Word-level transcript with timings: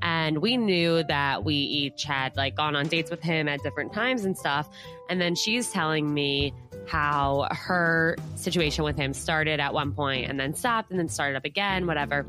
and 0.00 0.38
we 0.38 0.56
knew 0.56 1.02
that 1.04 1.44
we 1.44 1.54
each 1.54 2.04
had 2.04 2.36
like 2.36 2.56
gone 2.56 2.74
on 2.74 2.86
dates 2.88 3.10
with 3.10 3.22
him 3.22 3.48
at 3.48 3.62
different 3.62 3.92
times 3.92 4.24
and 4.24 4.36
stuff 4.36 4.68
and 5.08 5.20
then 5.20 5.34
she's 5.34 5.70
telling 5.70 6.12
me 6.12 6.52
how 6.86 7.48
her 7.50 8.16
situation 8.34 8.84
with 8.84 8.96
him 8.96 9.12
started 9.12 9.60
at 9.60 9.72
one 9.72 9.92
point 9.92 10.28
and 10.28 10.38
then 10.38 10.54
stopped 10.54 10.90
and 10.90 10.98
then 10.98 11.08
started 11.08 11.36
up 11.36 11.44
again, 11.44 11.86
whatever. 11.86 12.26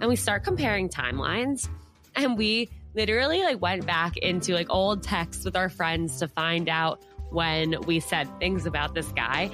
And 0.00 0.08
we 0.08 0.16
start 0.16 0.44
comparing 0.44 0.88
timelines 0.88 1.68
and 2.14 2.38
we 2.38 2.70
literally 2.94 3.42
like 3.42 3.60
went 3.60 3.86
back 3.86 4.16
into 4.16 4.54
like 4.54 4.68
old 4.70 5.02
texts 5.02 5.44
with 5.44 5.56
our 5.56 5.68
friends 5.68 6.18
to 6.20 6.28
find 6.28 6.68
out 6.68 7.02
when 7.30 7.80
we 7.82 8.00
said 8.00 8.26
things 8.40 8.66
about 8.66 8.94
this 8.94 9.10
guy. 9.12 9.50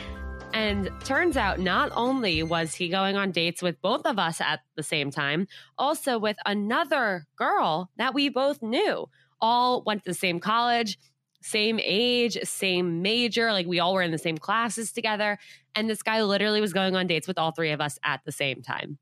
And 0.55 0.91
turns 1.05 1.37
out 1.37 1.59
not 1.59 1.91
only 1.95 2.43
was 2.43 2.75
he 2.75 2.89
going 2.89 3.17
on 3.17 3.31
dates 3.31 3.63
with 3.63 3.81
both 3.81 4.05
of 4.05 4.19
us 4.19 4.41
at 4.41 4.61
the 4.77 4.83
same 4.83 5.11
time, 5.11 5.49
also 5.79 6.19
with 6.19 6.37
another 6.45 7.27
girl 7.37 7.91
that 7.97 8.15
we 8.15 8.29
both 8.29 8.63
knew. 8.63 9.09
All 9.41 9.83
went 9.83 10.05
to 10.05 10.11
the 10.11 10.15
same 10.15 10.39
college, 10.39 10.99
same 11.43 11.79
age, 11.83 12.39
same 12.45 13.03
major. 13.03 13.53
Like 13.53 13.67
we 13.67 13.81
all 13.81 13.95
were 13.95 14.03
in 14.03 14.11
the 14.11 14.19
same 14.19 14.39
classes 14.39 14.93
together. 14.93 15.39
And 15.75 15.89
this 15.89 16.03
guy 16.03 16.23
literally 16.23 16.61
was 16.61 16.73
going 16.73 16.97
on 16.97 17.07
dates 17.07 17.29
with 17.29 17.39
all 17.39 17.53
three 17.53 17.71
of 17.71 17.81
us 17.81 17.99
at 18.05 18.21
the 18.25 18.33
same 18.33 18.63
time, 18.63 18.99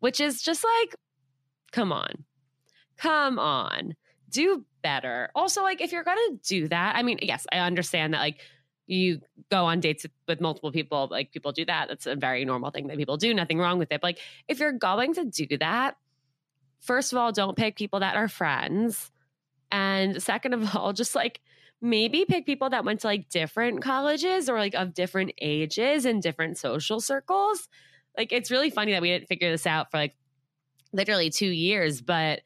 which 0.00 0.20
is 0.20 0.42
just 0.42 0.64
like, 0.64 0.94
come 1.72 1.92
on, 1.92 2.24
come 2.96 3.38
on, 3.38 3.94
do 4.28 4.64
better. 4.82 5.30
Also, 5.34 5.62
like, 5.62 5.80
if 5.80 5.92
you're 5.92 6.04
going 6.04 6.16
to 6.16 6.38
do 6.42 6.68
that, 6.68 6.96
I 6.96 7.02
mean, 7.02 7.18
yes, 7.22 7.46
I 7.52 7.58
understand 7.58 8.14
that, 8.14 8.18
like, 8.18 8.40
you 8.86 9.20
go 9.50 9.66
on 9.66 9.80
dates 9.80 10.06
with 10.26 10.40
multiple 10.40 10.72
people, 10.72 11.08
like, 11.10 11.32
people 11.32 11.52
do 11.52 11.64
that. 11.64 11.88
That's 11.88 12.06
a 12.06 12.16
very 12.16 12.44
normal 12.44 12.70
thing 12.70 12.88
that 12.88 12.96
people 12.96 13.16
do, 13.16 13.32
nothing 13.34 13.58
wrong 13.58 13.78
with 13.78 13.92
it. 13.92 14.00
But, 14.00 14.08
like, 14.08 14.18
if 14.48 14.60
you're 14.60 14.72
going 14.72 15.14
to 15.14 15.24
do 15.24 15.46
that, 15.58 15.96
first 16.80 17.12
of 17.12 17.18
all, 17.18 17.32
don't 17.32 17.56
pick 17.56 17.76
people 17.76 18.00
that 18.00 18.16
are 18.16 18.28
friends. 18.28 19.10
And 19.70 20.22
second 20.22 20.54
of 20.54 20.74
all, 20.74 20.92
just 20.94 21.14
like, 21.14 21.40
maybe 21.80 22.24
pick 22.28 22.46
people 22.46 22.70
that 22.70 22.84
went 22.84 23.00
to 23.00 23.06
like 23.06 23.28
different 23.28 23.82
colleges 23.82 24.48
or 24.48 24.58
like 24.58 24.74
of 24.74 24.94
different 24.94 25.32
ages 25.40 26.04
and 26.04 26.22
different 26.22 26.58
social 26.58 27.00
circles. 27.00 27.68
Like 28.16 28.32
it's 28.32 28.50
really 28.50 28.70
funny 28.70 28.92
that 28.92 29.02
we 29.02 29.08
didn't 29.08 29.28
figure 29.28 29.50
this 29.50 29.66
out 29.66 29.90
for 29.90 29.98
like 29.98 30.14
literally 30.92 31.30
two 31.30 31.46
years, 31.46 32.00
but 32.00 32.40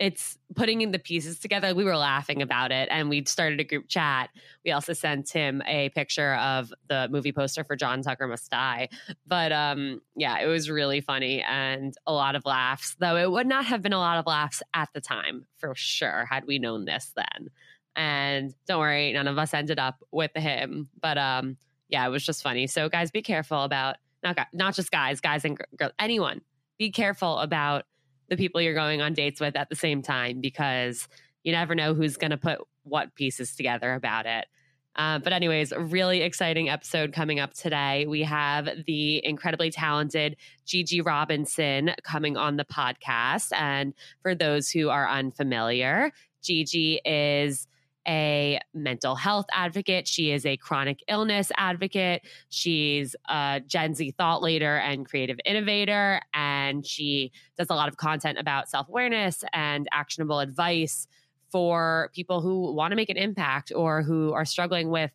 it's 0.00 0.38
putting 0.56 0.80
in 0.80 0.92
the 0.92 0.98
pieces 0.98 1.38
together. 1.38 1.74
We 1.74 1.84
were 1.84 1.96
laughing 1.96 2.40
about 2.40 2.72
it 2.72 2.88
and 2.90 3.10
we 3.10 3.22
started 3.26 3.60
a 3.60 3.64
group 3.64 3.86
chat. 3.86 4.30
We 4.64 4.72
also 4.72 4.94
sent 4.94 5.28
him 5.28 5.62
a 5.66 5.90
picture 5.90 6.34
of 6.36 6.72
the 6.88 7.06
movie 7.10 7.32
poster 7.32 7.64
for 7.64 7.76
John 7.76 8.00
Tucker 8.00 8.26
Must 8.26 8.50
Die. 8.50 8.88
But 9.26 9.52
um, 9.52 10.00
yeah, 10.16 10.40
it 10.40 10.46
was 10.46 10.70
really 10.70 11.02
funny 11.02 11.42
and 11.42 11.94
a 12.06 12.14
lot 12.14 12.34
of 12.34 12.46
laughs, 12.46 12.96
though 12.98 13.16
it 13.16 13.30
would 13.30 13.46
not 13.46 13.66
have 13.66 13.82
been 13.82 13.92
a 13.92 13.98
lot 13.98 14.18
of 14.18 14.26
laughs 14.26 14.62
at 14.72 14.88
the 14.94 15.02
time 15.02 15.44
for 15.58 15.74
sure 15.76 16.24
had 16.24 16.46
we 16.46 16.58
known 16.58 16.86
this 16.86 17.12
then. 17.14 17.50
And 17.96 18.54
don't 18.66 18.78
worry, 18.78 19.12
none 19.12 19.28
of 19.28 19.38
us 19.38 19.52
ended 19.52 19.78
up 19.78 20.02
with 20.10 20.30
him. 20.34 20.88
But 21.00 21.18
um, 21.18 21.56
yeah, 21.88 22.06
it 22.06 22.10
was 22.10 22.24
just 22.24 22.42
funny. 22.42 22.66
So 22.66 22.88
guys, 22.88 23.10
be 23.10 23.22
careful 23.22 23.62
about 23.62 23.96
not 24.22 24.38
not 24.52 24.74
just 24.74 24.90
guys, 24.90 25.20
guys 25.20 25.44
and 25.44 25.60
girls, 25.76 25.92
anyone. 25.98 26.42
Be 26.78 26.90
careful 26.90 27.38
about 27.38 27.84
the 28.28 28.36
people 28.36 28.60
you're 28.60 28.74
going 28.74 29.02
on 29.02 29.12
dates 29.12 29.40
with 29.40 29.56
at 29.56 29.68
the 29.68 29.76
same 29.76 30.02
time 30.02 30.40
because 30.40 31.08
you 31.42 31.52
never 31.52 31.74
know 31.74 31.94
who's 31.94 32.16
going 32.16 32.30
to 32.30 32.36
put 32.36 32.60
what 32.84 33.14
pieces 33.14 33.54
together 33.54 33.94
about 33.94 34.26
it. 34.26 34.46
Uh, 34.96 35.18
but, 35.18 35.32
anyways, 35.32 35.72
really 35.72 36.22
exciting 36.22 36.68
episode 36.68 37.12
coming 37.12 37.38
up 37.38 37.54
today. 37.54 38.06
We 38.06 38.22
have 38.22 38.68
the 38.86 39.24
incredibly 39.24 39.70
talented 39.70 40.36
Gigi 40.66 41.00
Robinson 41.00 41.92
coming 42.02 42.36
on 42.36 42.56
the 42.56 42.64
podcast. 42.64 43.52
And 43.52 43.94
for 44.22 44.34
those 44.34 44.70
who 44.70 44.88
are 44.88 45.08
unfamiliar, 45.08 46.10
Gigi 46.42 47.00
is 47.04 47.68
a 48.06 48.60
mental 48.72 49.14
health 49.14 49.46
advocate. 49.52 50.08
She 50.08 50.32
is 50.32 50.46
a 50.46 50.56
chronic 50.56 51.02
illness 51.08 51.52
advocate. 51.56 52.22
She's 52.48 53.14
a 53.28 53.60
Gen 53.66 53.94
Z 53.94 54.12
thought 54.12 54.42
leader 54.42 54.76
and 54.76 55.06
creative 55.06 55.38
innovator. 55.44 56.20
And 56.34 56.86
she 56.86 57.32
does 57.58 57.68
a 57.70 57.74
lot 57.74 57.88
of 57.88 57.96
content 57.96 58.38
about 58.38 58.68
self 58.68 58.88
awareness 58.88 59.44
and 59.52 59.86
actionable 59.92 60.40
advice 60.40 61.06
for 61.50 62.10
people 62.14 62.40
who 62.40 62.72
want 62.72 62.92
to 62.92 62.96
make 62.96 63.10
an 63.10 63.16
impact 63.16 63.72
or 63.74 64.02
who 64.02 64.32
are 64.32 64.44
struggling 64.44 64.90
with 64.90 65.12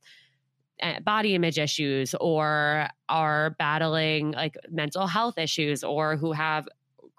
eh, 0.80 1.00
body 1.00 1.34
image 1.34 1.58
issues 1.58 2.14
or 2.20 2.88
are 3.10 3.52
battling 3.58 4.32
like 4.32 4.58
mental 4.70 5.08
health 5.08 5.38
issues 5.38 5.84
or 5.84 6.18
who 6.18 6.34
have 6.34 6.68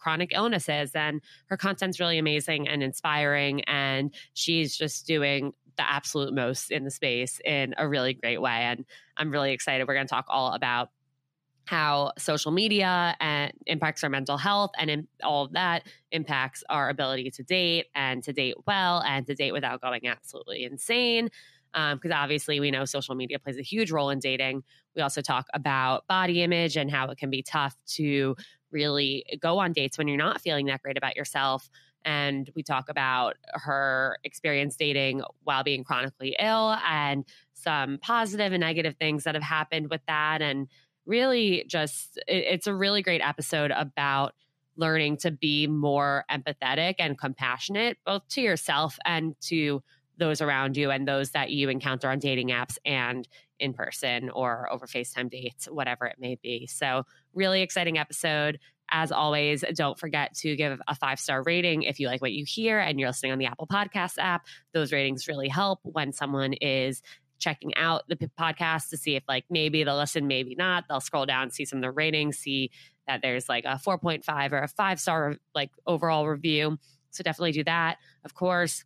chronic 0.06 0.30
illnesses. 0.32 0.92
And 0.94 1.20
her 1.46 1.56
content's 1.56 1.98
really 1.98 2.16
amazing 2.16 2.68
and 2.68 2.80
inspiring. 2.80 3.62
And 3.64 4.14
she's 4.34 4.76
just 4.76 5.04
doing 5.04 5.52
the 5.76 5.90
absolute 5.90 6.32
most 6.32 6.70
in 6.70 6.84
the 6.84 6.92
space 6.92 7.40
in 7.44 7.74
a 7.76 7.88
really 7.88 8.14
great 8.14 8.40
way. 8.40 8.52
And 8.52 8.84
I'm 9.16 9.32
really 9.32 9.50
excited. 9.50 9.88
We're 9.88 9.94
going 9.94 10.06
to 10.06 10.14
talk 10.14 10.26
all 10.28 10.52
about 10.52 10.90
how 11.64 12.12
social 12.18 12.52
media 12.52 13.16
and 13.18 13.52
impacts 13.66 14.04
our 14.04 14.10
mental 14.10 14.38
health 14.38 14.70
and 14.78 15.08
all 15.24 15.46
of 15.46 15.52
that 15.54 15.82
impacts 16.12 16.62
our 16.70 16.88
ability 16.88 17.32
to 17.32 17.42
date 17.42 17.86
and 17.96 18.22
to 18.22 18.32
date 18.32 18.54
well 18.64 19.02
and 19.02 19.26
to 19.26 19.34
date 19.34 19.50
without 19.50 19.80
going 19.80 20.06
absolutely 20.06 20.62
insane 20.62 21.28
because 21.72 22.12
um, 22.12 22.12
obviously 22.12 22.60
we 22.60 22.70
know 22.70 22.84
social 22.84 23.16
media 23.16 23.40
plays 23.40 23.58
a 23.58 23.62
huge 23.62 23.90
role 23.90 24.10
in 24.10 24.20
dating 24.20 24.62
we 24.94 25.02
also 25.02 25.20
talk 25.20 25.46
about 25.52 26.06
body 26.06 26.42
image 26.42 26.76
and 26.76 26.90
how 26.90 27.08
it 27.08 27.18
can 27.18 27.30
be 27.30 27.42
tough 27.42 27.76
to 27.86 28.34
really 28.70 29.24
go 29.40 29.58
on 29.58 29.72
dates 29.72 29.98
when 29.98 30.08
you're 30.08 30.16
not 30.16 30.40
feeling 30.40 30.66
that 30.66 30.82
great 30.82 30.96
about 30.96 31.16
yourself 31.16 31.68
and 32.04 32.50
we 32.54 32.62
talk 32.62 32.88
about 32.88 33.36
her 33.52 34.16
experience 34.22 34.76
dating 34.76 35.22
while 35.42 35.64
being 35.64 35.82
chronically 35.82 36.36
ill 36.38 36.76
and 36.86 37.24
some 37.52 37.98
positive 38.00 38.52
and 38.52 38.60
negative 38.60 38.94
things 38.98 39.24
that 39.24 39.34
have 39.34 39.42
happened 39.42 39.90
with 39.90 40.00
that 40.06 40.40
and 40.40 40.68
really 41.04 41.64
just 41.66 42.16
it, 42.28 42.44
it's 42.48 42.66
a 42.66 42.74
really 42.74 43.02
great 43.02 43.20
episode 43.20 43.70
about 43.72 44.34
learning 44.76 45.16
to 45.16 45.30
be 45.30 45.66
more 45.66 46.24
empathetic 46.30 46.94
and 46.98 47.18
compassionate 47.18 47.98
both 48.04 48.26
to 48.28 48.40
yourself 48.40 48.98
and 49.04 49.34
to 49.40 49.82
those 50.18 50.40
around 50.40 50.76
you 50.76 50.90
and 50.90 51.06
those 51.06 51.30
that 51.30 51.50
you 51.50 51.68
encounter 51.68 52.08
on 52.08 52.18
dating 52.18 52.48
apps 52.48 52.78
and 52.84 53.28
in 53.58 53.72
person 53.72 54.30
or 54.30 54.70
over 54.72 54.86
FaceTime 54.86 55.30
dates, 55.30 55.66
whatever 55.66 56.06
it 56.06 56.16
may 56.18 56.38
be. 56.42 56.66
So, 56.66 57.04
really 57.36 57.62
exciting 57.62 57.98
episode. 57.98 58.58
As 58.90 59.10
always, 59.12 59.64
don't 59.74 59.98
forget 59.98 60.34
to 60.36 60.56
give 60.56 60.80
a 60.86 60.94
five 60.94 61.20
star 61.20 61.42
rating 61.42 61.82
if 61.82 62.00
you 62.00 62.06
like 62.06 62.22
what 62.22 62.32
you 62.32 62.44
hear 62.46 62.78
and 62.78 62.98
you're 62.98 63.08
listening 63.08 63.32
on 63.32 63.38
the 63.38 63.46
Apple 63.46 63.66
Podcast 63.66 64.18
app. 64.18 64.46
Those 64.72 64.92
ratings 64.92 65.28
really 65.28 65.48
help 65.48 65.80
when 65.82 66.12
someone 66.12 66.52
is 66.54 67.02
checking 67.38 67.74
out 67.76 68.02
the 68.08 68.16
podcast 68.16 68.88
to 68.90 68.96
see 68.96 69.16
if 69.16 69.24
like 69.28 69.44
maybe 69.50 69.84
they'll 69.84 69.96
listen, 69.96 70.26
maybe 70.26 70.54
not. 70.54 70.84
They'll 70.88 71.00
scroll 71.00 71.26
down, 71.26 71.50
see 71.50 71.64
some 71.64 71.78
of 71.78 71.82
the 71.82 71.90
ratings, 71.90 72.38
see 72.38 72.70
that 73.06 73.22
there's 73.22 73.48
like 73.48 73.64
a 73.64 73.80
4.5 73.84 74.52
or 74.52 74.58
a 74.58 74.68
five 74.68 75.00
star 75.00 75.36
like 75.54 75.70
overall 75.86 76.26
review. 76.26 76.78
So 77.10 77.22
definitely 77.22 77.52
do 77.52 77.64
that. 77.64 77.98
Of 78.24 78.34
course, 78.34 78.84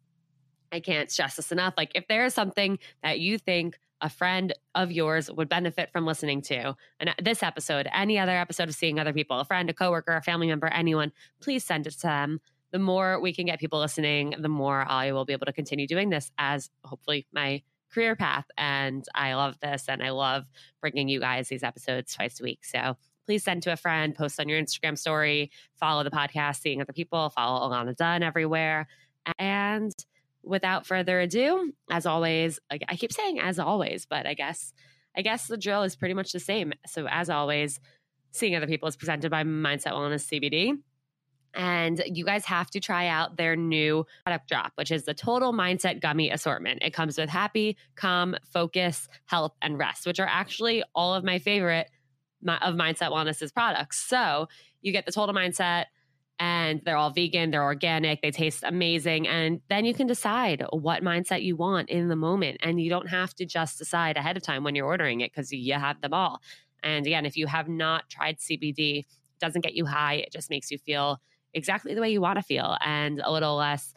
I 0.72 0.80
can't 0.80 1.10
stress 1.10 1.36
this 1.36 1.52
enough. 1.52 1.74
Like 1.76 1.92
if 1.94 2.06
there 2.08 2.24
is 2.24 2.34
something 2.34 2.78
that 3.02 3.20
you 3.20 3.38
think 3.38 3.78
a 4.00 4.08
friend 4.08 4.52
of 4.74 4.90
yours 4.90 5.30
would 5.30 5.48
benefit 5.48 5.90
from 5.92 6.06
listening 6.06 6.42
to, 6.42 6.74
and 6.98 7.10
uh, 7.10 7.14
this 7.22 7.42
episode, 7.42 7.88
any 7.92 8.18
other 8.18 8.36
episode 8.36 8.68
of 8.68 8.74
seeing 8.74 8.98
other 8.98 9.12
people, 9.12 9.38
a 9.40 9.44
friend, 9.44 9.68
a 9.70 9.74
coworker, 9.74 10.16
a 10.16 10.22
family 10.22 10.46
member, 10.46 10.68
anyone, 10.68 11.12
please 11.40 11.64
send 11.64 11.86
it 11.86 11.92
to 11.92 12.06
them. 12.06 12.40
The 12.72 12.78
more 12.78 13.20
we 13.20 13.34
can 13.34 13.46
get 13.46 13.58
people 13.58 13.80
listening, 13.80 14.34
the 14.38 14.48
more 14.48 14.88
I 14.88 15.12
will 15.12 15.24
be 15.24 15.32
able 15.32 15.46
to 15.46 15.52
continue 15.52 15.86
doing 15.86 16.10
this 16.10 16.30
as 16.38 16.70
hopefully 16.84 17.26
my 17.32 17.62
career 17.92 18.14
path. 18.14 18.44
And 18.56 19.04
I 19.14 19.34
love 19.34 19.58
this 19.60 19.86
and 19.88 20.02
I 20.02 20.10
love 20.10 20.44
bringing 20.80 21.08
you 21.08 21.20
guys 21.20 21.48
these 21.48 21.64
episodes 21.64 22.14
twice 22.14 22.40
a 22.40 22.44
week. 22.44 22.64
So 22.64 22.96
please 23.26 23.44
send 23.44 23.62
to 23.64 23.72
a 23.72 23.76
friend, 23.76 24.14
post 24.14 24.40
on 24.40 24.48
your 24.48 24.60
Instagram 24.60 24.96
story, 24.96 25.50
follow 25.78 26.04
the 26.04 26.10
podcast, 26.10 26.60
seeing 26.60 26.80
other 26.80 26.92
people, 26.92 27.30
follow 27.30 27.68
Alana 27.68 27.96
Dunn 27.96 28.22
everywhere. 28.22 28.86
And 29.38 29.92
without 30.42 30.86
further 30.86 31.20
ado, 31.20 31.72
as 31.90 32.06
always, 32.06 32.58
I 32.70 32.96
keep 32.96 33.12
saying 33.12 33.40
as 33.40 33.58
always, 33.58 34.06
but 34.06 34.26
I 34.26 34.34
guess 34.34 34.72
I 35.16 35.22
guess 35.22 35.46
the 35.46 35.56
drill 35.56 35.82
is 35.82 35.96
pretty 35.96 36.14
much 36.14 36.32
the 36.32 36.40
same. 36.40 36.72
So 36.86 37.06
as 37.08 37.30
always, 37.30 37.80
seeing 38.30 38.54
other 38.54 38.66
people 38.66 38.88
is 38.88 38.96
presented 38.96 39.30
by 39.30 39.42
Mindset 39.44 39.92
Wellness 39.92 40.26
CBD. 40.26 40.78
And 41.52 42.00
you 42.06 42.24
guys 42.24 42.44
have 42.44 42.70
to 42.70 42.80
try 42.80 43.08
out 43.08 43.36
their 43.36 43.56
new 43.56 44.06
product 44.24 44.48
drop, 44.48 44.72
which 44.76 44.92
is 44.92 45.04
the 45.04 45.14
Total 45.14 45.52
Mindset 45.52 46.00
Gummy 46.00 46.30
Assortment. 46.30 46.78
It 46.80 46.92
comes 46.92 47.18
with 47.18 47.28
happy, 47.28 47.76
calm, 47.96 48.36
focus, 48.52 49.08
health, 49.26 49.56
and 49.60 49.76
rest, 49.76 50.06
which 50.06 50.20
are 50.20 50.28
actually 50.30 50.84
all 50.94 51.12
of 51.12 51.24
my 51.24 51.40
favorite 51.40 51.90
of 52.46 52.74
Mindset 52.76 53.10
Wellness's 53.10 53.50
products. 53.50 54.00
So 54.00 54.46
you 54.80 54.92
get 54.92 55.06
the 55.06 55.12
Total 55.12 55.34
Mindset, 55.34 55.86
and 56.40 56.80
they're 56.86 56.96
all 56.96 57.10
vegan, 57.10 57.50
they're 57.50 57.62
organic, 57.62 58.22
they 58.22 58.30
taste 58.30 58.64
amazing. 58.66 59.28
And 59.28 59.60
then 59.68 59.84
you 59.84 59.92
can 59.92 60.06
decide 60.06 60.64
what 60.70 61.02
mindset 61.02 61.42
you 61.42 61.54
want 61.54 61.90
in 61.90 62.08
the 62.08 62.16
moment. 62.16 62.56
And 62.62 62.80
you 62.80 62.88
don't 62.88 63.08
have 63.08 63.34
to 63.34 63.44
just 63.44 63.78
decide 63.78 64.16
ahead 64.16 64.38
of 64.38 64.42
time 64.42 64.64
when 64.64 64.74
you're 64.74 64.86
ordering 64.86 65.20
it 65.20 65.30
because 65.30 65.52
you 65.52 65.74
have 65.74 66.00
them 66.00 66.14
all. 66.14 66.40
And 66.82 67.06
again, 67.06 67.26
if 67.26 67.36
you 67.36 67.46
have 67.46 67.68
not 67.68 68.08
tried 68.08 68.38
CBD, 68.38 69.00
it 69.00 69.06
doesn't 69.38 69.60
get 69.60 69.74
you 69.74 69.84
high, 69.84 70.14
it 70.14 70.32
just 70.32 70.48
makes 70.48 70.70
you 70.70 70.78
feel 70.78 71.20
exactly 71.52 71.94
the 71.94 72.00
way 72.00 72.10
you 72.10 72.22
want 72.22 72.36
to 72.38 72.42
feel 72.42 72.76
and 72.80 73.20
a 73.22 73.30
little 73.30 73.56
less 73.56 73.92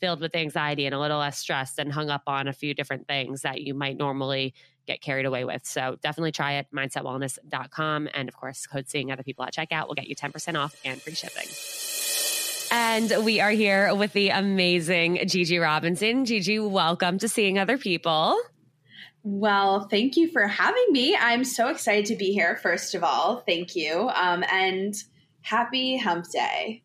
filled 0.00 0.20
with 0.20 0.34
anxiety 0.34 0.86
and 0.86 0.94
a 0.94 0.98
little 0.98 1.18
less 1.18 1.38
stressed 1.38 1.78
and 1.78 1.92
hung 1.92 2.08
up 2.08 2.22
on 2.26 2.48
a 2.48 2.52
few 2.54 2.72
different 2.72 3.06
things 3.06 3.42
that 3.42 3.60
you 3.60 3.74
might 3.74 3.98
normally 3.98 4.54
get 4.86 5.00
carried 5.00 5.26
away 5.26 5.44
with. 5.44 5.64
So 5.64 5.96
definitely 6.02 6.32
try 6.32 6.54
it, 6.54 6.66
mindsetwellness.com. 6.74 8.08
And 8.14 8.28
of 8.28 8.36
course, 8.36 8.66
code 8.66 8.88
seeing 8.88 9.10
other 9.10 9.22
people 9.22 9.44
at 9.44 9.54
checkout 9.54 9.88
will 9.88 9.94
get 9.94 10.08
you 10.08 10.16
10% 10.16 10.58
off 10.58 10.74
and 10.84 11.00
free 11.00 11.14
shipping. 11.14 11.48
And 12.74 13.24
we 13.24 13.40
are 13.40 13.50
here 13.50 13.94
with 13.94 14.14
the 14.14 14.30
amazing 14.30 15.20
Gigi 15.26 15.58
Robinson. 15.58 16.24
Gigi, 16.24 16.58
welcome 16.58 17.18
to 17.18 17.28
Seeing 17.28 17.58
Other 17.58 17.76
People. 17.76 18.40
Well, 19.24 19.88
thank 19.88 20.16
you 20.16 20.30
for 20.32 20.46
having 20.46 20.86
me. 20.90 21.14
I'm 21.14 21.44
so 21.44 21.68
excited 21.68 22.06
to 22.06 22.16
be 22.16 22.32
here, 22.32 22.56
first 22.56 22.94
of 22.94 23.04
all. 23.04 23.44
Thank 23.46 23.76
you. 23.76 24.08
Um, 24.08 24.42
and 24.50 24.94
happy 25.42 25.98
hump 25.98 26.26
day. 26.30 26.82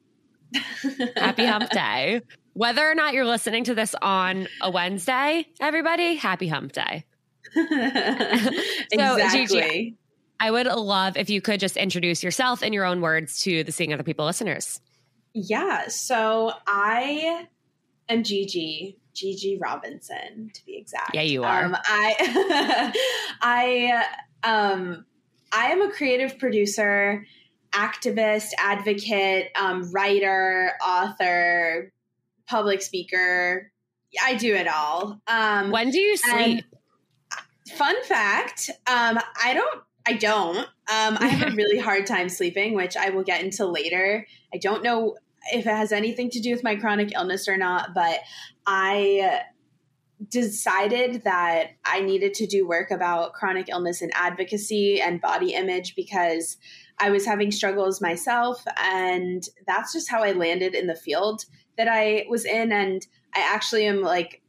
happy 1.15 1.45
hump 1.45 1.69
day. 1.69 2.21
Whether 2.53 2.89
or 2.89 2.95
not 2.95 3.13
you're 3.13 3.25
listening 3.25 3.63
to 3.65 3.75
this 3.75 3.95
on 4.01 4.47
a 4.61 4.69
Wednesday, 4.69 5.47
everybody, 5.61 6.15
happy 6.15 6.47
hump 6.47 6.73
day. 6.73 7.05
so, 8.93 9.15
exactly. 9.15 9.45
Gigi, 9.45 9.97
I 10.39 10.51
would 10.51 10.67
love 10.67 11.17
if 11.17 11.29
you 11.29 11.41
could 11.41 11.59
just 11.59 11.77
introduce 11.77 12.23
yourself 12.23 12.61
in 12.61 12.73
your 12.73 12.85
own 12.85 13.01
words 13.01 13.39
to 13.41 13.63
the 13.63 13.71
Seeing 13.71 13.93
Other 13.93 14.03
People 14.03 14.25
listeners. 14.25 14.79
Yeah. 15.33 15.87
So 15.87 16.53
I 16.65 17.47
am 18.09 18.23
Gigi, 18.23 18.97
Gigi 19.13 19.57
Robinson 19.57 20.51
to 20.53 20.65
be 20.65 20.77
exact. 20.77 21.13
Yeah, 21.13 21.21
you 21.21 21.43
are. 21.43 21.65
Um, 21.65 21.77
I, 21.85 22.93
I, 23.41 24.49
um, 24.49 25.05
I 25.51 25.71
am 25.71 25.81
a 25.81 25.91
creative 25.91 26.37
producer 26.37 27.25
activist, 27.71 28.49
advocate, 28.57 29.51
um, 29.59 29.91
writer, 29.91 30.73
author, 30.85 31.91
public 32.47 32.81
speaker. 32.81 33.71
I 34.23 34.35
do 34.35 34.55
it 34.55 34.67
all. 34.67 35.19
Um, 35.27 35.71
when 35.71 35.91
do 35.91 35.99
you 35.99 36.17
sleep? 36.17 36.65
Fun 37.75 38.03
fact: 38.03 38.69
um, 38.87 39.19
I 39.43 39.53
don't. 39.53 39.81
I 40.07 40.13
don't. 40.13 40.57
Um, 40.57 41.17
I 41.19 41.27
have 41.27 41.51
a 41.51 41.55
really 41.55 41.79
hard 41.79 42.05
time 42.05 42.29
sleeping, 42.29 42.73
which 42.73 42.95
I 42.95 43.09
will 43.09 43.23
get 43.23 43.43
into 43.43 43.65
later. 43.65 44.25
I 44.53 44.57
don't 44.57 44.83
know 44.83 45.17
if 45.53 45.65
it 45.65 45.69
has 45.69 45.91
anything 45.91 46.29
to 46.31 46.39
do 46.39 46.51
with 46.51 46.63
my 46.63 46.75
chronic 46.75 47.13
illness 47.13 47.47
or 47.47 47.57
not, 47.57 47.93
but 47.93 48.19
I 48.65 49.41
decided 50.29 51.23
that 51.23 51.71
I 51.85 52.01
needed 52.01 52.33
to 52.35 52.47
do 52.47 52.67
work 52.67 52.91
about 52.91 53.33
chronic 53.33 53.69
illness 53.69 54.01
and 54.01 54.11
advocacy 54.15 54.99
and 54.99 55.21
body 55.21 55.53
image 55.53 55.95
because 55.95 56.57
I 56.99 57.11
was 57.11 57.25
having 57.25 57.51
struggles 57.51 58.01
myself. 58.01 58.63
And 58.77 59.43
that's 59.67 59.93
just 59.93 60.09
how 60.09 60.23
I 60.23 60.31
landed 60.31 60.73
in 60.73 60.87
the 60.87 60.95
field 60.95 61.45
that 61.77 61.87
I 61.87 62.25
was 62.29 62.45
in. 62.45 62.71
And 62.71 63.05
I 63.35 63.41
actually 63.41 63.85
am 63.85 64.01
like, 64.01 64.41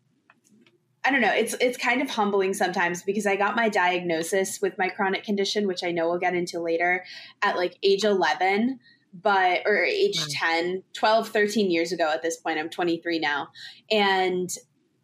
I 1.08 1.10
don't 1.10 1.22
know, 1.22 1.32
it's 1.32 1.54
it's 1.58 1.78
kind 1.78 2.02
of 2.02 2.10
humbling 2.10 2.52
sometimes 2.52 3.02
because 3.02 3.26
I 3.26 3.36
got 3.36 3.56
my 3.56 3.70
diagnosis 3.70 4.60
with 4.60 4.76
my 4.76 4.90
chronic 4.90 5.24
condition, 5.24 5.66
which 5.66 5.82
I 5.82 5.90
know 5.90 6.06
we'll 6.06 6.18
get 6.18 6.34
into 6.34 6.60
later, 6.60 7.02
at 7.40 7.56
like 7.56 7.78
age 7.82 8.04
11 8.04 8.78
but 9.14 9.62
or 9.64 9.84
age 9.84 10.18
mm. 10.18 10.28
10 10.30 10.82
12 10.92 11.30
13 11.30 11.70
years 11.70 11.92
ago 11.92 12.10
at 12.12 12.20
this 12.20 12.36
point. 12.36 12.58
I'm 12.58 12.68
23 12.68 13.20
now. 13.20 13.48
And 13.90 14.50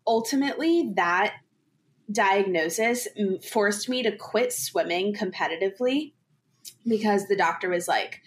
ultimately 0.07 0.93
that 0.97 1.37
diagnosis 2.13 3.09
forced 3.51 3.89
me 3.89 4.03
to 4.03 4.15
quit 4.15 4.53
swimming 4.53 5.15
competitively 5.15 6.13
because 6.87 7.29
the 7.29 7.37
doctor 7.37 7.71
was 7.71 7.89
like, 7.89 8.21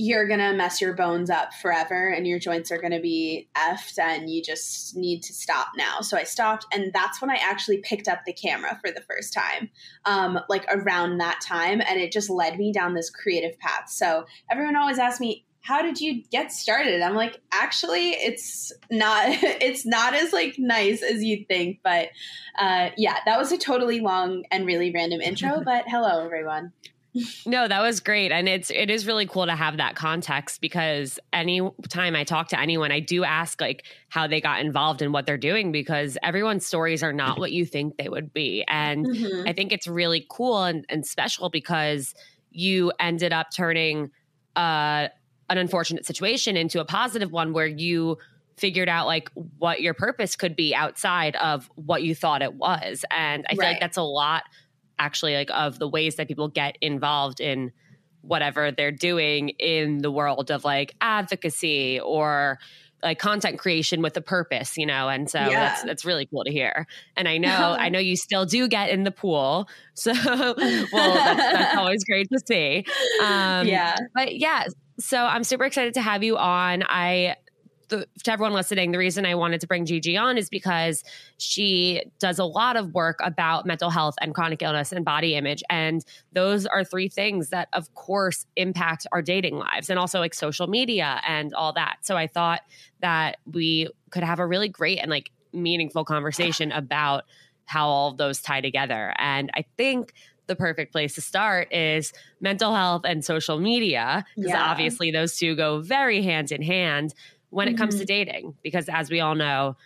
you're 0.00 0.28
going 0.28 0.38
to 0.38 0.52
mess 0.52 0.80
your 0.80 0.94
bones 0.94 1.28
up 1.28 1.52
forever 1.52 2.08
and 2.08 2.24
your 2.24 2.38
joints 2.38 2.70
are 2.70 2.80
going 2.80 2.92
to 2.92 3.00
be 3.00 3.48
effed 3.56 3.98
and 3.98 4.30
you 4.30 4.40
just 4.40 4.96
need 4.96 5.24
to 5.24 5.32
stop 5.32 5.66
now. 5.76 6.00
So 6.02 6.16
I 6.16 6.22
stopped. 6.22 6.66
And 6.72 6.92
that's 6.94 7.20
when 7.20 7.30
I 7.30 7.34
actually 7.34 7.78
picked 7.78 8.06
up 8.06 8.20
the 8.24 8.32
camera 8.32 8.78
for 8.80 8.92
the 8.92 9.00
first 9.00 9.34
time, 9.34 9.68
um, 10.04 10.38
like 10.48 10.64
around 10.72 11.18
that 11.18 11.40
time. 11.44 11.82
And 11.84 11.98
it 11.98 12.12
just 12.12 12.30
led 12.30 12.58
me 12.58 12.72
down 12.72 12.94
this 12.94 13.10
creative 13.10 13.58
path. 13.58 13.90
So 13.90 14.24
everyone 14.48 14.76
always 14.76 15.00
asks 15.00 15.20
me, 15.20 15.44
how 15.62 15.82
did 15.82 16.00
you 16.00 16.22
get 16.30 16.52
started 16.52 17.02
i'm 17.02 17.16
like 17.16 17.40
actually 17.52 18.10
it's 18.10 18.72
not 18.92 19.24
it's 19.28 19.84
not 19.84 20.14
as 20.14 20.32
like 20.32 20.54
nice 20.56 21.02
as 21.02 21.22
you'd 21.22 21.46
think 21.48 21.80
but 21.82 22.08
uh 22.58 22.88
yeah 22.96 23.16
that 23.26 23.36
was 23.36 23.50
a 23.50 23.58
totally 23.58 23.98
long 23.98 24.44
and 24.52 24.64
really 24.64 24.92
random 24.92 25.20
intro 25.20 25.60
but 25.64 25.84
hello 25.88 26.24
everyone 26.24 26.72
no, 27.46 27.66
that 27.66 27.80
was 27.80 28.00
great. 28.00 28.32
And 28.32 28.48
it's 28.48 28.70
it 28.70 28.90
is 28.90 29.06
really 29.06 29.26
cool 29.26 29.46
to 29.46 29.54
have 29.54 29.78
that 29.78 29.96
context 29.96 30.60
because 30.60 31.18
anytime 31.32 32.14
I 32.14 32.24
talk 32.24 32.48
to 32.48 32.60
anyone, 32.60 32.92
I 32.92 33.00
do 33.00 33.24
ask 33.24 33.60
like 33.60 33.84
how 34.08 34.26
they 34.26 34.40
got 34.40 34.60
involved 34.60 35.02
in 35.02 35.12
what 35.12 35.26
they're 35.26 35.38
doing 35.38 35.72
because 35.72 36.18
everyone's 36.22 36.66
stories 36.66 37.02
are 37.02 37.12
not 37.12 37.38
what 37.38 37.52
you 37.52 37.64
think 37.64 37.96
they 37.96 38.08
would 38.08 38.32
be. 38.32 38.64
And 38.68 39.06
mm-hmm. 39.06 39.48
I 39.48 39.52
think 39.52 39.72
it's 39.72 39.86
really 39.86 40.26
cool 40.28 40.64
and, 40.64 40.84
and 40.88 41.06
special 41.06 41.48
because 41.50 42.14
you 42.50 42.92
ended 43.00 43.32
up 43.32 43.48
turning 43.54 44.10
uh, 44.56 45.08
an 45.50 45.58
unfortunate 45.58 46.04
situation 46.06 46.56
into 46.56 46.80
a 46.80 46.84
positive 46.84 47.32
one 47.32 47.52
where 47.52 47.66
you 47.66 48.18
figured 48.56 48.88
out 48.88 49.06
like 49.06 49.30
what 49.58 49.80
your 49.80 49.94
purpose 49.94 50.36
could 50.36 50.56
be 50.56 50.74
outside 50.74 51.36
of 51.36 51.70
what 51.76 52.02
you 52.02 52.14
thought 52.14 52.42
it 52.42 52.54
was. 52.54 53.04
And 53.10 53.46
I 53.48 53.54
feel 53.54 53.60
right. 53.60 53.68
like 53.72 53.80
that's 53.80 53.96
a 53.96 54.02
lot 54.02 54.42
actually 54.98 55.34
like 55.34 55.50
of 55.52 55.78
the 55.78 55.88
ways 55.88 56.16
that 56.16 56.28
people 56.28 56.48
get 56.48 56.76
involved 56.80 57.40
in 57.40 57.72
whatever 58.22 58.70
they're 58.70 58.92
doing 58.92 59.50
in 59.50 59.98
the 59.98 60.10
world 60.10 60.50
of 60.50 60.64
like 60.64 60.94
advocacy 61.00 62.00
or 62.00 62.58
like 63.02 63.18
content 63.18 63.58
creation 63.58 64.02
with 64.02 64.16
a 64.16 64.20
purpose, 64.20 64.76
you 64.76 64.86
know, 64.86 65.08
and 65.08 65.30
so 65.30 65.38
yeah. 65.38 65.48
that's 65.48 65.82
that's 65.84 66.04
really 66.04 66.26
cool 66.26 66.44
to 66.44 66.50
hear. 66.50 66.86
And 67.16 67.28
I 67.28 67.38
know 67.38 67.48
I 67.78 67.88
know 67.88 67.98
you 67.98 68.16
still 68.16 68.44
do 68.44 68.68
get 68.68 68.90
in 68.90 69.04
the 69.04 69.10
pool, 69.10 69.68
so 69.94 70.12
well, 70.12 70.54
that's, 70.54 71.52
that's 71.52 71.76
always 71.76 72.04
great 72.04 72.28
to 72.32 72.40
see. 72.46 72.84
Um, 73.22 73.66
yeah, 73.66 73.96
but 74.14 74.36
yeah, 74.36 74.64
so 74.98 75.18
I'm 75.18 75.44
super 75.44 75.64
excited 75.64 75.94
to 75.94 76.00
have 76.00 76.22
you 76.22 76.36
on. 76.36 76.82
I 76.82 77.36
the, 77.88 78.06
to 78.24 78.32
everyone 78.32 78.52
listening, 78.52 78.92
the 78.92 78.98
reason 78.98 79.24
I 79.24 79.34
wanted 79.34 79.60
to 79.62 79.66
bring 79.66 79.86
Gigi 79.86 80.16
on 80.16 80.38
is 80.38 80.48
because 80.48 81.04
she 81.38 82.02
does 82.18 82.38
a 82.38 82.44
lot 82.44 82.76
of 82.76 82.92
work 82.94 83.18
about 83.22 83.66
mental 83.66 83.90
health 83.90 84.14
and 84.20 84.34
chronic 84.34 84.62
illness 84.62 84.92
and 84.92 85.04
body 85.04 85.34
image. 85.34 85.62
And 85.70 86.04
those 86.32 86.66
are 86.66 86.84
three 86.84 87.08
things 87.08 87.50
that, 87.50 87.68
of 87.72 87.94
course, 87.94 88.46
impact 88.56 89.06
our 89.12 89.22
dating 89.22 89.56
lives 89.56 89.90
and 89.90 89.98
also 89.98 90.18
like 90.18 90.34
social 90.34 90.66
media 90.66 91.20
and 91.26 91.54
all 91.54 91.72
that. 91.74 91.98
So 92.02 92.16
I 92.16 92.26
thought 92.26 92.60
that 93.00 93.38
we 93.50 93.88
could 94.10 94.22
have 94.22 94.38
a 94.38 94.46
really 94.46 94.68
great 94.68 94.98
and 94.98 95.10
like 95.10 95.30
meaningful 95.52 96.04
conversation 96.04 96.72
about 96.72 97.24
how 97.64 97.88
all 97.88 98.14
those 98.14 98.40
tie 98.40 98.60
together. 98.60 99.12
And 99.18 99.50
I 99.54 99.64
think 99.76 100.12
the 100.46 100.56
perfect 100.56 100.92
place 100.92 101.14
to 101.14 101.20
start 101.20 101.72
is 101.72 102.12
mental 102.40 102.74
health 102.74 103.02
and 103.04 103.24
social 103.24 103.58
media 103.58 104.24
because 104.34 104.50
yeah. 104.50 104.70
obviously 104.70 105.10
those 105.10 105.36
two 105.36 105.54
go 105.54 105.80
very 105.80 106.22
hand 106.22 106.50
in 106.50 106.62
hand 106.62 107.14
when 107.50 107.68
it 107.68 107.76
comes 107.76 107.94
to 107.96 108.00
mm-hmm. 108.00 108.06
dating 108.06 108.54
because 108.62 108.88
as 108.88 109.10
we 109.10 109.20
all 109.20 109.34
know 109.34 109.76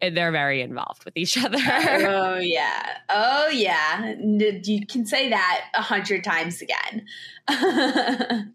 eh, 0.00 0.10
they're 0.10 0.32
very 0.32 0.60
involved 0.62 1.04
with 1.04 1.16
each 1.16 1.36
other. 1.44 1.58
Oh 1.58 2.38
yeah. 2.38 2.96
Oh 3.08 3.48
yeah. 3.48 4.14
You 4.18 4.86
can 4.86 5.06
say 5.06 5.30
that 5.30 5.66
a 5.74 5.82
hundred 5.82 6.24
times 6.24 6.62
again. 6.62 8.54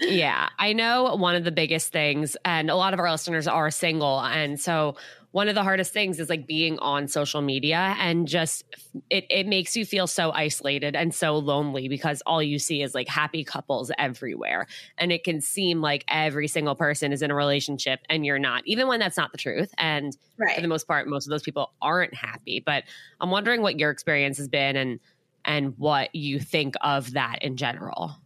Yeah. 0.00 0.48
I 0.58 0.72
know 0.72 1.14
one 1.16 1.36
of 1.36 1.44
the 1.44 1.52
biggest 1.52 1.92
things 1.92 2.36
and 2.44 2.70
a 2.70 2.74
lot 2.74 2.94
of 2.94 3.00
our 3.00 3.10
listeners 3.10 3.46
are 3.46 3.70
single 3.70 4.20
and 4.20 4.58
so 4.58 4.96
one 5.32 5.48
of 5.48 5.54
the 5.54 5.62
hardest 5.62 5.92
things 5.92 6.18
is 6.18 6.28
like 6.28 6.46
being 6.46 6.78
on 6.80 7.06
social 7.06 7.40
media 7.40 7.94
and 7.98 8.26
just 8.26 8.64
it, 9.10 9.24
it 9.30 9.46
makes 9.46 9.76
you 9.76 9.84
feel 9.84 10.06
so 10.06 10.32
isolated 10.32 10.96
and 10.96 11.14
so 11.14 11.38
lonely 11.38 11.88
because 11.88 12.20
all 12.26 12.42
you 12.42 12.58
see 12.58 12.82
is 12.82 12.94
like 12.94 13.08
happy 13.08 13.44
couples 13.44 13.92
everywhere. 13.96 14.66
And 14.98 15.12
it 15.12 15.22
can 15.22 15.40
seem 15.40 15.80
like 15.80 16.04
every 16.08 16.48
single 16.48 16.74
person 16.74 17.12
is 17.12 17.22
in 17.22 17.30
a 17.30 17.34
relationship 17.34 18.00
and 18.08 18.26
you're 18.26 18.40
not, 18.40 18.62
even 18.66 18.88
when 18.88 18.98
that's 18.98 19.16
not 19.16 19.30
the 19.30 19.38
truth. 19.38 19.72
And 19.78 20.16
right. 20.36 20.56
for 20.56 20.62
the 20.62 20.68
most 20.68 20.88
part, 20.88 21.06
most 21.06 21.26
of 21.26 21.30
those 21.30 21.42
people 21.42 21.72
aren't 21.80 22.14
happy. 22.14 22.60
But 22.64 22.84
I'm 23.20 23.30
wondering 23.30 23.62
what 23.62 23.78
your 23.78 23.90
experience 23.90 24.36
has 24.38 24.48
been 24.48 24.76
and 24.76 24.98
and 25.44 25.78
what 25.78 26.14
you 26.14 26.38
think 26.38 26.74
of 26.82 27.12
that 27.12 27.38
in 27.40 27.56
general. 27.56 28.16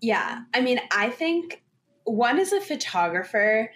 Yeah. 0.00 0.40
I 0.52 0.60
mean, 0.60 0.80
I 0.90 1.10
think 1.10 1.62
one 2.04 2.40
as 2.40 2.52
a 2.52 2.60
photographer 2.60 3.70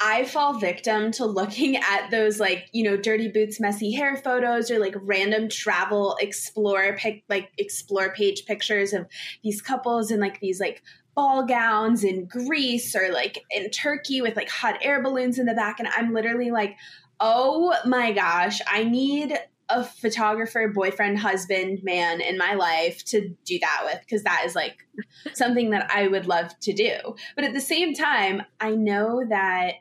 I 0.00 0.24
fall 0.24 0.58
victim 0.58 1.10
to 1.12 1.26
looking 1.26 1.76
at 1.82 2.10
those 2.10 2.38
like, 2.40 2.68
you 2.72 2.84
know, 2.84 2.96
dirty 2.96 3.28
boots, 3.28 3.60
messy 3.60 3.92
hair 3.92 4.16
photos 4.16 4.70
or 4.70 4.78
like 4.78 4.94
random 5.00 5.48
travel 5.48 6.16
explore 6.20 6.96
pic 6.96 7.24
like 7.28 7.50
explore 7.58 8.12
page 8.12 8.46
pictures 8.46 8.92
of 8.92 9.06
these 9.42 9.60
couples 9.60 10.10
in 10.10 10.20
like 10.20 10.40
these 10.40 10.60
like 10.60 10.82
ball 11.14 11.44
gowns 11.44 12.04
in 12.04 12.26
Greece 12.26 12.94
or 12.94 13.12
like 13.12 13.44
in 13.50 13.70
Turkey 13.70 14.20
with 14.20 14.36
like 14.36 14.48
hot 14.48 14.78
air 14.82 15.02
balloons 15.02 15.38
in 15.38 15.46
the 15.46 15.54
back. 15.54 15.80
And 15.80 15.88
I'm 15.88 16.14
literally 16.14 16.50
like, 16.50 16.76
oh 17.18 17.74
my 17.84 18.12
gosh, 18.12 18.60
I 18.68 18.84
need 18.84 19.36
a 19.70 19.84
photographer, 19.84 20.68
boyfriend, 20.68 21.18
husband, 21.18 21.80
man 21.82 22.20
in 22.20 22.38
my 22.38 22.54
life 22.54 23.04
to 23.06 23.34
do 23.44 23.58
that 23.58 23.82
with 23.84 24.00
because 24.00 24.22
that 24.22 24.44
is 24.46 24.54
like 24.54 24.86
something 25.34 25.70
that 25.70 25.90
I 25.92 26.08
would 26.08 26.26
love 26.26 26.58
to 26.60 26.72
do. 26.72 27.16
But 27.34 27.44
at 27.44 27.52
the 27.52 27.60
same 27.60 27.94
time, 27.94 28.42
I 28.60 28.70
know 28.70 29.24
that 29.28 29.74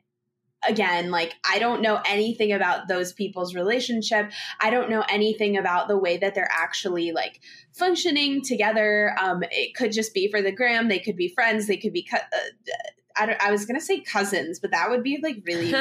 again, 0.68 1.12
like 1.12 1.34
I 1.50 1.60
don't 1.60 1.82
know 1.82 2.02
anything 2.06 2.52
about 2.52 2.88
those 2.88 3.14
people's 3.14 3.56
relationship. 3.56 4.32
I 4.60 4.70
don't 4.70 4.90
know 4.90 5.04
anything 5.10 5.58
about 5.58 5.88
the 5.88 5.98
way 5.98 6.18
that 6.18 6.36
they're 6.36 6.52
actually 6.52 7.12
like 7.12 7.42
functioning 7.74 8.42
together. 8.42 9.16
Um, 9.22 9.44
it 9.52 9.76
could 9.76 9.92
just 9.92 10.14
be 10.14 10.30
for 10.30 10.42
the 10.42 10.52
gram. 10.52 10.88
They 10.88 11.00
could 11.00 11.18
be 11.18 11.30
friends. 11.30 11.68
They 11.68 11.78
could 11.78 11.94
be. 11.94 12.08
uh, 12.12 12.18
I, 13.18 13.36
I 13.40 13.52
was 13.52 13.66
gonna 13.66 13.82
say 13.82 14.00
cousins, 14.00 14.60
but 14.60 14.72
that 14.72 14.90
would 14.90 15.04
be 15.04 15.20
like 15.22 15.38
really, 15.46 15.74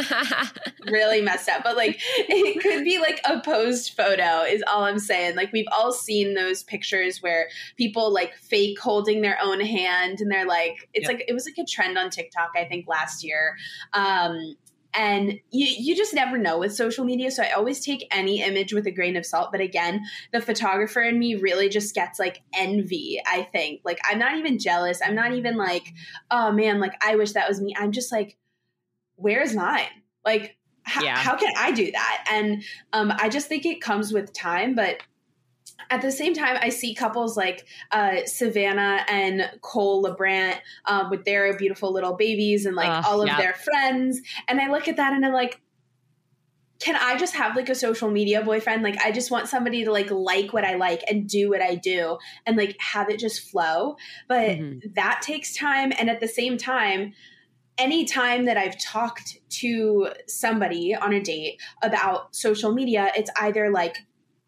really 0.87 1.21
messed 1.21 1.49
up. 1.49 1.63
But 1.63 1.77
like, 1.77 2.01
it 2.19 2.63
could 2.63 2.85
be 2.85 2.99
like 2.99 3.21
a 3.25 3.41
posed 3.41 3.95
photo. 3.95 4.43
Is 4.43 4.65
all 4.71 4.85
I'm 4.85 4.99
saying. 4.99 5.37
Like 5.37 5.53
we've 5.53 5.69
all 5.71 5.93
seen 5.93 6.35
those 6.35 6.63
pictures 6.63 7.23
where 7.23 7.49
people 7.77 8.13
like 8.13 8.35
fake 8.35 8.81
holding 8.81 9.21
their 9.21 9.39
own 9.43 9.61
hand, 9.61 10.21
and 10.21 10.31
they're 10.31 10.47
like, 10.47 10.89
it's 10.95 11.09
yep. 11.09 11.19
like 11.19 11.25
it 11.29 11.35
was 11.35 11.47
like 11.47 11.59
a 11.59 11.69
trend 11.69 11.99
on 11.99 12.11
TikTok, 12.11 12.53
I 12.57 12.65
think 12.65 12.89
last 12.89 13.23
year. 13.23 13.57
Um, 13.93 14.57
and 14.97 15.33
you, 15.51 15.67
you 15.67 15.95
just 15.95 16.15
never 16.15 16.39
know 16.39 16.59
with 16.59 16.75
social 16.75 17.05
media. 17.05 17.31
So 17.31 17.43
i 17.43 17.51
always 17.51 17.85
take 17.85 18.07
any 18.11 18.43
image 18.43 18.73
with 18.73 18.87
a 18.87 18.91
grain 18.91 19.17
of 19.17 19.27
salt. 19.27 19.53
But 19.53 19.61
again 19.61 20.05
the 20.33 20.41
photographer 20.41 21.03
in 21.03 21.19
me 21.19 21.35
really 21.37 21.69
just 21.69 21.95
gets 21.95 22.19
like 22.19 22.43
envy 22.55 23.21
i 23.27 23.43
think. 23.43 23.83
Like 23.85 24.01
i'm 24.11 24.19
not 24.19 24.37
even 24.37 24.59
jealous. 24.59 25.01
I'm 25.05 25.15
not 25.15 25.33
even 25.33 25.57
like 25.57 25.93
oh 26.31 26.51
man 26.51 26.81
like 26.81 26.95
i 27.03 27.17
wish 27.17 27.33
that 27.33 27.49
was 27.49 27.61
me. 27.61 27.75
I'm 27.79 27.93
just 27.93 28.11
like 28.11 28.37
where's 29.17 29.55
mine? 29.55 29.87
Like 30.25 30.57
h- 30.89 31.05
yeah. 31.05 31.17
how 31.17 31.37
can 31.37 31.53
i 31.57 31.71
do 31.73 31.91
that? 31.93 32.29
And 32.31 32.65
um, 32.93 33.13
i 33.19 33.29
just 33.29 33.49
think 33.49 33.67
it 33.67 33.81
comes 33.81 34.13
with 34.13 34.33
time 34.33 34.75
but 34.75 35.03
at 35.91 36.03
the 36.03 36.13
same 36.13 36.35
time, 36.35 36.59
I 36.61 36.69
see 36.71 36.95
couples 36.95 37.37
like 37.37 37.67
uh, 37.93 38.25
Savannah 38.27 39.05
and 39.09 39.51
Cole 39.61 40.05
LaBrant 40.05 40.59
um, 40.87 41.11
with 41.11 41.25
their 41.25 41.57
beautiful 41.57 41.93
little 41.93 42.15
babies 42.15 42.67
and 42.67 42.77
like 42.77 42.89
uh, 42.89 43.03
all 43.07 43.23
of 43.23 43.29
yeah. 43.29 43.39
their 43.39 43.55
friends. 43.55 44.21
And 44.49 44.61
I 44.61 44.71
look 44.71 44.89
at 44.89 44.97
that 44.97 45.13
and 45.13 45.25
I'm 45.25 45.33
like, 45.33 45.61
can 46.79 46.95
I 46.95 47.17
just 47.17 47.35
have 47.35 47.57
like 47.57 47.69
a 47.69 47.75
social 47.75 48.11
media 48.11 48.43
boyfriend? 48.43 48.83
Like, 48.83 48.99
I 49.03 49.11
just 49.11 49.31
want 49.31 49.49
somebody 49.49 49.85
to 49.85 49.93
like 49.93 50.11
like 50.11 50.53
what 50.53 50.65
I 50.65 50.75
like 50.75 51.03
and 51.09 51.29
do 51.29 51.49
what 51.49 51.63
I 51.63 51.75
do 51.75 52.19
and 52.45 52.57
like 52.57 52.77
have 52.81 53.09
it 53.09 53.19
just 53.19 53.49
flow. 53.51 53.97
But 54.29 54.51
mm-hmm. 54.51 54.79
that 54.95 55.23
takes 55.23 55.57
time. 55.57 55.93
And 55.99 56.11
at 56.11 56.21
the 56.21 56.29
same 56.29 56.59
time, 56.59 57.15
any 57.79 58.05
time 58.05 58.47
that 58.47 58.57
I've 58.57 58.79
talked 58.79 59.39
to 59.49 60.11
somebody 60.27 60.95
on 60.95 61.13
a 61.13 61.21
date 61.21 61.61
about 61.83 62.35
social 62.35 62.73
media, 62.73 63.11
it's 63.17 63.31
either 63.41 63.71
like 63.71 63.97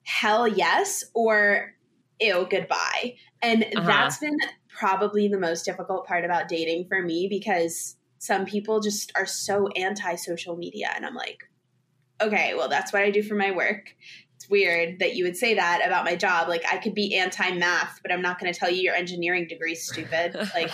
hell 0.09 0.49
yes 0.49 1.05
or 1.15 1.75
ew 2.19 2.47
goodbye. 2.51 3.15
And 3.43 3.63
uh-huh. 3.63 3.87
that's 3.87 4.19
been 4.19 4.37
probably 4.69 5.29
the 5.29 5.39
most 5.39 5.65
difficult 5.65 6.07
part 6.07 6.25
about 6.25 6.49
dating 6.49 6.87
for 6.89 7.03
me 7.03 7.29
because 7.29 7.97
some 8.19 8.47
people 8.47 8.81
just 8.81 9.13
are 9.15 9.27
so 9.27 9.69
anti 9.69 10.15
social 10.17 10.57
media 10.57 10.91
and 10.97 11.07
i'm 11.07 11.15
like 11.15 11.45
okay 12.21 12.55
well 12.57 12.69
that's 12.69 12.93
what 12.93 13.03
i 13.03 13.11
do 13.11 13.23
for 13.23 13.35
my 13.35 13.51
work. 13.51 13.95
It's 14.37 14.49
weird 14.49 15.01
that 15.01 15.17
you 15.17 15.25
would 15.25 15.37
say 15.37 15.55
that 15.55 15.83
about 15.85 16.05
my 16.05 16.15
job. 16.15 16.49
Like 16.49 16.65
i 16.73 16.79
could 16.79 16.95
be 16.95 17.17
anti 17.17 17.51
math 17.53 18.01
but 18.03 18.13
i'm 18.13 18.23
not 18.23 18.41
going 18.41 18.53
to 18.53 18.59
tell 18.59 18.71
you 18.71 18.81
your 18.81 18.95
engineering 18.95 19.47
degree 19.47 19.75
stupid. 19.75 20.35
Like 20.55 20.71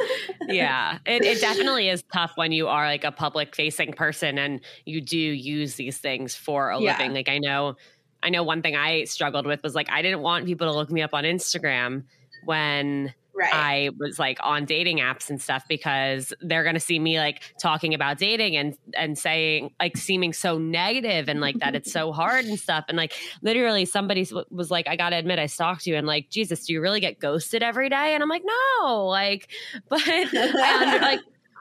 yeah 0.48 0.98
it, 1.04 1.24
it 1.24 1.40
definitely 1.40 1.88
is 1.88 2.04
tough 2.12 2.32
when 2.36 2.52
you 2.52 2.68
are 2.68 2.86
like 2.86 3.04
a 3.04 3.12
public 3.12 3.56
facing 3.56 3.92
person 3.92 4.38
and 4.38 4.60
you 4.84 5.00
do 5.00 5.18
use 5.18 5.74
these 5.74 5.98
things 5.98 6.34
for 6.34 6.70
a 6.70 6.80
yeah. 6.80 6.92
living. 6.92 7.12
Like 7.12 7.28
i 7.28 7.38
know 7.38 7.76
I 8.22 8.30
know 8.30 8.42
one 8.42 8.62
thing 8.62 8.76
I 8.76 9.04
struggled 9.04 9.46
with 9.46 9.62
was 9.62 9.74
like 9.74 9.90
I 9.90 10.02
didn't 10.02 10.20
want 10.20 10.46
people 10.46 10.66
to 10.70 10.74
look 10.74 10.90
me 10.90 11.02
up 11.02 11.14
on 11.14 11.24
Instagram 11.24 12.04
when 12.44 13.14
right. 13.38 13.54
I 13.54 13.90
was 13.98 14.18
like 14.18 14.38
on 14.42 14.64
dating 14.64 14.98
apps 14.98 15.30
and 15.30 15.40
stuff 15.40 15.64
because 15.68 16.32
they're 16.40 16.64
going 16.64 16.74
to 16.74 16.80
see 16.80 16.98
me 16.98 17.18
like 17.18 17.42
talking 17.60 17.94
about 17.94 18.18
dating 18.18 18.56
and 18.56 18.76
and 18.94 19.16
saying 19.16 19.70
like 19.80 19.96
seeming 19.96 20.32
so 20.32 20.58
negative 20.58 21.28
and 21.28 21.40
like 21.40 21.58
that 21.60 21.74
it's 21.74 21.92
so 21.92 22.12
hard 22.18 22.44
and 22.44 22.58
stuff. 22.58 22.84
And 22.88 22.96
like 22.96 23.14
literally 23.42 23.84
somebody 23.84 24.28
was 24.50 24.70
like 24.70 24.88
I 24.88 24.96
got 24.96 25.10
to 25.10 25.16
admit 25.16 25.38
I 25.38 25.46
stalked 25.46 25.86
you. 25.86 25.96
And 25.96 26.06
like 26.06 26.28
Jesus 26.28 26.66
do 26.66 26.72
you 26.72 26.80
really 26.80 27.00
get 27.00 27.18
ghosted 27.18 27.62
every 27.62 27.88
day? 27.88 28.14
And 28.14 28.22
I'm 28.22 28.28
like 28.28 28.44
no. 28.44 29.06
Like 29.06 29.48
but 29.88 30.02
I 30.04 30.82
under, 30.82 30.98
like 31.00 31.20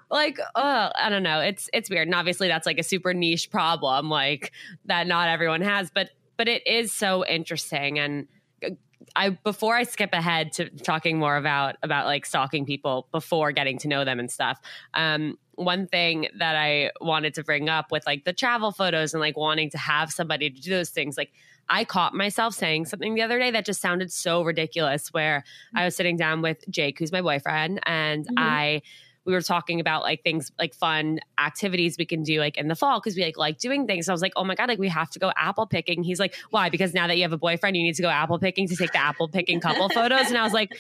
like 0.10 0.40
oh 0.56 0.90
i 0.96 1.10
don't 1.10 1.24
know. 1.24 1.42
It's 1.42 1.70
it's 1.74 1.90
weird. 1.90 2.08
And 2.08 2.16
obviously 2.16 2.48
that's 2.48 2.66
like 2.66 2.80
a 2.80 2.84
super 2.84 3.14
niche 3.14 3.52
problem 3.52 4.10
like 4.10 4.52
that 4.86 5.08
not 5.08 5.30
everyone 5.30 5.62
has 5.62 5.92
but 5.92 6.10
but 6.38 6.48
it 6.48 6.66
is 6.66 6.92
so 6.92 7.26
interesting 7.26 8.00
and 8.00 8.28
uh, 8.66 8.70
I 9.16 9.30
before 9.30 9.76
I 9.76 9.84
skip 9.84 10.14
ahead 10.14 10.54
to 10.54 10.70
talking 10.70 11.18
more 11.18 11.38
about 11.38 11.76
about 11.84 12.06
like 12.06 12.26
stalking 12.26 12.66
people 12.66 13.08
before 13.12 13.52
getting 13.52 13.78
to 13.80 13.88
know 13.88 14.06
them 14.06 14.20
and 14.20 14.30
stuff. 14.30 14.60
Um, 14.94 15.38
one 15.56 15.88
thing 15.88 16.28
that 16.38 16.56
I 16.56 16.92
wanted 17.02 17.34
to 17.36 17.44
bring 17.44 17.68
up 17.68 17.92
with 17.92 18.06
like 18.06 18.26
the 18.26 18.34
travel 18.34 18.72
photos 18.72 19.14
and 19.14 19.22
like 19.22 19.36
wanting 19.36 19.72
to 19.72 19.78
have 19.78 20.12
somebody 20.12 20.50
to 20.50 20.62
do 20.62 20.70
those 20.70 20.90
things, 20.90 21.18
like 21.18 21.32
I 21.68 21.84
caught 21.84 22.14
myself 22.14 22.54
saying 22.54 22.86
something 22.86 23.16
the 23.16 23.24
other 23.24 23.40
day 23.40 23.52
that 23.52 23.66
just 23.66 23.82
sounded 23.82 24.12
so 24.12 24.44
ridiculous. 24.44 25.14
Where 25.14 25.44
I 25.76 25.86
was 25.86 25.96
sitting 25.96 26.16
down 26.16 26.42
with 26.42 26.64
Jake, 26.70 27.00
who's 27.00 27.12
my 27.12 27.22
boyfriend, 27.22 27.80
and 27.86 28.26
mm-hmm. 28.26 28.38
I 28.38 28.82
we 29.28 29.34
were 29.34 29.42
talking 29.42 29.80
about 29.80 30.04
like 30.04 30.24
things 30.24 30.52
like 30.58 30.74
fun 30.74 31.20
activities 31.38 31.98
we 32.00 32.06
can 32.06 32.24
do 32.24 32.40
like 32.40 32.58
in 32.58 32.70
the 32.70 32.76
fall 32.76 33.00
because 33.00 33.16
we 33.16 33.24
like 33.24 33.38
like 33.38 33.60
doing 33.60 33.86
things. 33.86 34.06
So 34.06 34.14
I 34.14 34.16
was 34.16 34.22
like, 34.22 34.34
oh 34.36 34.44
my 34.44 34.56
god, 34.56 34.70
like 34.70 34.80
we 34.80 34.88
have 34.88 35.10
to 35.12 35.20
go 35.20 35.32
apple 35.36 35.68
picking. 35.68 36.02
He's 36.02 36.20
like, 36.20 36.36
why? 36.50 36.70
Because 36.70 36.94
now 36.94 37.08
that 37.08 37.18
you 37.18 37.24
have 37.24 37.34
a 37.34 37.38
boyfriend, 37.38 37.76
you 37.76 37.84
need 37.84 37.96
to 37.96 38.02
go 38.02 38.10
apple 38.10 38.40
picking 38.40 38.68
to 38.70 38.76
take 38.76 38.94
the 38.94 39.02
apple 39.02 39.28
picking 39.28 39.60
couple 39.60 39.90
photos. 39.90 40.28
And 40.28 40.38
I 40.38 40.44
was 40.44 40.54
like, 40.54 40.72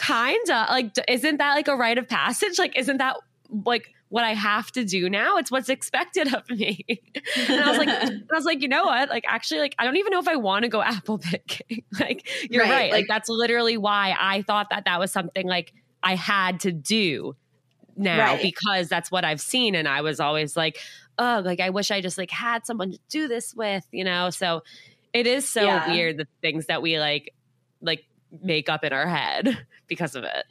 kinda 0.00 0.66
like, 0.68 0.92
isn't 1.08 1.36
that 1.36 1.54
like 1.54 1.68
a 1.68 1.76
rite 1.76 1.98
of 1.98 2.08
passage? 2.08 2.58
Like, 2.58 2.76
isn't 2.76 2.98
that 2.98 3.16
like 3.66 3.94
what 4.12 4.24
I 4.24 4.34
have 4.34 4.70
to 4.72 4.84
do 4.84 5.08
now. 5.08 5.38
It's 5.38 5.50
what's 5.50 5.70
expected 5.70 6.34
of 6.34 6.48
me. 6.50 6.84
and 7.48 7.64
I 7.64 7.70
was 7.70 7.78
like, 7.78 7.88
I 7.88 8.34
was 8.34 8.44
like, 8.44 8.60
you 8.60 8.68
know 8.68 8.84
what? 8.84 9.08
Like, 9.08 9.24
actually, 9.26 9.60
like, 9.60 9.74
I 9.78 9.86
don't 9.86 9.96
even 9.96 10.10
know 10.10 10.18
if 10.18 10.28
I 10.28 10.36
want 10.36 10.64
to 10.64 10.68
go 10.68 10.82
apple 10.82 11.16
picking. 11.16 11.82
like, 11.98 12.28
you're 12.50 12.62
right. 12.62 12.70
right. 12.70 12.92
Like, 12.92 13.00
like, 13.00 13.08
that's 13.08 13.30
literally 13.30 13.78
why 13.78 14.14
I 14.20 14.42
thought 14.42 14.68
that 14.68 14.84
that 14.84 15.00
was 15.00 15.12
something 15.12 15.46
like 15.46 15.72
I 16.02 16.14
had 16.14 16.60
to 16.60 16.72
do 16.72 17.36
now 17.96 18.32
right. 18.34 18.42
because 18.42 18.88
that's 18.88 19.10
what 19.10 19.24
I've 19.24 19.40
seen. 19.40 19.74
And 19.74 19.88
I 19.88 20.00
was 20.00 20.20
always 20.20 20.56
like, 20.56 20.78
oh, 21.18 21.42
like 21.44 21.60
I 21.60 21.70
wish 21.70 21.90
I 21.90 22.00
just 22.00 22.18
like 22.18 22.30
had 22.30 22.66
someone 22.66 22.92
to 22.92 22.98
do 23.08 23.28
this 23.28 23.54
with, 23.54 23.86
you 23.92 24.04
know? 24.04 24.30
So 24.30 24.62
it 25.12 25.26
is 25.26 25.48
so 25.48 25.62
yeah. 25.62 25.90
weird 25.90 26.16
the 26.16 26.26
things 26.40 26.66
that 26.66 26.82
we 26.82 26.98
like, 26.98 27.34
like 27.80 28.04
make 28.42 28.68
up 28.68 28.84
in 28.84 28.92
our 28.92 29.06
head 29.06 29.66
because 29.86 30.14
of 30.14 30.24
it. 30.24 30.44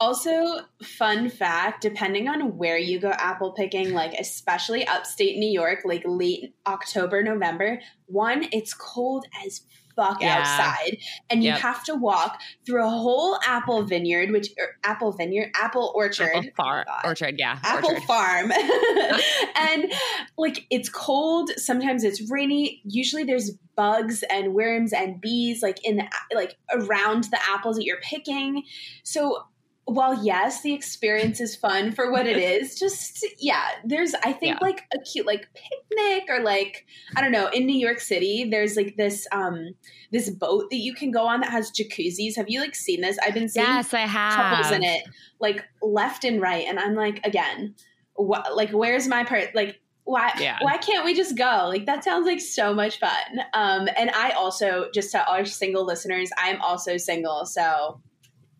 Also, 0.00 0.60
fun 0.80 1.28
fact 1.28 1.82
depending 1.82 2.28
on 2.28 2.56
where 2.56 2.78
you 2.78 3.00
go 3.00 3.10
apple 3.10 3.50
picking, 3.52 3.92
like 3.92 4.14
especially 4.14 4.86
upstate 4.86 5.38
New 5.38 5.50
York, 5.50 5.80
like 5.84 6.02
late 6.06 6.54
October, 6.68 7.20
November, 7.22 7.80
one, 8.06 8.46
it's 8.52 8.74
cold 8.74 9.26
as 9.44 9.62
fuck 9.98 10.22
yeah. 10.22 10.38
outside 10.38 10.96
and 11.28 11.42
you 11.42 11.50
have 11.50 11.82
to 11.82 11.94
walk 11.94 12.40
through 12.64 12.86
a 12.86 12.88
whole 12.88 13.36
apple 13.44 13.82
vineyard 13.82 14.30
which 14.30 14.48
er, 14.60 14.76
apple 14.84 15.10
vineyard 15.12 15.50
apple 15.56 15.92
orchard. 15.94 16.30
Apple 16.34 16.50
farm 16.56 16.84
oh 16.88 17.08
orchard 17.08 17.34
yeah 17.38 17.58
apple 17.64 17.90
orchard. 17.90 18.04
farm. 18.04 18.52
And 19.56 19.92
like 20.36 20.66
it's 20.70 20.88
cold 20.88 21.50
sometimes 21.56 22.04
it's 22.04 22.30
rainy. 22.30 22.80
Usually 22.84 23.24
there's 23.24 23.50
bugs 23.76 24.24
and 24.30 24.54
worms 24.54 24.92
and 24.92 25.20
bees 25.20 25.62
like 25.62 25.84
in 25.84 25.96
the 25.96 26.08
like 26.34 26.56
around 26.72 27.24
the 27.24 27.38
apples 27.48 27.76
that 27.76 27.84
you're 27.84 28.00
picking. 28.00 28.62
So 29.02 29.44
while 29.88 30.22
yes, 30.22 30.60
the 30.60 30.74
experience 30.74 31.40
is 31.40 31.56
fun 31.56 31.92
for 31.92 32.12
what 32.12 32.26
it 32.26 32.36
is, 32.62 32.78
just 32.78 33.26
yeah, 33.38 33.62
there's 33.84 34.14
I 34.22 34.32
think 34.32 34.58
yeah. 34.60 34.66
like 34.66 34.84
a 34.94 34.98
cute 35.00 35.26
like 35.26 35.48
picnic 35.54 36.24
or 36.28 36.42
like 36.42 36.84
I 37.16 37.22
don't 37.22 37.32
know, 37.32 37.48
in 37.48 37.66
New 37.66 37.78
York 37.78 38.00
City, 38.00 38.46
there's 38.50 38.76
like 38.76 38.96
this 38.96 39.26
um 39.32 39.70
this 40.12 40.28
boat 40.28 40.70
that 40.70 40.76
you 40.76 40.94
can 40.94 41.10
go 41.10 41.26
on 41.26 41.40
that 41.40 41.50
has 41.50 41.70
jacuzzis. 41.70 42.36
Have 42.36 42.48
you 42.48 42.60
like 42.60 42.74
seen 42.74 43.00
this? 43.00 43.18
I've 43.22 43.34
been 43.34 43.48
seeing 43.48 43.66
yes, 43.66 43.94
I 43.94 44.00
have 44.00 44.34
couples 44.34 44.72
in 44.72 44.84
it 44.84 45.04
like 45.40 45.64
left 45.80 46.24
and 46.24 46.40
right, 46.40 46.66
and 46.68 46.78
I'm 46.78 46.94
like 46.94 47.24
again, 47.24 47.74
what 48.14 48.54
like 48.54 48.70
where's 48.70 49.08
my 49.08 49.24
part? 49.24 49.54
Like 49.54 49.80
why 50.04 50.32
yeah. 50.38 50.58
why 50.60 50.76
can't 50.76 51.06
we 51.06 51.14
just 51.14 51.36
go? 51.36 51.66
Like 51.66 51.86
that 51.86 52.04
sounds 52.04 52.26
like 52.26 52.40
so 52.40 52.74
much 52.74 52.98
fun. 52.98 53.40
Um, 53.54 53.88
and 53.96 54.10
I 54.10 54.30
also 54.32 54.88
just 54.92 55.12
to 55.12 55.26
our 55.26 55.46
single 55.46 55.86
listeners, 55.86 56.30
I'm 56.36 56.60
also 56.60 56.98
single, 56.98 57.46
so 57.46 58.00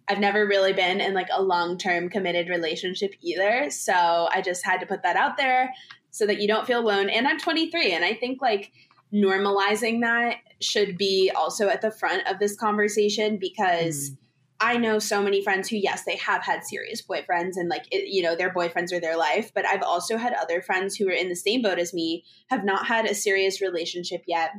I've 0.08 0.18
never 0.18 0.46
really 0.46 0.72
been 0.72 1.00
in 1.00 1.14
like 1.14 1.28
a 1.32 1.42
long 1.42 1.78
term 1.78 2.08
committed 2.08 2.48
relationship 2.48 3.14
either. 3.20 3.70
So 3.70 4.28
I 4.32 4.40
just 4.40 4.64
had 4.64 4.80
to 4.80 4.86
put 4.86 5.02
that 5.02 5.16
out 5.16 5.36
there 5.36 5.72
so 6.10 6.26
that 6.26 6.40
you 6.40 6.48
don't 6.48 6.66
feel 6.66 6.80
alone. 6.80 7.08
And 7.10 7.28
I'm 7.28 7.38
23. 7.38 7.92
And 7.92 8.04
I 8.04 8.14
think 8.14 8.40
like 8.40 8.72
normalizing 9.12 10.00
that 10.00 10.36
should 10.60 10.96
be 10.96 11.30
also 11.34 11.68
at 11.68 11.82
the 11.82 11.90
front 11.90 12.26
of 12.26 12.38
this 12.38 12.56
conversation 12.56 13.37
because. 13.38 14.11
Mm. 14.11 14.16
I 14.61 14.76
know 14.76 14.98
so 14.98 15.22
many 15.22 15.40
friends 15.40 15.68
who, 15.68 15.76
yes, 15.76 16.02
they 16.04 16.16
have 16.16 16.42
had 16.42 16.64
serious 16.64 17.00
boyfriends 17.00 17.52
and 17.54 17.68
like, 17.68 17.87
it, 17.92 18.09
you 18.09 18.24
know, 18.24 18.35
their 18.35 18.52
boyfriends 18.52 18.92
are 18.92 18.98
their 18.98 19.16
life. 19.16 19.52
But 19.54 19.64
I've 19.64 19.85
also 19.85 20.16
had 20.16 20.33
other 20.33 20.61
friends 20.61 20.96
who 20.96 21.09
are 21.09 21.12
in 21.12 21.28
the 21.28 21.37
same 21.37 21.62
boat 21.62 21.78
as 21.78 21.94
me, 21.94 22.24
have 22.50 22.64
not 22.64 22.87
had 22.87 23.06
a 23.06 23.14
serious 23.14 23.61
relationship 23.61 24.24
yet, 24.26 24.50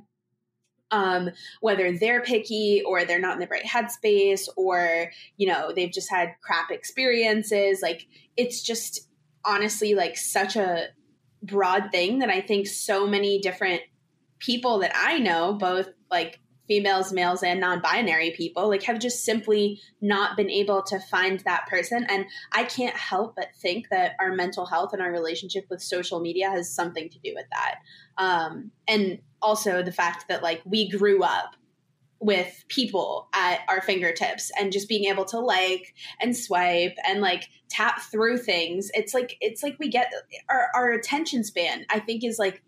um, 0.92 1.30
whether 1.62 1.98
they're 1.98 2.22
picky 2.22 2.82
or 2.86 3.06
they're 3.06 3.20
not 3.20 3.34
in 3.34 3.40
the 3.40 3.48
right 3.48 3.66
headspace 3.66 4.48
or 4.56 5.12
you 5.38 5.48
know 5.48 5.72
they've 5.76 5.92
just 5.92 6.10
had 6.10 6.36
crap 6.42 6.72
experiences. 6.72 7.82
Like 7.82 8.08
it's 8.38 8.62
just 8.62 9.08
honestly 9.46 9.96
like 9.96 10.18
such 10.18 10.56
a 10.56 10.88
broad 11.42 11.90
thing 11.90 12.20
that 12.20 12.30
i 12.30 12.42
think 12.42 12.68
so 12.68 13.08
many 13.08 13.40
different 13.40 13.82
people 14.40 14.80
that 14.80 14.92
i 14.94 15.18
know 15.18 15.54
both 15.54 15.88
like 16.12 16.40
females 16.70 17.12
males 17.12 17.42
and 17.42 17.60
non-binary 17.60 18.32
people 18.38 18.70
like 18.70 18.84
have 18.84 19.00
just 19.00 19.26
simply 19.26 19.82
not 20.02 20.38
been 20.38 20.52
able 20.52 20.84
to 20.84 21.00
find 21.00 21.40
that 21.42 21.66
person. 21.68 22.06
And 22.08 22.26
i 22.54 22.64
can't 22.64 22.96
help 22.96 23.36
but 23.36 23.48
think 23.60 23.90
that 23.90 24.14
our 24.20 24.34
mental 24.34 24.68
health 24.68 24.94
and 24.94 25.02
our 25.02 25.12
relationship 25.12 25.66
with 25.70 25.82
social 25.82 26.20
media 26.20 26.50
has 26.52 26.72
something 26.72 27.10
to 27.10 27.20
do 27.20 27.34
with 27.36 27.48
that. 27.52 27.80
Um, 28.24 28.72
and 28.88 29.20
also 29.42 29.82
the 29.82 29.92
fact 29.92 30.26
that 30.30 30.44
like 30.44 30.62
we 30.66 30.90
grew 30.90 31.24
up 31.24 31.56
with 32.22 32.66
people 32.68 33.30
at 33.34 33.62
our 33.70 33.82
fingertips 33.82 34.52
and 34.60 34.74
just 34.74 34.90
being 34.90 35.06
able 35.06 35.24
to 35.24 35.40
like 35.40 35.94
and 36.20 36.36
swipe 36.36 36.98
and 37.08 37.22
like 37.22 37.48
tap 37.70 38.02
through 38.02 38.38
things. 38.38 38.92
It's 38.94 39.14
like 39.14 39.38
it's 39.40 39.64
like 39.64 39.78
we 39.80 39.88
get 39.90 40.12
our, 40.50 40.68
our 40.76 40.92
attention 40.92 41.44
span 41.44 41.86
i 41.90 42.00
think 42.00 42.24
is 42.24 42.38
like 42.38 42.62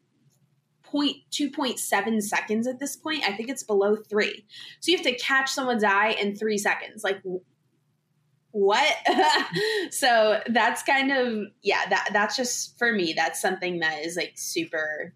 point 0.91 1.17
two 1.31 1.49
point 1.49 1.79
seven 1.79 2.21
seconds 2.21 2.67
at 2.67 2.79
this 2.79 2.95
point. 2.95 3.23
I 3.25 3.35
think 3.35 3.49
it's 3.49 3.63
below 3.63 3.95
three. 3.95 4.45
So 4.81 4.91
you 4.91 4.97
have 4.97 5.05
to 5.05 5.15
catch 5.15 5.49
someone's 5.49 5.83
eye 5.83 6.15
in 6.19 6.35
three 6.35 6.57
seconds. 6.57 7.03
Like 7.03 7.21
what? 8.51 8.95
So 9.91 10.41
that's 10.47 10.83
kind 10.83 11.11
of 11.11 11.47
yeah 11.61 11.85
that 11.89 12.09
that's 12.13 12.37
just 12.37 12.77
for 12.77 12.93
me 12.93 13.13
that's 13.13 13.41
something 13.41 13.79
that 13.79 14.05
is 14.05 14.15
like 14.15 14.33
super 14.35 15.13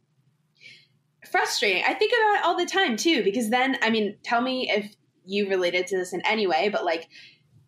frustrating. 1.36 1.84
I 1.86 1.94
think 1.94 2.14
about 2.14 2.40
it 2.40 2.46
all 2.46 2.58
the 2.58 2.66
time 2.66 2.96
too, 2.96 3.22
because 3.22 3.50
then, 3.50 3.78
I 3.82 3.90
mean, 3.90 4.16
tell 4.24 4.40
me 4.40 4.72
if 4.72 4.96
you 5.26 5.50
related 5.50 5.86
to 5.88 5.98
this 5.98 6.14
in 6.14 6.22
any 6.26 6.48
way, 6.48 6.70
but 6.70 6.86
like 6.86 7.10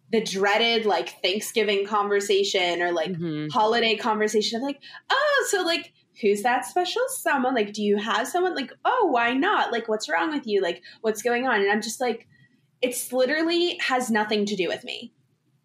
the 0.10 0.24
dreaded 0.24 0.86
like 0.86 1.22
Thanksgiving 1.22 1.86
conversation 1.86 2.82
or 2.82 2.94
like 2.94 3.12
mm-hmm. 3.12 3.50
holiday 3.50 3.98
conversation 3.98 4.56
of 4.56 4.64
like, 4.64 4.80
oh, 5.10 5.48
so 5.50 5.64
like, 5.64 5.92
who's 6.22 6.44
that 6.44 6.66
special 6.66 7.02
someone? 7.10 7.56
Like, 7.56 7.74
do 7.74 7.84
you 7.84 7.98
have 7.98 8.30
someone? 8.30 8.56
Like, 8.56 8.72
oh, 8.86 9.10
why 9.12 9.34
not? 9.34 9.74
Like, 9.74 9.90
what's 9.90 10.08
wrong 10.08 10.32
with 10.32 10.48
you? 10.48 10.62
Like, 10.62 10.82
what's 11.02 11.22
going 11.22 11.46
on? 11.46 11.60
And 11.60 11.70
I'm 11.70 11.82
just 11.82 12.00
like, 12.00 12.26
it's 12.82 13.12
literally 13.12 13.78
has 13.82 14.10
nothing 14.10 14.46
to 14.46 14.56
do 14.56 14.70
with 14.70 14.86
me. 14.86 15.12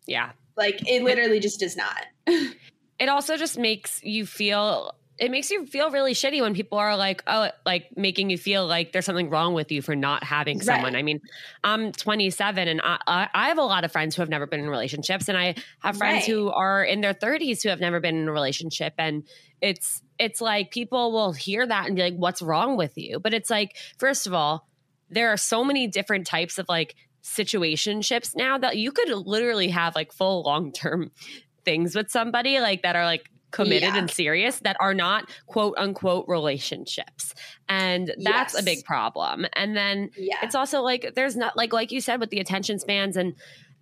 Yeah. 0.07 0.33
Like, 0.57 0.81
it 0.89 1.05
literally 1.05 1.39
just 1.39 1.61
does 1.61 1.77
not. 1.77 2.07
it 2.27 3.09
also 3.09 3.37
just 3.37 3.59
makes 3.59 4.03
you 4.03 4.27
feel 4.27 4.97
it 5.23 5.31
makes 5.31 5.53
you 5.53 5.67
feel 5.67 5.93
really 5.93 6.15
shitty 6.15 6.41
when 6.41 6.53
people 6.53 6.79
are 6.79 6.97
like, 6.97 7.23
oh, 7.29 7.49
like 7.65 7.97
making 7.97 8.29
you 8.29 8.37
feel 8.37 8.67
like 8.67 8.91
there's 8.91 9.05
something 9.05 9.31
wrong 9.31 9.55
with 9.55 9.71
you 9.71 9.81
for 9.81 9.95
not 9.95 10.25
having 10.25 10.61
someone. 10.61 10.97
I 10.97 11.03
mean, 11.03 11.21
I'm 11.63 11.93
27 11.93 12.67
and 12.67 12.81
I, 12.83 13.29
I 13.33 13.47
have 13.47 13.59
a 13.59 13.63
lot 13.63 13.85
of 13.85 13.93
friends 13.93 14.17
who 14.17 14.23
have 14.23 14.29
never 14.29 14.49
been 14.49 14.59
in 14.59 14.69
relationships, 14.69 15.29
and 15.29 15.39
I 15.39 15.55
have 15.79 15.97
friends 15.97 16.23
right. 16.23 16.25
who 16.25 16.51
are 16.51 16.83
in 16.83 17.03
their 17.03 17.15
30s 17.15 17.63
who 17.63 17.69
have 17.69 17.79
never 17.79 18.01
been 18.01 18.17
in 18.17 18.27
a 18.27 18.33
relationship, 18.33 18.95
and 18.99 19.23
it's 19.61 20.03
it's 20.19 20.41
like 20.41 20.73
people 20.73 21.13
will 21.13 21.31
hear 21.31 21.65
that 21.65 21.87
and 21.87 21.95
be 21.95 22.03
like, 22.03 22.17
what's 22.17 22.43
wrong 22.43 22.77
with 22.77 22.99
you? 22.99 23.21
But 23.21 23.33
it's 23.33 23.49
like, 23.49 23.77
first 23.99 24.27
of 24.27 24.35
all, 24.35 24.67
there 25.09 25.33
are 25.33 25.37
so 25.37 25.63
many 25.63 25.87
different 25.87 26.27
types 26.27 26.59
of 26.59 26.67
like 26.69 26.97
situationships 27.23 28.35
now 28.35 28.59
that 28.59 28.77
you 28.77 28.91
could 28.91 29.09
literally 29.09 29.69
have 29.69 29.95
like 29.95 30.13
full 30.13 30.43
long 30.43 30.73
term 30.73 31.13
things 31.65 31.95
with 31.95 32.11
somebody 32.11 32.59
like 32.59 32.83
that 32.83 32.97
are 32.97 33.05
like 33.05 33.31
committed 33.53 33.95
yeah. 33.95 33.99
and 33.99 34.11
serious 34.11 34.59
that 34.61 34.77
are 34.81 34.95
not 34.95 35.31
quote 35.47 35.75
unquote 35.79 36.25
relationships. 36.27 37.35
And 37.69 38.09
that's 38.19 38.55
yes. 38.55 38.63
a 38.63 38.65
big 38.65 38.85
problem. 38.85 39.47
And 39.53 39.77
then 39.77 40.11
yeah. 40.17 40.37
it's 40.43 40.57
also 40.57 40.83
like 40.83 41.13
there's 41.15 41.37
not 41.37 41.57
like 41.57 41.73
like 41.73 41.93
you 41.93 42.01
said 42.01 42.19
with 42.19 42.31
the 42.31 42.41
attention 42.41 42.81
spans 42.81 43.17
and 43.17 43.35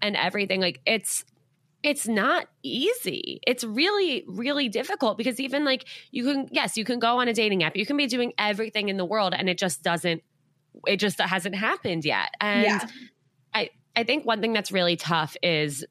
and 0.02 0.16
everything 0.16 0.60
like 0.60 0.80
it's 0.84 1.24
it's 1.82 2.06
not 2.06 2.46
easy. 2.62 3.40
It's 3.46 3.64
really, 3.64 4.24
really 4.28 4.68
difficult 4.68 5.16
because 5.16 5.40
even 5.40 5.64
like 5.64 5.86
you 6.10 6.24
can, 6.24 6.48
yes, 6.50 6.76
you 6.76 6.84
can 6.84 6.98
go 6.98 7.20
on 7.20 7.28
a 7.28 7.32
dating 7.32 7.62
app, 7.62 7.74
you 7.74 7.86
can 7.86 7.96
be 7.96 8.06
doing 8.06 8.32
everything 8.36 8.90
in 8.90 8.98
the 8.98 9.04
world 9.04 9.32
and 9.34 9.48
it 9.48 9.58
just 9.58 9.82
doesn't, 9.82 10.22
it 10.86 10.98
just 10.98 11.18
hasn't 11.18 11.54
happened 11.54 12.04
yet. 12.04 12.34
And 12.38 12.64
yeah. 12.64 12.86
I, 13.54 13.70
I 13.96 14.04
think 14.04 14.26
one 14.26 14.42
thing 14.42 14.52
that's 14.52 14.70
really 14.70 14.96
tough 14.96 15.36
is, 15.42 15.84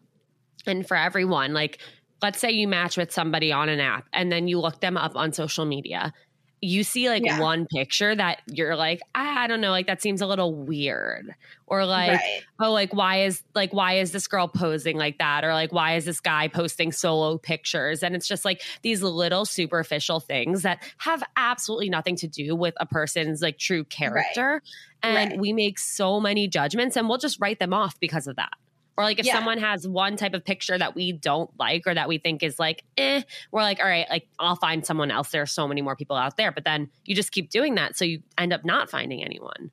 and 0.68 0.88
for 0.88 0.96
everyone, 0.96 1.54
like 1.54 1.80
let's 2.22 2.40
say 2.40 2.52
you 2.52 2.68
match 2.68 2.98
with 2.98 3.12
somebody 3.12 3.52
on 3.52 3.70
an 3.70 3.80
app 3.80 4.06
and 4.14 4.32
then 4.32 4.48
you 4.48 4.60
look 4.60 4.80
them 4.82 4.98
up 4.98 5.16
on 5.16 5.32
social 5.34 5.66
media 5.66 6.14
you 6.62 6.84
see 6.84 7.08
like 7.10 7.24
Yeah. 7.24 7.40
one 7.40 7.68
picture 7.68 8.14
that 8.14 8.42
you're 8.48 8.76
like, 8.76 9.00
ah, 9.16 9.40
I 9.40 9.48
don't 9.48 9.62
know, 9.62 9.72
like 9.72 9.88
that 9.88 10.02
seems 10.02 10.20
a 10.22 10.28
little 10.28 10.54
weird. 10.54 11.34
Or 11.68 11.86
like, 11.86 12.20
right. 12.20 12.42
oh, 12.60 12.72
like 12.74 12.94
why 12.94 13.22
is 13.24 13.42
like 13.56 13.72
why 13.74 13.94
is 14.00 14.12
this 14.12 14.28
girl 14.28 14.50
posing 14.50 14.98
like 14.98 15.20
that? 15.20 15.46
Or 15.46 15.54
like 15.54 15.72
why 15.72 15.96
is 15.96 16.04
this 16.04 16.20
guy 16.20 16.50
posting 16.50 16.92
solo 16.92 17.38
pictures? 17.38 18.04
And 18.04 18.14
it's 18.16 18.28
just 18.28 18.44
like 18.44 18.62
these 18.82 19.02
little 19.02 19.46
superficial 19.46 20.20
things 20.20 20.64
that 20.64 20.84
have 20.98 21.24
absolutely 21.38 21.90
nothing 21.90 22.18
to 22.18 22.28
do 22.28 22.56
with 22.56 22.74
a 22.82 22.86
person's 22.86 23.42
like 23.42 23.58
true 23.58 23.86
character. 23.86 24.62
And 25.02 25.32
Right. 25.32 25.40
we 25.40 25.54
make 25.54 25.80
so 25.80 26.20
many 26.20 26.50
judgments 26.50 26.98
and 26.98 27.08
we'll 27.08 27.20
just 27.20 27.40
write 27.40 27.60
them 27.60 27.74
off 27.74 27.98
because 28.02 28.28
of 28.28 28.36
that. 28.36 28.52
Or 29.00 29.04
like 29.04 29.18
if 29.18 29.26
Yeah. 29.26 29.36
someone 29.36 29.60
has 29.60 29.88
one 29.88 30.18
type 30.18 30.34
of 30.34 30.44
picture 30.44 30.78
that 30.78 30.94
we 30.94 31.14
don't 31.14 31.50
like 31.58 31.88
or 31.88 31.94
that 31.94 32.10
we 32.10 32.18
think 32.18 32.44
is 32.44 32.60
like, 32.60 32.84
eh, 32.98 33.22
we're 33.50 33.62
like, 33.62 33.80
all 33.80 33.86
right, 33.88 34.06
like 34.10 34.28
I'll 34.40 34.58
find 34.58 34.86
someone 34.86 35.10
else. 35.10 35.30
There 35.30 35.42
are 35.42 35.46
so 35.46 35.70
many 35.70 35.82
more 35.82 35.96
people 35.96 36.18
out 36.18 36.36
there. 36.36 36.52
But 36.52 36.66
then 36.66 36.90
you 37.06 37.16
just 37.16 37.32
keep 37.32 37.50
doing 37.50 37.76
that. 37.76 37.96
So 37.96 38.04
you 38.04 38.22
end 38.38 38.52
up 38.52 38.66
not 38.66 38.90
finding 38.90 39.24
anyone. 39.24 39.72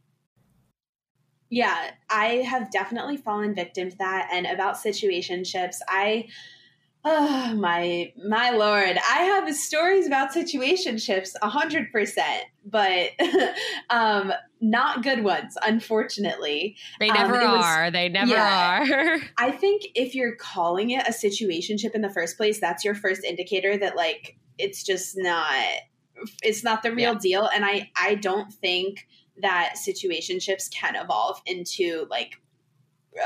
Yeah, 1.50 1.90
I 2.08 2.26
have 2.48 2.70
definitely 2.70 3.16
fallen 3.16 3.52
victim 3.52 3.90
to 3.90 3.98
that. 3.98 4.28
And 4.32 4.46
about 4.46 4.76
situationships, 4.76 5.78
I, 5.88 6.28
oh 7.04 7.52
my 7.56 8.12
my 8.24 8.50
lord, 8.50 8.96
I 9.10 9.22
have 9.22 9.52
stories 9.56 10.06
about 10.06 10.32
situationships 10.32 11.30
a 11.42 11.48
hundred 11.48 11.90
percent, 11.90 12.44
but 12.64 13.10
um, 13.90 14.32
not 14.70 15.02
good 15.02 15.22
ones, 15.24 15.56
unfortunately. 15.64 16.76
They 17.00 17.08
Um, 17.10 17.16
never 17.16 17.40
it 17.40 17.46
was- 17.48 17.64
are. 17.64 17.90
They 17.90 18.08
never 18.08 18.32
yeah. 18.32 18.84
are. 18.88 19.18
I 19.38 19.50
think 19.50 19.82
if 19.94 20.14
you're 20.14 20.34
calling 20.36 20.90
it 20.90 21.06
a 21.06 21.12
situationship 21.12 21.94
in 21.94 22.02
the 22.02 22.10
first 22.10 22.36
place, 22.36 22.58
that's 22.60 22.84
your 22.84 22.94
first 22.94 23.24
indicator 23.24 23.76
that 23.78 23.96
like 23.96 24.36
it's 24.58 24.82
just 24.82 25.14
not 25.16 25.52
it's 26.42 26.64
not 26.64 26.82
the 26.82 26.90
real 26.92 27.12
Yeah. 27.12 27.18
deal. 27.20 27.50
And 27.54 27.64
I 27.64 27.90
I 27.96 28.14
don't 28.16 28.52
think 28.52 29.06
that 29.42 29.74
situationships 29.76 30.70
can 30.70 30.96
evolve 30.96 31.40
into 31.46 32.06
like 32.10 32.32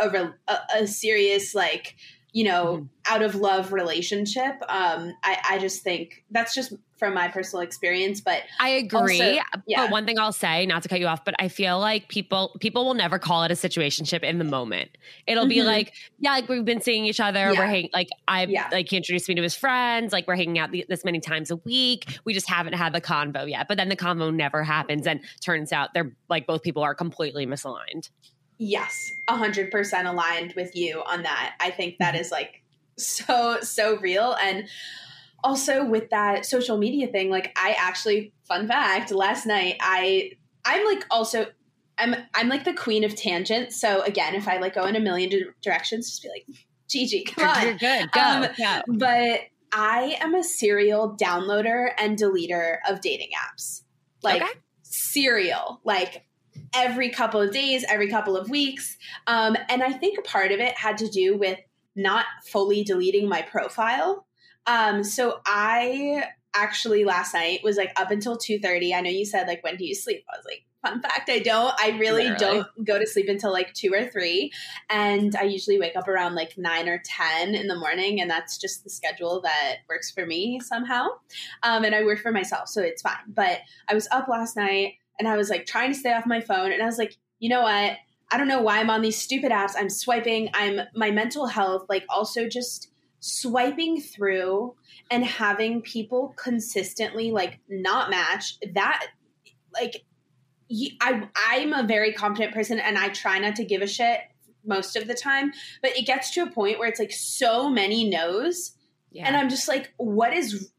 a 0.00 0.32
a, 0.48 0.58
a 0.76 0.86
serious 0.86 1.54
like 1.54 1.96
you 2.32 2.44
know 2.44 2.78
Mhm. 2.78 2.88
out 3.06 3.22
of 3.22 3.34
love 3.34 3.72
relationship. 3.72 4.54
Um, 4.68 5.14
I 5.22 5.38
I 5.50 5.58
just 5.58 5.82
think 5.82 6.24
that's 6.30 6.54
just 6.54 6.72
from 6.98 7.14
my 7.14 7.28
personal 7.28 7.62
experience, 7.62 8.20
but 8.20 8.42
I 8.60 8.68
agree. 8.70 9.20
Also, 9.22 9.40
yeah. 9.66 9.84
But 9.84 9.90
one 9.90 10.04
thing 10.04 10.18
I'll 10.18 10.32
say, 10.34 10.66
not 10.66 10.82
to 10.82 10.88
cut 10.90 11.00
you 11.00 11.06
off, 11.06 11.24
but 11.24 11.34
I 11.38 11.48
feel 11.48 11.78
like 11.80 12.08
people 12.08 12.54
people 12.60 12.84
will 12.84 12.92
never 12.94 13.18
call 13.18 13.42
it 13.44 13.50
a 13.50 13.54
situationship 13.54 14.22
in 14.22 14.36
the 14.38 14.44
moment. 14.44 14.90
It'll 15.26 15.46
be 15.46 15.56
Mhm. 15.56 15.64
like, 15.64 15.94
yeah, 16.18 16.32
like 16.32 16.48
we've 16.48 16.64
been 16.64 16.82
seeing 16.82 17.06
each 17.06 17.18
other. 17.20 17.38
Yeah. 17.52 17.58
We're 17.58 17.66
hang- 17.66 17.88
like 17.94 18.08
I 18.28 18.44
Yeah. 18.46 18.68
like 18.70 18.90
he 18.90 18.98
introduced 18.98 19.28
me 19.30 19.34
to 19.36 19.42
his 19.42 19.54
friends. 19.54 20.12
Like 20.12 20.26
we're 20.28 20.36
hanging 20.36 20.58
out 20.58 20.72
th- 20.72 20.86
this 20.88 21.04
many 21.04 21.20
times 21.20 21.50
a 21.50 21.56
week. 21.56 22.18
We 22.24 22.34
just 22.34 22.48
haven't 22.50 22.74
had 22.74 22.92
the 22.92 23.00
convo 23.00 23.48
yet. 23.48 23.66
But 23.66 23.78
then 23.78 23.88
the 23.88 23.96
convo 23.96 24.32
never 24.34 24.62
happens, 24.62 25.06
and 25.06 25.20
turns 25.40 25.72
out 25.72 25.94
they're 25.94 26.12
like 26.28 26.46
both 26.46 26.62
people 26.62 26.82
are 26.82 26.94
completely 26.94 27.46
misaligned. 27.46 28.10
Yes, 28.62 29.10
a 29.26 29.36
hundred 29.36 29.70
percent 29.70 30.06
aligned 30.06 30.52
with 30.54 30.76
you 30.76 31.02
on 31.06 31.22
that. 31.22 31.54
I 31.60 31.70
think 31.70 31.96
that 31.98 32.14
is 32.14 32.30
like 32.30 32.62
so 32.98 33.58
so 33.62 33.96
real, 33.96 34.36
and 34.40 34.68
also 35.42 35.82
with 35.82 36.10
that 36.10 36.44
social 36.44 36.76
media 36.76 37.06
thing. 37.06 37.30
Like, 37.30 37.56
I 37.56 37.74
actually, 37.78 38.34
fun 38.46 38.68
fact, 38.68 39.12
last 39.12 39.46
night 39.46 39.76
I 39.80 40.32
I'm 40.66 40.84
like 40.84 41.06
also 41.10 41.46
I'm 41.96 42.14
I'm 42.34 42.50
like 42.50 42.64
the 42.64 42.74
queen 42.74 43.02
of 43.02 43.14
tangents. 43.14 43.80
So 43.80 44.02
again, 44.02 44.34
if 44.34 44.46
I 44.46 44.58
like 44.58 44.74
go 44.74 44.84
in 44.84 44.94
a 44.94 45.00
million 45.00 45.30
di- 45.30 45.44
directions, 45.62 46.10
just 46.10 46.22
be 46.22 46.28
like, 46.28 46.46
Gigi, 46.86 47.24
come 47.24 47.48
on. 47.48 47.62
You're 47.62 47.74
good. 47.78 48.12
Go. 48.12 48.20
Um, 48.20 48.46
go. 48.58 48.80
But 48.88 49.40
I 49.72 50.18
am 50.20 50.34
a 50.34 50.44
serial 50.44 51.16
downloader 51.16 51.92
and 51.96 52.18
deleter 52.18 52.76
of 52.86 53.00
dating 53.00 53.30
apps. 53.42 53.84
Like 54.22 54.42
Okay. 54.42 54.52
serial, 54.82 55.80
like 55.84 56.26
every 56.74 57.10
couple 57.10 57.40
of 57.40 57.52
days, 57.52 57.84
every 57.88 58.08
couple 58.08 58.36
of 58.36 58.50
weeks. 58.50 58.96
Um, 59.26 59.56
and 59.68 59.82
I 59.82 59.92
think 59.92 60.18
a 60.18 60.22
part 60.22 60.52
of 60.52 60.60
it 60.60 60.76
had 60.76 60.98
to 60.98 61.08
do 61.08 61.36
with 61.36 61.58
not 61.96 62.26
fully 62.46 62.84
deleting 62.84 63.28
my 63.28 63.42
profile. 63.42 64.26
Um, 64.66 65.02
so 65.02 65.40
I 65.46 66.24
actually 66.54 67.04
last 67.04 67.34
night 67.34 67.60
was 67.62 67.76
like 67.76 67.92
up 67.96 68.10
until 68.10 68.36
2.30 68.36 68.94
i 68.94 69.00
know 69.00 69.10
you 69.10 69.24
said 69.24 69.46
like 69.46 69.62
when 69.62 69.76
do 69.76 69.84
you 69.84 69.94
sleep 69.94 70.24
i 70.32 70.36
was 70.36 70.44
like 70.44 70.64
fun 70.82 71.00
fact 71.00 71.28
i 71.28 71.38
don't 71.38 71.72
i 71.78 71.90
really 71.98 72.28
Literally. 72.28 72.64
don't 72.76 72.86
go 72.86 72.98
to 72.98 73.06
sleep 73.06 73.28
until 73.28 73.52
like 73.52 73.72
2 73.74 73.92
or 73.92 74.06
3 74.06 74.50
and 74.88 75.36
i 75.36 75.42
usually 75.42 75.78
wake 75.78 75.94
up 75.94 76.08
around 76.08 76.34
like 76.34 76.58
9 76.58 76.88
or 76.88 77.00
10 77.04 77.54
in 77.54 77.68
the 77.68 77.76
morning 77.76 78.20
and 78.20 78.30
that's 78.30 78.58
just 78.58 78.82
the 78.82 78.90
schedule 78.90 79.40
that 79.42 79.76
works 79.88 80.10
for 80.10 80.26
me 80.26 80.58
somehow 80.58 81.06
um, 81.62 81.84
and 81.84 81.94
i 81.94 82.02
work 82.02 82.18
for 82.18 82.32
myself 82.32 82.68
so 82.68 82.82
it's 82.82 83.02
fine 83.02 83.14
but 83.28 83.60
i 83.88 83.94
was 83.94 84.08
up 84.10 84.26
last 84.26 84.56
night 84.56 84.94
and 85.20 85.28
i 85.28 85.36
was 85.36 85.48
like 85.50 85.64
trying 85.66 85.92
to 85.92 85.98
stay 85.98 86.12
off 86.12 86.26
my 86.26 86.40
phone 86.40 86.72
and 86.72 86.82
i 86.82 86.86
was 86.86 86.98
like 86.98 87.16
you 87.38 87.48
know 87.48 87.62
what? 87.62 87.96
I 88.32 88.36
don't 88.36 88.48
know 88.48 88.60
why 88.60 88.80
i'm 88.80 88.90
on 88.90 89.00
these 89.02 89.16
stupid 89.16 89.50
apps. 89.50 89.72
I'm 89.76 89.88
swiping. 89.90 90.50
I'm 90.52 90.80
my 90.94 91.10
mental 91.10 91.46
health 91.46 91.86
like 91.88 92.04
also 92.08 92.48
just 92.48 92.90
swiping 93.20 94.00
through 94.00 94.74
and 95.10 95.24
having 95.24 95.82
people 95.82 96.34
consistently 96.36 97.30
like 97.32 97.58
not 97.68 98.10
match 98.10 98.56
that 98.74 99.06
like 99.74 100.04
I 101.00 101.28
I'm 101.50 101.72
a 101.72 101.86
very 101.86 102.12
confident 102.12 102.54
person 102.54 102.78
and 102.78 102.96
I 102.96 103.08
try 103.08 103.38
not 103.38 103.56
to 103.56 103.64
give 103.64 103.82
a 103.82 103.86
shit 103.86 104.20
most 104.64 104.96
of 104.96 105.06
the 105.08 105.14
time 105.14 105.52
but 105.82 105.96
it 105.96 106.06
gets 106.06 106.30
to 106.34 106.42
a 106.42 106.50
point 106.50 106.78
where 106.78 106.88
it's 106.88 107.00
like 107.00 107.12
so 107.12 107.68
many 107.70 108.08
no's 108.08 108.76
Yeah. 109.10 109.26
and 109.26 109.36
I'm 109.36 109.48
just 109.48 109.66
like 109.66 109.92
what 109.96 110.32
is 110.32 110.70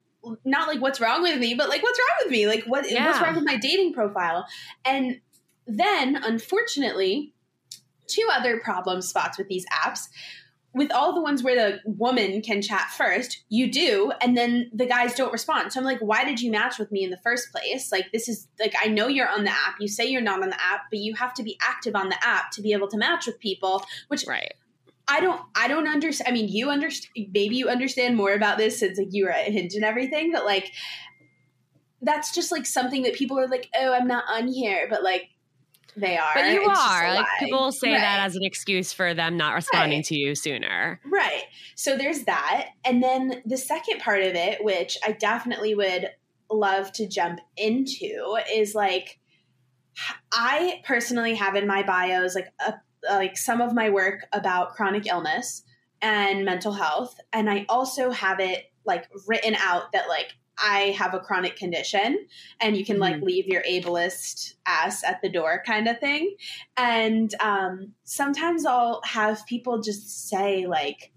not 0.46 0.68
like 0.68 0.82
what's 0.82 1.00
wrong 1.00 1.22
with 1.22 1.40
me 1.40 1.54
but 1.54 1.70
like 1.70 1.82
what's 1.84 2.00
wrong 2.00 2.18
with 2.24 2.32
me 2.32 2.48
like 2.48 2.64
what 2.66 2.84
what's 2.84 3.22
wrong 3.22 3.36
with 3.36 3.46
my 3.46 3.58
dating 3.58 3.94
profile 3.94 4.46
and 4.86 5.20
then 5.68 6.16
unfortunately 6.16 7.34
two 8.08 8.28
other 8.32 8.60
problem 8.60 9.02
spots 9.02 9.38
with 9.38 9.48
these 9.48 9.66
apps 9.68 10.08
with 10.74 10.92
all 10.92 11.14
the 11.14 11.22
ones 11.22 11.44
where 11.44 11.56
the 11.56 11.80
woman 11.86 12.42
can 12.42 12.62
chat 12.62 12.90
first, 12.96 13.44
you 13.50 13.70
do, 13.70 14.12
and 14.22 14.38
then 14.38 14.72
the 14.74 14.86
guys 14.86 15.14
don't 15.16 15.34
respond. 15.34 15.74
So 15.74 15.80
I'm 15.80 15.86
like, 15.86 16.00
why 16.00 16.24
did 16.24 16.40
you 16.40 16.50
match 16.50 16.80
with 16.80 16.92
me 16.92 17.04
in 17.04 17.10
the 17.10 17.18
first 17.18 17.52
place? 17.52 17.92
Like, 17.92 18.12
this 18.14 18.30
is 18.30 18.48
like, 18.60 18.74
I 18.82 18.88
know 18.88 19.08
you're 19.08 19.28
on 19.28 19.44
the 19.44 19.52
app. 19.52 19.76
You 19.80 19.90
say 19.90 20.06
you're 20.06 20.22
not 20.22 20.42
on 20.42 20.50
the 20.50 20.62
app, 20.62 20.84
but 20.90 21.00
you 21.00 21.16
have 21.16 21.34
to 21.36 21.44
be 21.44 21.58
active 21.62 21.96
on 21.96 22.10
the 22.10 22.26
app 22.26 22.52
to 22.52 22.62
be 22.62 22.72
able 22.72 22.88
to 22.90 22.98
match 22.98 23.28
with 23.28 23.40
people, 23.40 23.84
which 24.08 24.26
right. 24.28 24.54
I 25.08 25.20
don't, 25.20 25.42
I 25.56 25.68
don't 25.68 25.88
understand. 25.88 26.30
I 26.30 26.32
mean, 26.32 26.48
you 26.48 26.70
understand, 26.70 27.28
maybe 27.34 27.56
you 27.56 27.70
understand 27.70 28.16
more 28.16 28.34
about 28.34 28.58
this 28.58 28.80
since 28.80 28.98
like 28.98 29.10
you 29.12 29.26
were 29.26 29.32
at 29.32 29.52
Hinge 29.52 29.74
and 29.74 29.84
everything, 29.84 30.32
but 30.32 30.46
like, 30.46 30.72
that's 32.02 32.34
just 32.34 32.52
like 32.52 32.66
something 32.66 33.04
that 33.04 33.14
people 33.14 33.38
are 33.38 33.48
like, 33.48 33.68
oh, 33.76 33.94
I'm 33.94 34.08
not 34.08 34.24
on 34.30 34.48
here, 34.48 34.88
but 34.90 35.04
like, 35.04 35.30
they 35.98 36.18
are. 36.18 36.32
But 36.34 36.46
you 36.54 36.62
It's 36.62 36.80
are. 36.80 37.14
Like 37.14 37.26
people 37.40 37.60
will 37.60 37.72
say 37.74 37.92
Right. 37.92 38.00
that 38.00 38.22
as 38.26 38.36
an 38.38 38.44
excuse 38.44 38.94
for 38.94 39.14
them 39.14 39.36
not 39.36 39.54
responding 39.56 39.98
Right. 39.98 40.06
to 40.06 40.16
you 40.16 40.36
sooner. 40.36 41.02
Right. 41.06 41.44
So 41.76 41.98
there's 41.98 42.24
that. 42.24 42.70
And 42.86 43.04
then 43.04 43.42
the 43.46 43.58
second 43.58 44.00
part 44.00 44.22
of 44.22 44.34
it, 44.34 44.64
which 44.64 44.98
I 45.06 45.12
definitely 45.12 45.76
would 45.76 46.10
love 46.50 46.94
to 46.94 47.08
jump 47.08 47.40
into, 47.58 48.38
is 48.54 48.74
like 48.74 49.20
I 50.32 50.82
personally 50.86 51.36
have 51.36 51.56
in 51.56 51.68
my 51.68 51.84
bios 51.84 52.36
like 52.36 52.48
a, 52.66 52.76
like 53.10 53.38
some 53.38 53.62
of 53.62 53.74
my 53.74 53.90
work 53.90 54.26
about 54.34 54.76
chronic 54.76 55.08
illness 55.08 55.64
and 56.02 56.46
mental 56.46 56.74
health, 56.74 57.20
and 57.34 57.50
I 57.50 57.66
also 57.70 58.12
have 58.12 58.40
it 58.40 58.66
like 58.86 59.08
written 59.28 59.56
out 59.56 59.92
that 59.94 60.08
like 60.08 60.34
I 60.58 60.96
have 60.98 61.14
a 61.14 61.20
chronic 61.20 61.56
condition 61.56 62.28
and 62.60 62.78
you 62.78 62.86
can 62.86 63.00
like 63.00 63.22
leave 63.22 63.48
your 63.48 63.64
ableist 63.64 64.54
ass 64.66 65.04
at 65.04 65.22
the 65.22 65.30
door 65.30 65.64
kind 65.66 65.88
of 65.88 66.00
thing. 66.00 66.36
And 66.78 67.34
um, 67.40 67.94
sometimes 68.04 68.66
I'll 68.66 69.02
have 69.04 69.46
people 69.48 69.82
just 69.82 70.30
say 70.30 70.68
like 70.68 71.12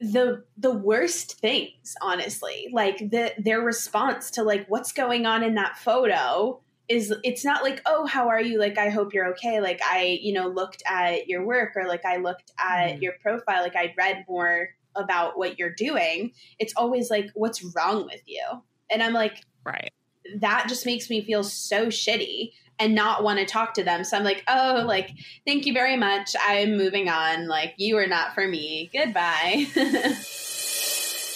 the 0.00 0.44
the 0.56 0.72
worst 0.72 1.38
things, 1.40 1.94
honestly. 2.02 2.68
Like 2.72 2.98
the 2.98 3.32
their 3.38 3.60
response 3.60 4.30
to 4.32 4.42
like 4.42 4.66
what's 4.68 4.92
going 4.92 5.26
on 5.26 5.44
in 5.44 5.54
that 5.54 5.76
photo 5.76 6.60
is 6.90 7.14
it's 7.22 7.44
not 7.44 7.62
like, 7.62 7.80
oh, 7.86 8.04
how 8.04 8.28
are 8.28 8.40
you? 8.40 8.58
Like 8.58 8.76
I 8.76 8.88
hope 8.90 9.14
you're 9.14 9.28
okay. 9.28 9.60
Like 9.60 9.80
I, 9.82 10.18
you 10.20 10.32
know, 10.32 10.48
looked 10.48 10.82
at 10.90 11.28
your 11.28 11.46
work 11.46 11.76
or 11.76 11.86
like 11.86 12.04
I 12.04 12.16
looked 12.16 12.50
at 12.58 12.96
Mhm. 12.96 13.02
your 13.02 13.12
profile, 13.22 13.62
like 13.62 13.76
I 13.76 13.94
read 13.96 14.24
more 14.28 14.70
about 14.96 15.38
what 15.38 15.56
you're 15.56 15.72
doing. 15.72 16.32
It's 16.58 16.74
always 16.76 17.08
like, 17.08 17.26
what's 17.34 17.62
wrong 17.76 18.06
with 18.06 18.22
you? 18.26 18.42
And 18.90 19.04
I'm 19.04 19.12
like, 19.12 19.36
Right. 19.64 19.92
that 20.40 20.66
just 20.68 20.84
makes 20.84 21.08
me 21.08 21.22
feel 21.22 21.44
so 21.44 21.86
shitty 21.86 22.50
and 22.80 22.92
not 22.94 23.22
want 23.22 23.38
to 23.38 23.44
talk 23.46 23.74
to 23.74 23.84
them. 23.84 24.02
So 24.02 24.16
I'm 24.16 24.24
like, 24.24 24.42
oh, 24.48 24.82
like, 24.84 25.10
thank 25.46 25.66
you 25.66 25.72
very 25.72 25.96
much. 25.96 26.34
I'm 26.44 26.76
moving 26.76 27.08
on. 27.08 27.46
Like, 27.46 27.74
you 27.76 27.98
are 27.98 28.06
not 28.08 28.34
for 28.34 28.48
me. 28.48 28.90
Goodbye. 28.92 29.66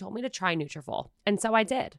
told 0.00 0.14
me 0.14 0.22
to 0.22 0.30
try 0.30 0.56
Nutrafol, 0.56 1.10
and 1.26 1.40
so 1.40 1.54
I 1.54 1.62
did. 1.62 1.98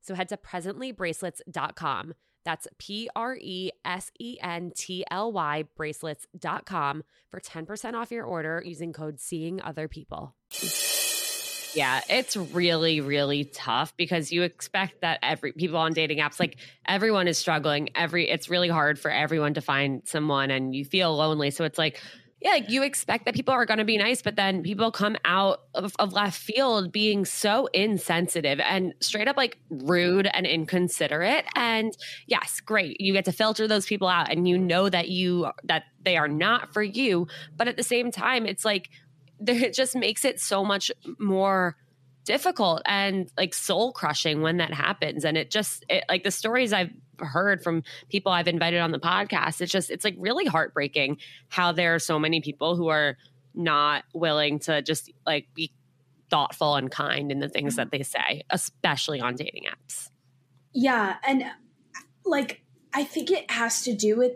So 0.00 0.14
head 0.14 0.28
to 0.30 0.36
presentlybracelets.com. 0.36 2.14
That's 2.44 2.66
P 2.78 3.10
R 3.14 3.36
E 3.38 3.70
S 3.84 4.10
E 4.18 4.38
N 4.42 4.72
T 4.74 5.04
L 5.10 5.32
Y 5.32 5.64
bracelets.com 5.76 7.04
for 7.30 7.40
10% 7.40 7.94
off 7.94 8.10
your 8.10 8.24
order 8.24 8.62
using 8.64 8.92
code 8.92 9.20
Seeing 9.20 9.60
Other 9.60 9.86
People. 9.86 10.34
Yeah, 11.74 12.00
it's 12.08 12.36
really, 12.36 13.00
really 13.00 13.44
tough 13.44 13.94
because 13.96 14.32
you 14.32 14.42
expect 14.42 15.02
that 15.02 15.18
every 15.22 15.52
people 15.52 15.76
on 15.76 15.92
dating 15.92 16.18
apps, 16.18 16.40
like 16.40 16.56
everyone 16.86 17.28
is 17.28 17.36
struggling. 17.36 17.90
Every 17.94 18.28
it's 18.30 18.48
really 18.48 18.68
hard 18.68 18.98
for 18.98 19.10
everyone 19.10 19.54
to 19.54 19.60
find 19.60 20.02
someone 20.06 20.50
and 20.50 20.74
you 20.74 20.84
feel 20.84 21.14
lonely. 21.14 21.50
So 21.50 21.64
it's 21.64 21.78
like, 21.78 22.00
yeah, 22.40 22.50
like 22.50 22.70
you 22.70 22.84
expect 22.84 23.24
that 23.24 23.34
people 23.34 23.52
are 23.52 23.66
going 23.66 23.78
to 23.78 23.84
be 23.84 23.98
nice, 23.98 24.22
but 24.22 24.36
then 24.36 24.62
people 24.62 24.92
come 24.92 25.16
out 25.24 25.62
of, 25.74 25.94
of, 25.98 26.12
left 26.12 26.38
field 26.38 26.92
being 26.92 27.24
so 27.24 27.66
insensitive 27.74 28.60
and 28.60 28.94
straight 29.00 29.26
up 29.26 29.36
like 29.36 29.58
rude 29.70 30.28
and 30.32 30.46
inconsiderate. 30.46 31.46
And 31.56 31.96
yes, 32.28 32.60
great, 32.60 33.00
you 33.00 33.12
get 33.12 33.24
to 33.24 33.32
filter 33.32 33.66
those 33.66 33.86
people 33.86 34.06
out, 34.06 34.30
and 34.30 34.46
you 34.46 34.56
know 34.56 34.88
that 34.88 35.08
you 35.08 35.50
that 35.64 35.84
they 36.04 36.16
are 36.16 36.28
not 36.28 36.72
for 36.72 36.82
you. 36.82 37.26
But 37.56 37.66
at 37.66 37.76
the 37.76 37.82
same 37.82 38.12
time, 38.12 38.46
it's 38.46 38.64
like 38.64 38.90
it 39.46 39.74
just 39.74 39.96
makes 39.96 40.24
it 40.24 40.40
so 40.40 40.64
much 40.64 40.92
more 41.18 41.76
difficult 42.28 42.82
and 42.84 43.32
like 43.38 43.54
soul 43.54 43.90
crushing 43.90 44.42
when 44.42 44.58
that 44.58 44.74
happens. 44.74 45.24
And 45.24 45.38
it 45.38 45.50
just 45.50 45.82
it, 45.88 46.04
like 46.10 46.24
the 46.24 46.30
stories 46.30 46.72
i've 46.74 46.90
heard 47.20 47.64
from 47.64 47.82
people 48.10 48.30
i've 48.30 48.46
invited 48.46 48.78
on 48.78 48.92
the 48.92 49.00
podcast 49.00 49.60
it's 49.60 49.72
just 49.72 49.90
it's 49.90 50.04
like 50.04 50.14
really 50.18 50.44
heartbreaking 50.44 51.16
how 51.48 51.72
there 51.72 51.96
are 51.96 51.98
so 51.98 52.16
many 52.16 52.40
people 52.40 52.76
who 52.76 52.86
are 52.86 53.16
not 53.54 54.04
willing 54.14 54.60
to 54.60 54.82
just 54.82 55.10
like 55.26 55.46
be 55.52 55.72
thoughtful 56.30 56.76
and 56.76 56.92
kind 56.92 57.32
in 57.32 57.40
the 57.40 57.48
things 57.48 57.74
that 57.74 57.90
they 57.90 58.04
say 58.04 58.42
especially 58.50 59.20
on 59.20 59.34
dating 59.34 59.64
apps. 59.64 60.10
Yeah 60.72 61.16
and 61.26 61.44
like 62.24 62.62
i 62.92 63.02
think 63.02 63.32
it 63.32 63.50
has 63.50 63.82
to 63.82 63.94
do 63.94 64.16
with 64.16 64.32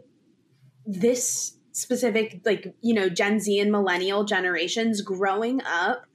this 0.84 1.56
specific 1.70 2.40
like 2.44 2.74
you 2.80 2.94
know 2.94 3.08
gen 3.08 3.38
z 3.38 3.60
and 3.60 3.70
millennial 3.70 4.24
generations 4.24 5.02
growing 5.02 5.60
up 5.64 6.06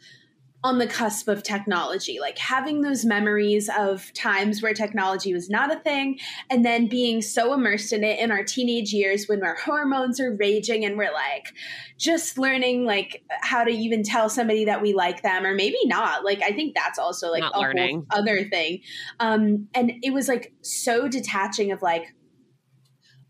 on 0.67 0.79
the 0.79 0.85
cusp 0.85 1.29
of 1.29 1.43
technology 1.43 2.19
like 2.19 2.37
having 2.37 2.81
those 2.81 3.05
memories 3.05 3.69
of 3.79 4.11
times 4.11 4.61
where 4.61 4.73
technology 4.73 5.33
was 5.33 5.49
not 5.49 5.73
a 5.73 5.79
thing 5.79 6.19
and 6.49 6.65
then 6.65 6.87
being 6.87 7.21
so 7.21 7.53
immersed 7.53 7.93
in 7.93 8.03
it 8.03 8.19
in 8.19 8.31
our 8.31 8.43
teenage 8.43 8.91
years 8.91 9.29
when 9.29 9.41
our 9.45 9.55
hormones 9.55 10.19
are 10.19 10.35
raging 10.35 10.83
and 10.83 10.97
we're 10.97 11.13
like 11.13 11.53
just 11.97 12.37
learning 12.37 12.83
like 12.83 13.23
how 13.43 13.63
to 13.63 13.71
even 13.71 14.03
tell 14.03 14.29
somebody 14.29 14.65
that 14.65 14.81
we 14.81 14.93
like 14.93 15.21
them 15.21 15.45
or 15.45 15.55
maybe 15.55 15.79
not 15.85 16.25
like 16.25 16.41
i 16.41 16.51
think 16.51 16.75
that's 16.75 16.99
also 16.99 17.31
like 17.31 17.39
not 17.39 17.55
a 17.55 17.59
learning. 17.59 18.05
whole 18.09 18.19
other 18.19 18.43
thing 18.49 18.81
um 19.21 19.69
and 19.73 19.93
it 20.03 20.13
was 20.13 20.27
like 20.27 20.51
so 20.63 21.07
detaching 21.07 21.71
of 21.71 21.81
like 21.81 22.13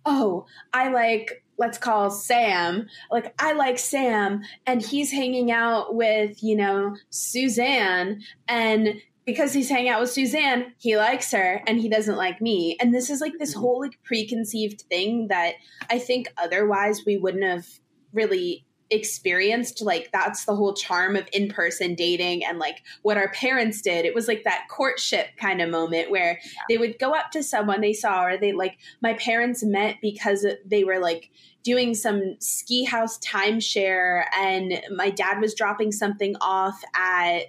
oh 0.07 0.43
i 0.73 0.89
like 0.89 1.43
let's 1.57 1.77
call 1.77 2.09
Sam, 2.11 2.87
like 3.11 3.33
I 3.39 3.53
like 3.53 3.79
Sam 3.79 4.43
and 4.65 4.81
he's 4.81 5.11
hanging 5.11 5.51
out 5.51 5.95
with, 5.95 6.43
you 6.43 6.55
know, 6.55 6.95
Suzanne 7.09 8.21
and 8.47 9.01
because 9.25 9.51
he's 9.51 9.69
hanging 9.69 9.89
out 9.89 9.99
with 9.99 10.11
Suzanne, 10.11 10.73
he 10.77 10.95
likes 10.97 11.31
her 11.31 11.61
and 11.67 11.79
he 11.79 11.89
doesn't 11.89 12.15
like 12.15 12.39
me. 12.41 12.77
And 12.79 12.93
this 12.93 13.09
is 13.09 13.19
like 13.19 13.33
this 13.37 13.51
mm-hmm. 13.51 13.59
whole 13.59 13.81
like 13.81 14.01
preconceived 14.03 14.81
thing 14.89 15.27
that 15.27 15.55
I 15.89 15.99
think 15.99 16.31
otherwise 16.37 17.01
we 17.05 17.17
wouldn't 17.17 17.43
have 17.43 17.67
really 18.13 18.65
experienced 18.89 19.81
like 19.81 20.09
that's 20.13 20.45
the 20.45 20.55
whole 20.55 20.73
charm 20.73 21.15
of 21.15 21.27
in-person 21.33 21.93
dating 21.93 22.45
and 22.45 22.57
like 22.57 22.81
what 23.01 23.17
our 23.17 23.29
parents 23.31 23.81
did 23.81 24.05
it 24.05 24.15
was 24.15 24.27
like 24.27 24.43
that 24.45 24.65
courtship 24.69 25.27
kind 25.37 25.61
of 25.61 25.69
moment 25.69 26.09
where 26.09 26.39
yeah. 26.43 26.61
they 26.69 26.77
would 26.77 26.97
go 26.97 27.13
up 27.13 27.29
to 27.31 27.43
someone 27.43 27.81
they 27.81 27.91
saw 27.91 28.23
or 28.23 28.37
they 28.37 28.53
like 28.53 28.77
my 29.01 29.13
parents 29.15 29.61
met 29.63 29.97
because 30.01 30.45
they 30.65 30.85
were 30.85 30.99
like 30.99 31.29
doing 31.63 31.93
some 31.93 32.35
ski 32.39 32.85
house 32.85 33.19
timeshare 33.19 34.23
and 34.37 34.81
my 34.95 35.09
dad 35.09 35.41
was 35.41 35.53
dropping 35.53 35.91
something 35.91 36.35
off 36.39 36.81
at 36.95 37.41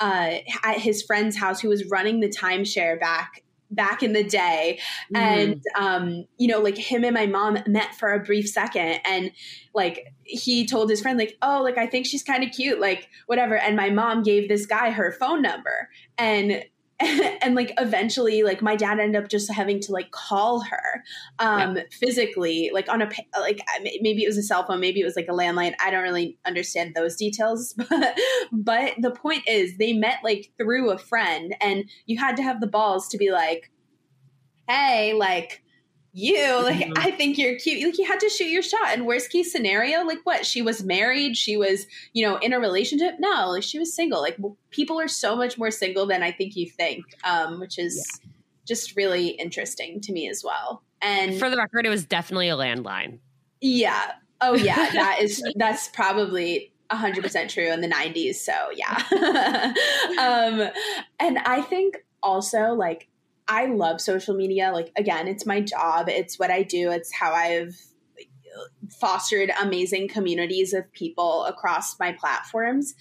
uh, 0.00 0.38
at 0.64 0.78
his 0.78 1.02
friend's 1.02 1.36
house 1.36 1.60
who 1.60 1.68
was 1.68 1.88
running 1.88 2.20
the 2.20 2.28
timeshare 2.28 2.98
back 2.98 3.41
back 3.72 4.02
in 4.02 4.12
the 4.12 4.24
day. 4.24 4.78
Mm. 5.14 5.18
and 5.18 5.62
um 5.76 6.24
you 6.38 6.46
know 6.46 6.60
like 6.60 6.76
him 6.76 7.04
and 7.04 7.14
my 7.14 7.26
mom 7.26 7.58
met 7.66 7.94
for 7.94 8.12
a 8.12 8.22
brief 8.22 8.48
second 8.48 9.00
and 9.04 9.32
like 9.74 10.12
he 10.24 10.66
told 10.66 10.88
his 10.88 11.00
friend 11.00 11.18
like 11.18 11.36
oh 11.42 11.62
like 11.62 11.78
i 11.78 11.86
think 11.86 12.06
she's 12.06 12.22
kind 12.22 12.44
of 12.44 12.50
cute 12.52 12.80
like 12.80 13.08
whatever. 13.26 13.56
And 13.56 13.76
my 13.76 13.88
mom 13.88 14.22
gave 14.22 14.48
this 14.48 14.66
guy 14.66 14.90
her 14.90 15.12
phone 15.12 15.40
number. 15.40 15.88
And 16.18 16.64
and 17.42 17.54
like 17.54 17.72
eventually 17.78 18.42
like 18.42 18.62
my 18.62 18.76
dad 18.76 19.00
ended 19.00 19.20
up 19.22 19.28
just 19.28 19.50
having 19.50 19.80
to 19.80 19.92
like 19.92 20.10
call 20.12 20.60
her 20.60 21.02
um 21.38 21.76
yeah. 21.76 21.82
physically 21.90 22.70
like 22.72 22.88
on 22.88 23.02
a 23.02 23.10
like 23.40 23.60
maybe 24.00 24.22
it 24.22 24.28
was 24.28 24.38
a 24.38 24.42
cell 24.42 24.64
phone 24.64 24.78
maybe 24.78 25.00
it 25.00 25.04
was 25.04 25.16
like 25.16 25.28
a 25.28 25.32
landline 25.32 25.74
i 25.84 25.90
don't 25.90 26.02
really 26.02 26.38
understand 26.44 26.94
those 26.94 27.16
details 27.16 27.74
but 27.88 28.18
but 28.52 28.94
the 28.98 29.10
point 29.10 29.42
is 29.48 29.76
they 29.78 29.92
met 29.92 30.18
like 30.22 30.52
through 30.58 30.90
a 30.90 30.98
friend 30.98 31.54
and 31.60 31.90
you 32.06 32.18
had 32.18 32.36
to 32.36 32.42
have 32.42 32.60
the 32.60 32.66
balls 32.66 33.08
to 33.08 33.18
be 33.18 33.32
like 33.32 33.70
hey 34.68 35.12
like 35.12 35.61
you 36.14 36.62
like 36.62 36.76
mm-hmm. 36.76 36.92
i 36.96 37.10
think 37.10 37.38
you're 37.38 37.58
cute. 37.58 37.82
Like 37.82 37.98
you 37.98 38.04
had 38.04 38.20
to 38.20 38.28
shoot 38.28 38.48
your 38.48 38.62
shot. 38.62 38.88
And 38.88 39.06
worst 39.06 39.30
case 39.30 39.50
scenario 39.50 40.04
like 40.04 40.18
what? 40.24 40.44
She 40.44 40.60
was 40.60 40.84
married. 40.84 41.36
She 41.36 41.56
was 41.56 41.86
you 42.12 42.26
know 42.26 42.36
in 42.36 42.52
a 42.52 42.60
relationship? 42.60 43.14
No 43.18 43.48
like 43.50 43.62
she 43.62 43.78
was 43.78 43.94
single. 43.94 44.20
Like 44.20 44.38
people 44.70 45.00
are 45.00 45.08
so 45.08 45.34
much 45.34 45.56
more 45.56 45.70
single 45.70 46.06
than 46.06 46.22
i 46.22 46.30
think 46.30 46.54
you 46.56 46.68
think 46.68 47.04
um 47.24 47.60
which 47.60 47.78
is 47.78 48.20
yeah. 48.22 48.30
just 48.66 48.94
really 48.96 49.28
interesting 49.28 50.00
to 50.02 50.12
me 50.12 50.28
as 50.28 50.44
well. 50.44 50.82
And 51.00 51.38
for 51.38 51.48
the 51.48 51.56
record 51.56 51.86
it 51.86 51.90
was 51.90 52.04
definitely 52.04 52.50
a 52.50 52.56
landline. 52.56 53.18
Yeah. 53.60 54.12
Oh 54.40 54.54
yeah. 54.54 54.90
That 54.92 55.18
is 55.20 55.42
that's 55.56 55.88
probably 55.88 56.72
100% 56.90 57.48
true 57.48 57.72
in 57.72 57.80
the 57.80 57.88
90s 57.88 58.34
so 58.34 58.52
yeah. 58.74 59.72
Um 60.18 60.68
and 61.18 61.38
i 61.38 61.62
think 61.62 62.04
also 62.22 62.74
like 62.74 63.08
I 63.48 63.66
love 63.66 64.00
social 64.00 64.34
media. 64.34 64.70
Like, 64.72 64.92
again, 64.96 65.28
it's 65.28 65.46
my 65.46 65.60
job, 65.60 66.08
it's 66.08 66.38
what 66.38 66.50
I 66.50 66.62
do, 66.62 66.90
it's 66.90 67.12
how 67.12 67.32
I've 67.32 67.76
fostered 68.90 69.50
amazing 69.60 70.08
communities 70.08 70.72
of 70.72 70.90
people 70.92 71.44
across 71.44 71.98
my 71.98 72.12
platforms. 72.12 72.94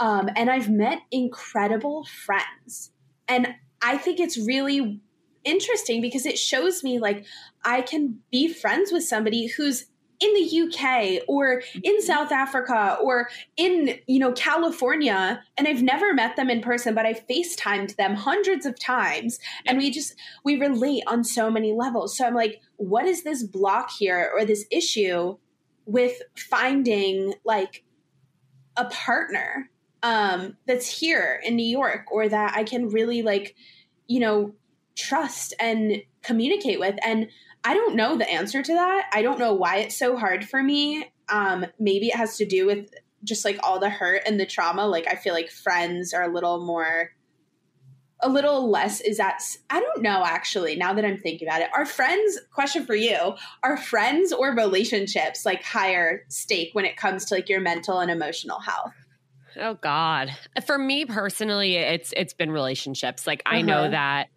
Um, 0.00 0.28
and 0.36 0.50
I've 0.50 0.70
met 0.70 1.00
incredible 1.10 2.04
friends. 2.04 2.92
And 3.26 3.48
I 3.82 3.98
think 3.98 4.20
it's 4.20 4.38
really 4.38 5.00
interesting 5.44 6.00
because 6.00 6.26
it 6.26 6.38
shows 6.38 6.82
me 6.82 6.98
like 6.98 7.24
I 7.64 7.82
can 7.82 8.20
be 8.30 8.52
friends 8.52 8.92
with 8.92 9.04
somebody 9.04 9.46
who's 9.46 9.86
in 10.20 10.34
the 10.34 10.60
UK 10.62 11.22
or 11.28 11.62
in 11.74 11.94
mm-hmm. 11.94 12.00
South 12.00 12.32
Africa 12.32 12.98
or 13.02 13.28
in, 13.56 13.98
you 14.06 14.18
know, 14.18 14.32
California 14.32 15.42
and 15.56 15.68
I've 15.68 15.82
never 15.82 16.12
met 16.12 16.36
them 16.36 16.50
in 16.50 16.60
person 16.60 16.94
but 16.94 17.06
I 17.06 17.14
FaceTimed 17.14 17.96
them 17.96 18.14
hundreds 18.14 18.66
of 18.66 18.78
times 18.78 19.38
and 19.66 19.78
we 19.78 19.90
just 19.90 20.14
we 20.44 20.58
relate 20.58 21.04
on 21.06 21.24
so 21.24 21.50
many 21.50 21.72
levels. 21.72 22.16
So 22.16 22.26
I'm 22.26 22.34
like 22.34 22.60
what 22.76 23.06
is 23.06 23.22
this 23.22 23.44
block 23.44 23.90
here 23.98 24.30
or 24.36 24.44
this 24.44 24.66
issue 24.70 25.36
with 25.86 26.20
finding 26.36 27.34
like 27.44 27.84
a 28.76 28.84
partner 28.86 29.70
um 30.02 30.56
that's 30.66 31.00
here 31.00 31.40
in 31.44 31.56
New 31.56 31.66
York 31.66 32.06
or 32.10 32.28
that 32.28 32.54
I 32.56 32.62
can 32.64 32.88
really 32.88 33.22
like 33.22 33.56
you 34.06 34.20
know 34.20 34.54
trust 34.96 35.54
and 35.60 36.02
communicate 36.22 36.80
with 36.80 36.96
and 37.04 37.28
I 37.64 37.74
don't 37.74 37.96
know 37.96 38.16
the 38.16 38.28
answer 38.28 38.62
to 38.62 38.72
that. 38.74 39.10
I 39.12 39.22
don't 39.22 39.38
know 39.38 39.52
why 39.52 39.78
it's 39.78 39.96
so 39.96 40.16
hard 40.16 40.48
for 40.48 40.62
me. 40.62 41.12
Um, 41.28 41.66
maybe 41.78 42.08
it 42.08 42.16
has 42.16 42.36
to 42.38 42.46
do 42.46 42.66
with 42.66 42.90
just 43.24 43.44
like 43.44 43.58
all 43.62 43.80
the 43.80 43.90
hurt 43.90 44.22
and 44.26 44.38
the 44.38 44.46
trauma. 44.46 44.86
Like 44.86 45.06
I 45.08 45.16
feel 45.16 45.34
like 45.34 45.50
friends 45.50 46.14
are 46.14 46.22
a 46.22 46.32
little 46.32 46.64
more, 46.64 47.10
a 48.20 48.28
little 48.28 48.70
less. 48.70 49.00
Is 49.00 49.18
that 49.18 49.42
I 49.70 49.80
don't 49.80 50.02
know 50.02 50.22
actually. 50.24 50.76
Now 50.76 50.92
that 50.94 51.04
I'm 51.04 51.18
thinking 51.18 51.48
about 51.48 51.62
it, 51.62 51.70
are 51.74 51.84
friends? 51.84 52.38
Question 52.52 52.86
for 52.86 52.94
you: 52.94 53.34
Are 53.62 53.76
friends 53.76 54.32
or 54.32 54.54
relationships 54.54 55.44
like 55.44 55.62
higher 55.64 56.24
stake 56.28 56.70
when 56.72 56.84
it 56.84 56.96
comes 56.96 57.24
to 57.26 57.34
like 57.34 57.48
your 57.48 57.60
mental 57.60 57.98
and 57.98 58.10
emotional 58.10 58.60
health? 58.60 58.94
Oh 59.60 59.74
God, 59.74 60.30
for 60.66 60.78
me 60.78 61.04
personally, 61.04 61.76
it's 61.76 62.14
it's 62.16 62.34
been 62.34 62.52
relationships. 62.52 63.26
Like 63.26 63.42
uh-huh. 63.46 63.56
I 63.56 63.62
know 63.62 63.80
uh-huh. 63.80 63.90
that 63.90 64.28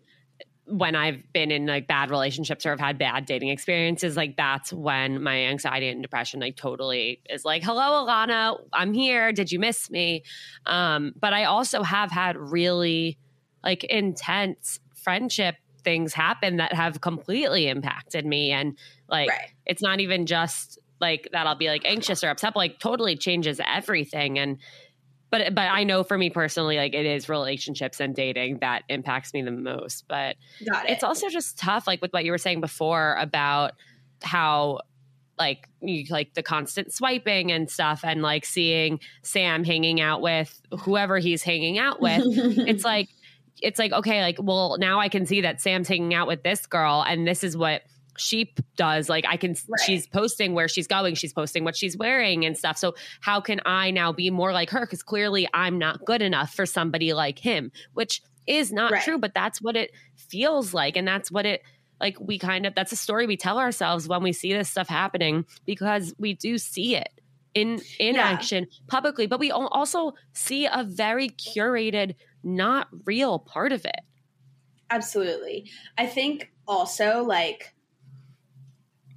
when 0.71 0.95
I've 0.95 1.31
been 1.33 1.51
in 1.51 1.65
like 1.65 1.87
bad 1.87 2.09
relationships 2.09 2.65
or 2.65 2.69
have 2.69 2.79
had 2.79 2.97
bad 2.97 3.25
dating 3.25 3.49
experiences, 3.49 4.15
like 4.15 4.37
that's 4.37 4.71
when 4.71 5.21
my 5.21 5.45
anxiety 5.45 5.89
and 5.89 6.01
depression 6.01 6.39
like 6.39 6.55
totally 6.55 7.21
is 7.29 7.43
like, 7.43 7.61
hello, 7.61 8.05
Alana, 8.05 8.57
I'm 8.71 8.93
here. 8.93 9.33
Did 9.33 9.51
you 9.51 9.59
miss 9.59 9.89
me? 9.89 10.23
Um, 10.65 11.13
but 11.19 11.33
I 11.33 11.43
also 11.43 11.83
have 11.83 12.09
had 12.09 12.37
really 12.37 13.17
like 13.63 13.83
intense 13.83 14.79
friendship 14.95 15.55
things 15.83 16.13
happen 16.13 16.57
that 16.57 16.73
have 16.73 17.01
completely 17.01 17.67
impacted 17.67 18.25
me. 18.25 18.51
And 18.51 18.77
like, 19.09 19.29
right. 19.29 19.49
it's 19.65 19.81
not 19.81 19.99
even 19.99 20.25
just 20.25 20.79
like 21.01 21.27
that 21.33 21.47
I'll 21.47 21.55
be 21.55 21.67
like 21.67 21.83
anxious 21.85 22.23
or 22.23 22.29
upset, 22.29 22.53
but, 22.53 22.59
like 22.59 22.79
totally 22.79 23.17
changes 23.17 23.59
everything. 23.65 24.39
And 24.39 24.59
but 25.31 25.55
but 25.55 25.69
I 25.71 25.85
know 25.85 26.03
for 26.03 26.17
me 26.17 26.29
personally, 26.29 26.75
like 26.75 26.93
it 26.93 27.05
is 27.05 27.29
relationships 27.29 27.99
and 27.99 28.13
dating 28.13 28.59
that 28.59 28.83
impacts 28.89 29.33
me 29.33 29.41
the 29.41 29.51
most. 29.51 30.05
But 30.07 30.35
it. 30.59 30.89
it's 30.89 31.03
also 31.03 31.29
just 31.29 31.57
tough, 31.57 31.87
like 31.87 32.01
with 32.01 32.11
what 32.11 32.25
you 32.25 32.31
were 32.31 32.37
saying 32.37 32.61
before 32.61 33.15
about 33.17 33.73
how 34.21 34.81
like 35.39 35.69
you 35.81 36.03
like 36.09 36.33
the 36.33 36.43
constant 36.43 36.93
swiping 36.93 37.51
and 37.51 37.69
stuff 37.69 38.01
and 38.03 38.21
like 38.21 38.45
seeing 38.45 38.99
Sam 39.23 39.63
hanging 39.63 40.01
out 40.01 40.21
with 40.21 40.61
whoever 40.81 41.17
he's 41.17 41.41
hanging 41.41 41.79
out 41.79 42.01
with. 42.01 42.21
it's 42.25 42.83
like 42.83 43.07
it's 43.61 43.79
like 43.79 43.93
okay, 43.93 44.21
like 44.21 44.37
well 44.39 44.77
now 44.79 44.99
I 44.99 45.07
can 45.07 45.25
see 45.25 45.41
that 45.41 45.61
Sam's 45.61 45.87
hanging 45.87 46.13
out 46.13 46.27
with 46.27 46.43
this 46.43 46.65
girl 46.65 47.03
and 47.07 47.25
this 47.25 47.43
is 47.43 47.55
what 47.55 47.83
she 48.17 48.53
does 48.75 49.09
like 49.09 49.25
i 49.27 49.37
can 49.37 49.51
right. 49.51 49.79
she's 49.85 50.07
posting 50.07 50.53
where 50.53 50.67
she's 50.67 50.87
going 50.87 51.15
she's 51.15 51.33
posting 51.33 51.63
what 51.63 51.75
she's 51.75 51.97
wearing 51.97 52.45
and 52.45 52.57
stuff 52.57 52.77
so 52.77 52.93
how 53.21 53.39
can 53.39 53.61
i 53.65 53.89
now 53.91 54.11
be 54.11 54.29
more 54.29 54.51
like 54.51 54.69
her 54.69 54.81
because 54.81 55.03
clearly 55.03 55.47
i'm 55.53 55.77
not 55.77 56.03
good 56.05 56.21
enough 56.21 56.53
for 56.53 56.65
somebody 56.65 57.13
like 57.13 57.39
him 57.39 57.71
which 57.93 58.21
is 58.47 58.71
not 58.71 58.91
right. 58.91 59.03
true 59.03 59.17
but 59.17 59.33
that's 59.33 59.61
what 59.61 59.75
it 59.75 59.91
feels 60.15 60.73
like 60.73 60.97
and 60.97 61.07
that's 61.07 61.31
what 61.31 61.45
it 61.45 61.61
like 61.99 62.17
we 62.19 62.37
kind 62.37 62.65
of 62.65 62.75
that's 62.75 62.91
a 62.91 62.97
story 62.97 63.25
we 63.27 63.37
tell 63.37 63.59
ourselves 63.59 64.07
when 64.07 64.23
we 64.23 64.33
see 64.33 64.51
this 64.51 64.69
stuff 64.69 64.87
happening 64.87 65.45
because 65.65 66.13
we 66.17 66.33
do 66.33 66.57
see 66.57 66.95
it 66.95 67.09
in 67.53 67.79
in 67.99 68.15
yeah. 68.15 68.23
action 68.23 68.67
publicly 68.87 69.27
but 69.27 69.39
we 69.39 69.51
also 69.51 70.13
see 70.33 70.65
a 70.65 70.83
very 70.83 71.29
curated 71.29 72.15
not 72.43 72.87
real 73.05 73.39
part 73.39 73.71
of 73.71 73.85
it 73.85 74.01
absolutely 74.89 75.69
i 75.97 76.05
think 76.05 76.51
also 76.67 77.23
like 77.23 77.73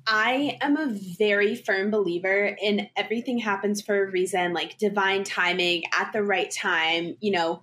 I 0.07 0.59
am 0.61 0.77
a 0.77 0.87
very 1.19 1.57
firm 1.57 1.91
believer 1.91 2.57
in 2.61 2.89
everything 2.95 3.39
happens 3.39 3.81
for 3.81 4.05
a 4.05 4.11
reason, 4.11 4.53
like 4.53 4.77
divine 4.77 5.25
timing 5.25 5.85
at 5.99 6.13
the 6.13 6.23
right 6.23 6.51
time. 6.51 7.17
You 7.21 7.33
know, 7.33 7.63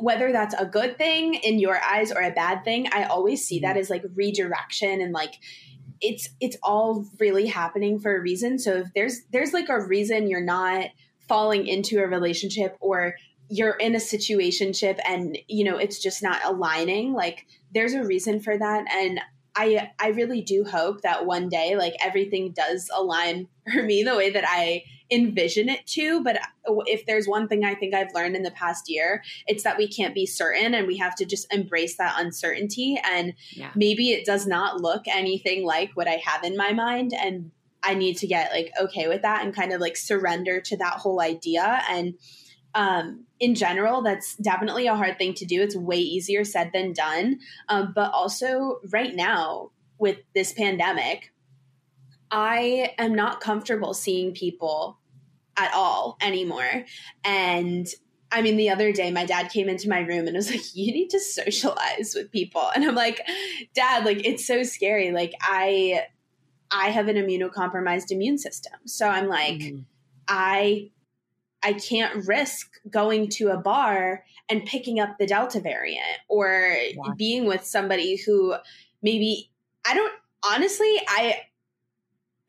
whether 0.00 0.30
that's 0.32 0.54
a 0.54 0.64
good 0.64 0.96
thing 0.96 1.34
in 1.34 1.58
your 1.58 1.80
eyes 1.82 2.12
or 2.12 2.20
a 2.20 2.30
bad 2.30 2.64
thing, 2.64 2.88
I 2.92 3.04
always 3.04 3.44
see 3.44 3.60
that 3.60 3.70
mm-hmm. 3.70 3.78
as 3.80 3.90
like 3.90 4.04
redirection 4.14 5.00
and 5.00 5.12
like 5.12 5.34
it's 6.00 6.28
it's 6.40 6.56
all 6.62 7.06
really 7.18 7.46
happening 7.46 7.98
for 7.98 8.16
a 8.16 8.20
reason. 8.20 8.58
So 8.58 8.78
if 8.78 8.94
there's 8.94 9.22
there's 9.32 9.52
like 9.52 9.68
a 9.68 9.80
reason 9.80 10.28
you're 10.28 10.40
not 10.40 10.86
falling 11.28 11.66
into 11.66 11.98
a 11.98 12.06
relationship 12.06 12.76
or 12.80 13.16
you're 13.48 13.74
in 13.74 13.94
a 13.94 13.98
situationship 13.98 14.98
and 15.06 15.36
you 15.48 15.64
know 15.64 15.76
it's 15.76 16.02
just 16.02 16.22
not 16.22 16.42
aligning 16.44 17.12
like 17.12 17.46
there's 17.74 17.92
a 17.92 18.02
reason 18.02 18.40
for 18.40 18.56
that 18.56 18.84
and 18.92 19.20
I 19.54 19.90
I 19.98 20.08
really 20.08 20.40
do 20.40 20.64
hope 20.64 21.02
that 21.02 21.26
one 21.26 21.48
day 21.48 21.76
like 21.76 21.94
everything 22.00 22.52
does 22.52 22.90
align 22.94 23.48
for 23.72 23.82
me 23.82 24.02
the 24.02 24.16
way 24.16 24.30
that 24.30 24.44
I 24.46 24.84
envision 25.10 25.68
it 25.68 25.86
to 25.88 26.22
but 26.22 26.40
if 26.86 27.04
there's 27.04 27.28
one 27.28 27.46
thing 27.46 27.64
I 27.64 27.74
think 27.74 27.92
I've 27.92 28.14
learned 28.14 28.34
in 28.34 28.42
the 28.42 28.50
past 28.50 28.88
year 28.88 29.22
it's 29.46 29.62
that 29.64 29.76
we 29.76 29.86
can't 29.86 30.14
be 30.14 30.24
certain 30.24 30.72
and 30.72 30.86
we 30.86 30.96
have 30.96 31.14
to 31.16 31.26
just 31.26 31.52
embrace 31.52 31.98
that 31.98 32.14
uncertainty 32.18 32.98
and 33.04 33.34
yeah. 33.50 33.70
maybe 33.74 34.12
it 34.12 34.24
does 34.24 34.46
not 34.46 34.80
look 34.80 35.02
anything 35.06 35.66
like 35.66 35.90
what 35.94 36.08
I 36.08 36.22
have 36.24 36.44
in 36.44 36.56
my 36.56 36.72
mind 36.72 37.12
and 37.12 37.50
I 37.82 37.94
need 37.94 38.16
to 38.18 38.26
get 38.26 38.52
like 38.52 38.72
okay 38.80 39.06
with 39.06 39.20
that 39.20 39.44
and 39.44 39.54
kind 39.54 39.72
of 39.72 39.82
like 39.82 39.98
surrender 39.98 40.62
to 40.62 40.76
that 40.78 40.94
whole 40.94 41.20
idea 41.20 41.82
and 41.90 42.14
um, 42.74 43.24
in 43.42 43.56
general, 43.56 44.02
that's 44.02 44.36
definitely 44.36 44.86
a 44.86 44.94
hard 44.94 45.18
thing 45.18 45.34
to 45.34 45.44
do. 45.44 45.60
It's 45.60 45.74
way 45.74 45.98
easier 45.98 46.44
said 46.44 46.70
than 46.72 46.92
done. 46.92 47.40
Um, 47.68 47.92
but 47.92 48.12
also, 48.12 48.78
right 48.90 49.16
now, 49.16 49.72
with 49.98 50.18
this 50.32 50.52
pandemic, 50.52 51.32
I 52.30 52.94
am 52.98 53.16
not 53.16 53.40
comfortable 53.40 53.94
seeing 53.94 54.32
people 54.32 55.00
at 55.56 55.74
all 55.74 56.18
anymore. 56.22 56.84
And 57.24 57.88
I 58.30 58.42
mean, 58.42 58.56
the 58.56 58.70
other 58.70 58.92
day, 58.92 59.10
my 59.10 59.26
dad 59.26 59.50
came 59.50 59.68
into 59.68 59.88
my 59.88 59.98
room 59.98 60.28
and 60.28 60.36
was 60.36 60.48
like, 60.48 60.62
You 60.72 60.92
need 60.92 61.10
to 61.10 61.18
socialize 61.18 62.14
with 62.14 62.30
people. 62.30 62.70
And 62.76 62.84
I'm 62.84 62.94
like, 62.94 63.26
Dad, 63.74 64.04
like, 64.04 64.24
it's 64.24 64.46
so 64.46 64.62
scary. 64.62 65.10
Like, 65.10 65.34
I. 65.42 66.06
I 66.74 66.88
have 66.88 67.08
an 67.08 67.16
immunocompromised 67.16 68.10
immune 68.10 68.38
system. 68.38 68.72
So 68.86 69.06
I'm 69.06 69.28
like, 69.28 69.58
mm. 69.58 69.84
I 70.26 70.91
I 71.62 71.74
can't 71.74 72.26
risk 72.26 72.80
going 72.90 73.28
to 73.30 73.48
a 73.48 73.56
bar 73.56 74.24
and 74.48 74.64
picking 74.64 75.00
up 75.00 75.16
the 75.18 75.26
Delta 75.26 75.60
variant 75.60 76.18
or 76.28 76.76
being 77.16 77.46
with 77.46 77.64
somebody 77.64 78.16
who 78.16 78.54
maybe 79.02 79.50
I 79.86 79.94
don't 79.94 80.12
honestly, 80.44 81.00
I 81.08 81.42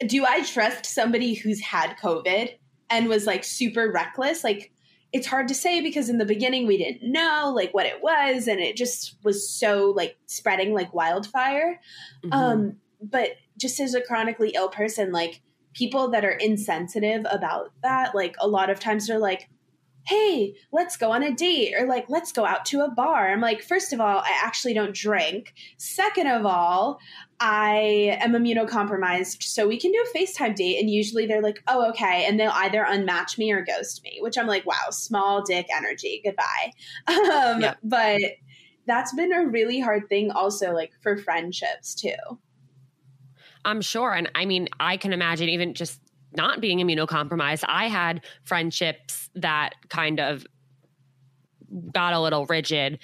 do 0.05 0.25
I 0.25 0.43
trust 0.43 0.85
somebody 0.85 1.33
who's 1.33 1.61
had 1.61 1.97
COVID 1.97 2.49
and 2.89 3.07
was 3.07 3.25
like 3.25 3.43
super 3.43 3.91
reckless? 3.91 4.43
Like 4.43 4.71
it's 5.11 5.27
hard 5.27 5.47
to 5.47 5.53
say 5.55 5.79
because 5.81 6.09
in 6.09 6.17
the 6.17 6.25
beginning 6.25 6.65
we 6.65 6.77
didn't 6.77 7.09
know 7.09 7.53
like 7.55 7.73
what 7.73 7.85
it 7.85 8.01
was 8.01 8.47
and 8.47 8.59
it 8.59 8.75
just 8.75 9.17
was 9.23 9.47
so 9.47 9.93
like 9.95 10.17
spreading 10.25 10.73
like 10.73 10.93
wildfire. 10.93 11.79
Mm-hmm. 12.25 12.33
Um 12.33 12.75
but 13.01 13.31
just 13.57 13.79
as 13.79 13.93
a 13.93 14.01
chronically 14.01 14.51
ill 14.55 14.69
person 14.69 15.11
like 15.11 15.41
people 15.73 16.09
that 16.09 16.25
are 16.25 16.31
insensitive 16.31 17.25
about 17.31 17.71
that, 17.81 18.15
like 18.15 18.35
a 18.39 18.47
lot 18.47 18.69
of 18.69 18.79
times 18.79 19.07
they're 19.07 19.19
like, 19.19 19.49
hey, 20.05 20.53
let's 20.71 20.97
go 20.97 21.11
on 21.11 21.23
a 21.23 21.33
date 21.33 21.73
or 21.77 21.87
like, 21.87 22.05
let's 22.09 22.31
go 22.31 22.45
out 22.45 22.65
to 22.65 22.81
a 22.81 22.91
bar. 22.91 23.31
I'm 23.31 23.39
like, 23.39 23.61
first 23.61 23.93
of 23.93 24.01
all, 24.01 24.19
I 24.19 24.37
actually 24.43 24.73
don't 24.73 24.93
drink. 24.93 25.53
Second 25.77 26.27
of 26.27 26.45
all, 26.45 26.99
I 27.39 28.17
am 28.21 28.33
immunocompromised, 28.33 29.43
so 29.43 29.67
we 29.67 29.79
can 29.79 29.91
do 29.91 30.05
a 30.13 30.17
FaceTime 30.17 30.55
date. 30.55 30.79
And 30.79 30.89
usually 30.89 31.25
they're 31.25 31.41
like, 31.41 31.63
oh, 31.67 31.89
okay. 31.89 32.25
And 32.25 32.39
they'll 32.39 32.51
either 32.51 32.83
unmatch 32.83 33.37
me 33.37 33.51
or 33.51 33.63
ghost 33.63 34.03
me, 34.03 34.19
which 34.21 34.37
I'm 34.37 34.47
like, 34.47 34.65
wow, 34.65 34.89
small 34.91 35.41
dick 35.41 35.67
energy. 35.75 36.21
Goodbye. 36.23 36.71
Um. 37.33 37.65
But 37.83 38.21
that's 38.85 39.13
been 39.13 39.31
a 39.31 39.47
really 39.47 39.79
hard 39.79 40.09
thing 40.09 40.31
also, 40.31 40.73
like 40.73 40.91
for 41.01 41.17
friendships 41.17 41.95
too. 41.95 42.11
I'm 43.65 43.81
sure. 43.81 44.13
And 44.13 44.29
I 44.35 44.45
mean, 44.45 44.67
I 44.79 44.97
can 44.97 45.13
imagine 45.13 45.49
even 45.49 45.73
just 45.73 45.99
not 46.35 46.61
being 46.61 46.79
immunocompromised, 46.79 47.63
I 47.67 47.87
had 47.87 48.21
friendships 48.43 49.29
that 49.35 49.75
kind 49.89 50.19
of 50.19 50.45
got 51.91 52.13
a 52.13 52.19
little 52.19 52.45
rigid 52.45 52.99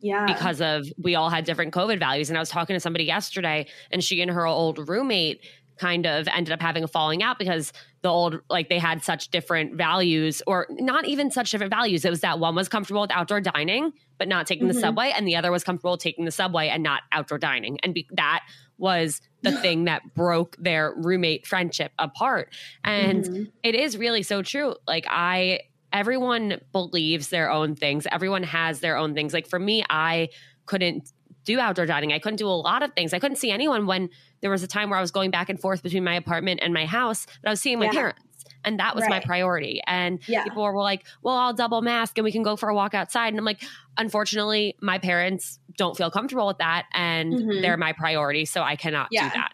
yeah. 0.00 0.26
because 0.26 0.60
of 0.60 0.86
we 0.98 1.14
all 1.14 1.30
had 1.30 1.44
different 1.44 1.72
COVID 1.72 1.98
values. 1.98 2.28
And 2.28 2.36
I 2.36 2.40
was 2.40 2.50
talking 2.50 2.74
to 2.74 2.80
somebody 2.80 3.04
yesterday, 3.04 3.66
and 3.90 4.02
she 4.02 4.20
and 4.20 4.30
her 4.30 4.46
old 4.46 4.88
roommate 4.88 5.44
kind 5.78 6.06
of 6.06 6.26
ended 6.28 6.52
up 6.52 6.60
having 6.60 6.84
a 6.84 6.88
falling 6.88 7.22
out 7.22 7.38
because 7.38 7.72
the 8.02 8.08
old 8.08 8.40
like 8.48 8.68
they 8.68 8.78
had 8.78 9.02
such 9.02 9.28
different 9.28 9.74
values 9.74 10.42
or 10.46 10.66
not 10.70 11.04
even 11.06 11.30
such 11.30 11.50
different 11.50 11.70
values 11.70 12.04
it 12.04 12.10
was 12.10 12.20
that 12.20 12.38
one 12.38 12.54
was 12.54 12.68
comfortable 12.68 13.02
with 13.02 13.10
outdoor 13.10 13.40
dining 13.42 13.92
but 14.18 14.26
not 14.26 14.46
taking 14.46 14.66
mm-hmm. 14.66 14.74
the 14.74 14.80
subway 14.80 15.12
and 15.14 15.28
the 15.28 15.36
other 15.36 15.52
was 15.52 15.64
comfortable 15.64 15.98
taking 15.98 16.24
the 16.24 16.30
subway 16.30 16.68
and 16.68 16.82
not 16.82 17.02
outdoor 17.12 17.36
dining 17.36 17.78
and 17.82 17.92
be- 17.92 18.08
that 18.12 18.42
was 18.78 19.20
the 19.42 19.52
thing 19.52 19.84
that 19.84 20.14
broke 20.14 20.56
their 20.58 20.92
roommate 20.96 21.46
friendship 21.46 21.92
apart. 21.98 22.54
And 22.82 23.24
mm-hmm. 23.24 23.44
it 23.62 23.74
is 23.74 23.96
really 23.96 24.22
so 24.22 24.42
true. 24.42 24.74
Like, 24.86 25.06
I, 25.08 25.60
everyone 25.92 26.60
believes 26.72 27.28
their 27.28 27.50
own 27.50 27.76
things, 27.76 28.06
everyone 28.10 28.42
has 28.42 28.80
their 28.80 28.96
own 28.96 29.14
things. 29.14 29.32
Like, 29.32 29.48
for 29.48 29.58
me, 29.58 29.84
I 29.88 30.30
couldn't 30.66 31.12
do 31.44 31.60
outdoor 31.60 31.86
dining. 31.86 32.12
I 32.12 32.18
couldn't 32.18 32.38
do 32.38 32.48
a 32.48 32.50
lot 32.50 32.82
of 32.82 32.92
things. 32.92 33.14
I 33.14 33.20
couldn't 33.20 33.36
see 33.36 33.52
anyone 33.52 33.86
when 33.86 34.10
there 34.40 34.50
was 34.50 34.64
a 34.64 34.66
time 34.66 34.90
where 34.90 34.98
I 34.98 35.00
was 35.00 35.12
going 35.12 35.30
back 35.30 35.48
and 35.48 35.60
forth 35.60 35.82
between 35.82 36.02
my 36.02 36.16
apartment 36.16 36.60
and 36.62 36.74
my 36.74 36.86
house, 36.86 37.24
but 37.40 37.48
I 37.48 37.52
was 37.52 37.60
seeing 37.60 37.78
my 37.78 37.86
yeah. 37.86 37.92
parents. 37.92 38.20
And 38.64 38.80
that 38.80 38.96
was 38.96 39.02
right. 39.02 39.10
my 39.10 39.20
priority. 39.20 39.80
And 39.86 40.18
yeah. 40.26 40.42
people 40.42 40.64
were 40.64 40.74
like, 40.74 41.06
well, 41.22 41.36
I'll 41.36 41.54
double 41.54 41.82
mask 41.82 42.18
and 42.18 42.24
we 42.24 42.32
can 42.32 42.42
go 42.42 42.56
for 42.56 42.68
a 42.68 42.74
walk 42.74 42.94
outside. 42.94 43.28
And 43.28 43.38
I'm 43.38 43.44
like, 43.44 43.62
unfortunately, 43.96 44.74
my 44.80 44.98
parents 44.98 45.60
don't 45.76 45.96
feel 45.96 46.10
comfortable 46.10 46.46
with 46.46 46.58
that. 46.58 46.86
And 46.92 47.34
mm-hmm. 47.34 47.62
they're 47.62 47.76
my 47.76 47.92
priority. 47.92 48.44
So 48.44 48.62
I 48.62 48.76
cannot 48.76 49.08
yeah. 49.10 49.28
do 49.28 49.38
that. 49.38 49.52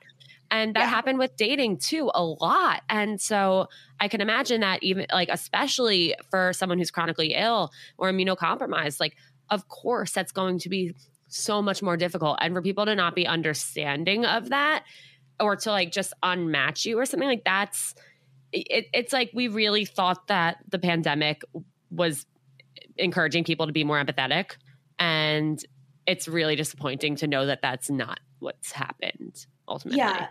And 0.50 0.76
that 0.76 0.80
yeah. 0.80 0.86
happened 0.86 1.18
with 1.18 1.34
dating 1.36 1.78
too, 1.78 2.10
a 2.14 2.22
lot. 2.22 2.82
And 2.88 3.18
so 3.18 3.68
I 3.98 4.08
can 4.08 4.20
imagine 4.20 4.60
that 4.60 4.82
even 4.82 5.06
like, 5.10 5.28
especially 5.30 6.14
for 6.30 6.52
someone 6.52 6.78
who's 6.78 6.90
chronically 6.90 7.32
ill 7.34 7.70
or 7.96 8.12
immunocompromised, 8.12 9.00
like, 9.00 9.16
of 9.48 9.68
course, 9.68 10.12
that's 10.12 10.30
going 10.30 10.58
to 10.60 10.68
be 10.68 10.94
so 11.28 11.62
much 11.62 11.82
more 11.82 11.96
difficult. 11.96 12.38
And 12.42 12.54
for 12.54 12.60
people 12.60 12.84
to 12.84 12.94
not 12.94 13.14
be 13.14 13.26
understanding 13.26 14.26
of 14.26 14.50
that 14.50 14.84
or 15.40 15.56
to 15.56 15.70
like 15.70 15.90
just 15.90 16.12
unmatch 16.22 16.84
you 16.84 16.98
or 16.98 17.06
something 17.06 17.28
like 17.28 17.44
that's 17.44 17.94
it, 18.52 18.86
it's 18.92 19.12
like 19.14 19.30
we 19.32 19.48
really 19.48 19.86
thought 19.86 20.26
that 20.26 20.58
the 20.68 20.78
pandemic 20.78 21.42
was 21.90 22.26
encouraging 22.98 23.44
people 23.44 23.66
to 23.66 23.72
be 23.72 23.84
more 23.84 24.02
empathetic 24.02 24.56
and 24.98 25.64
it's 26.06 26.28
really 26.28 26.56
disappointing 26.56 27.16
to 27.16 27.26
know 27.26 27.46
that 27.46 27.60
that's 27.62 27.90
not 27.90 28.20
what's 28.38 28.72
happened 28.72 29.46
ultimately. 29.68 29.98
Yeah. 29.98 30.28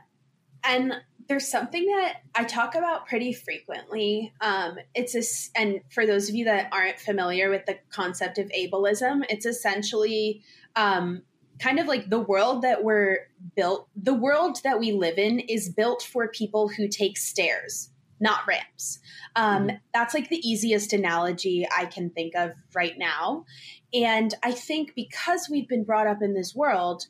And 0.64 0.94
there's 1.28 1.48
something 1.48 1.86
that 1.86 2.22
I 2.36 2.44
talk 2.44 2.76
about 2.76 3.08
pretty 3.08 3.34
frequently. 3.34 4.34
Um, 4.42 4.78
it's 4.94 5.14
this, 5.14 5.50
and 5.56 5.82
for 5.90 6.06
those 6.06 6.30
of 6.30 6.36
you 6.36 6.46
that 6.46 6.70
aren't 6.72 7.00
familiar 7.00 7.50
with 7.50 7.66
the 7.66 7.78
concept 7.90 8.38
of 8.38 8.50
ableism, 8.50 9.24
it's 9.30 9.46
essentially 9.46 10.44
um, 10.76 11.22
kind 11.60 11.80
of 11.80 11.88
like 11.88 12.10
the 12.10 12.20
world 12.20 12.64
that 12.64 12.84
we're 12.84 13.28
built, 13.56 13.88
the 13.96 14.14
world 14.14 14.60
that 14.64 14.80
we 14.80 14.92
live 14.92 15.18
in 15.18 15.40
is 15.40 15.70
built 15.70 16.02
for 16.02 16.28
people 16.28 16.68
who 16.68 16.88
take 16.88 17.18
stairs, 17.18 17.91
not 18.22 18.48
ramps. 18.48 19.00
Um, 19.36 19.68
mm-hmm. 19.68 19.76
That's 19.94 20.14
like 20.14 20.30
the 20.30 20.48
easiest 20.48 20.94
analogy 20.94 21.68
I 21.76 21.86
can 21.86 22.10
think 22.10 22.36
of 22.36 22.52
right 22.74 22.98
now. 22.98 23.46
And 23.94 24.34
I 24.44 24.52
think 24.52 24.94
because 24.96 25.50
we've 25.50 25.68
been 25.68 25.84
brought 25.84 26.08
up 26.08 26.22
in 26.22 26.34
this 26.34 26.56
world, 26.56 27.08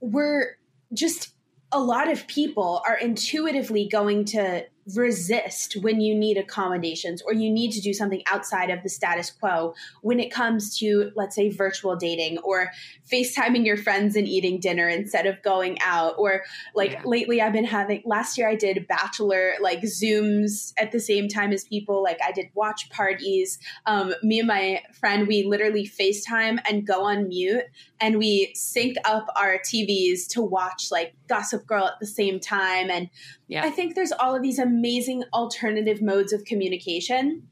we're 0.00 0.56
just 0.92 1.34
a 1.72 1.80
lot 1.80 2.10
of 2.10 2.26
people 2.26 2.82
are 2.88 2.96
intuitively 2.96 3.88
going 3.90 4.24
to 4.26 4.64
resist 4.94 5.76
when 5.80 6.00
you 6.00 6.14
need 6.14 6.36
accommodations 6.36 7.22
or 7.22 7.32
you 7.32 7.50
need 7.50 7.72
to 7.72 7.80
do 7.80 7.94
something 7.94 8.22
outside 8.30 8.70
of 8.70 8.82
the 8.82 8.88
status 8.88 9.30
quo 9.30 9.74
when 10.02 10.20
it 10.20 10.30
comes 10.30 10.78
to, 10.78 11.10
let's 11.16 11.34
say, 11.34 11.48
virtual 11.48 11.96
dating 11.96 12.38
or 12.38 12.70
FaceTiming 13.10 13.64
your 13.64 13.76
friends 13.76 14.14
and 14.16 14.28
eating 14.28 14.60
dinner 14.60 14.88
instead 14.88 15.26
of 15.26 15.40
going 15.42 15.78
out. 15.80 16.14
Or 16.18 16.42
like 16.74 16.92
yeah. 16.92 17.02
lately, 17.04 17.40
I've 17.40 17.52
been 17.52 17.64
having, 17.64 18.02
last 18.04 18.36
year 18.36 18.48
I 18.48 18.56
did 18.56 18.86
bachelor 18.86 19.54
like 19.60 19.80
Zooms 19.82 20.72
at 20.78 20.92
the 20.92 21.00
same 21.00 21.28
time 21.28 21.52
as 21.52 21.64
people. 21.64 22.02
Like 22.02 22.18
I 22.24 22.32
did 22.32 22.50
watch 22.54 22.90
parties. 22.90 23.58
Um, 23.86 24.14
me 24.22 24.38
and 24.38 24.48
my 24.48 24.82
friend, 24.92 25.26
we 25.26 25.44
literally 25.44 25.86
FaceTime 25.86 26.58
and 26.68 26.86
go 26.86 27.04
on 27.04 27.28
mute 27.28 27.64
and 28.00 28.18
we 28.18 28.52
sync 28.54 28.96
up 29.04 29.26
our 29.36 29.58
TVs 29.58 30.26
to 30.28 30.42
watch 30.42 30.90
like 30.90 31.14
Gossip 31.26 31.66
Girl 31.66 31.86
at 31.86 32.00
the 32.00 32.06
same 32.06 32.38
time. 32.38 32.90
And 32.90 33.08
yeah. 33.46 33.64
I 33.64 33.70
think 33.70 33.94
there's 33.94 34.12
all 34.12 34.34
of 34.34 34.42
these 34.42 34.58
amazing 34.58 35.24
alternative 35.32 36.00
modes 36.00 36.32
of 36.32 36.44
communication 36.44 37.48